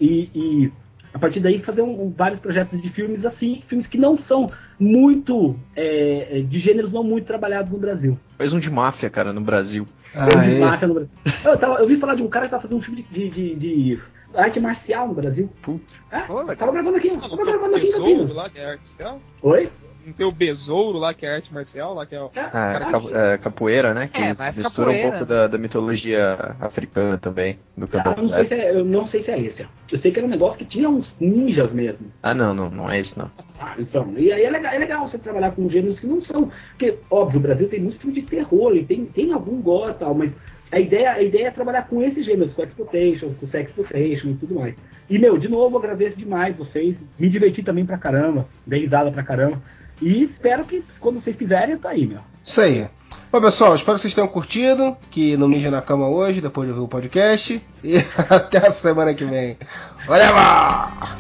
[0.00, 0.72] E, e
[1.12, 5.56] a partir daí fazer um, vários projetos de filmes assim, filmes que não são muito
[5.76, 8.18] é, é, de gêneros não muito trabalhados no Brasil.
[8.36, 9.86] Faz um de máfia, cara, no Brasil.
[10.14, 10.58] Ah, um de é.
[10.60, 11.12] máfia no Brasil.
[11.44, 13.54] Eu, tava, eu vi falar de um cara que tá fazendo um filme de, de,
[13.54, 14.00] de
[14.34, 15.50] arte marcial no Brasil.
[15.62, 16.00] Putz.
[16.10, 19.20] É, Pô, tava gravando aqui, tava gravando aqui em lá, que é arte marcial?
[19.42, 19.70] Oi?
[20.04, 22.30] Não tem o besouro lá, que é arte marcial, lá que é, o...
[22.34, 24.08] é, é capoeira, né?
[24.08, 25.06] Que é, mistura capoeira.
[25.06, 27.58] um pouco da, da, mitologia africana também.
[27.76, 29.66] Do ah, não sei se é, eu não sei se é esse.
[29.90, 32.06] Eu sei que era um negócio que tinha uns ninjas mesmo.
[32.22, 33.30] Ah, não, não, não é esse não.
[33.58, 36.50] Ah, então, e aí é legal, é legal você trabalhar com gêneros que não são.
[36.70, 39.94] Porque, óbvio, o Brasil tem muito filme de terror, e tem, tem algum gore e
[39.94, 40.34] tal, mas
[40.70, 44.34] a ideia, a ideia é trabalhar com esses gêneros, com exploitation, com sex exploitation e
[44.34, 44.74] tudo mais.
[45.08, 46.96] E, meu, de novo, agradeço demais vocês.
[47.18, 49.60] Me diverti também pra caramba, dei risada pra caramba.
[50.00, 52.20] E espero que quando vocês fizerem, tá aí, meu.
[52.42, 52.86] Isso aí.
[53.30, 54.96] Bom, pessoal, espero que vocês tenham curtido.
[55.10, 57.62] Que não mija na cama hoje, depois de ouvir o podcast.
[57.82, 57.96] E
[58.30, 59.56] até a semana que vem.
[60.08, 61.18] Lá!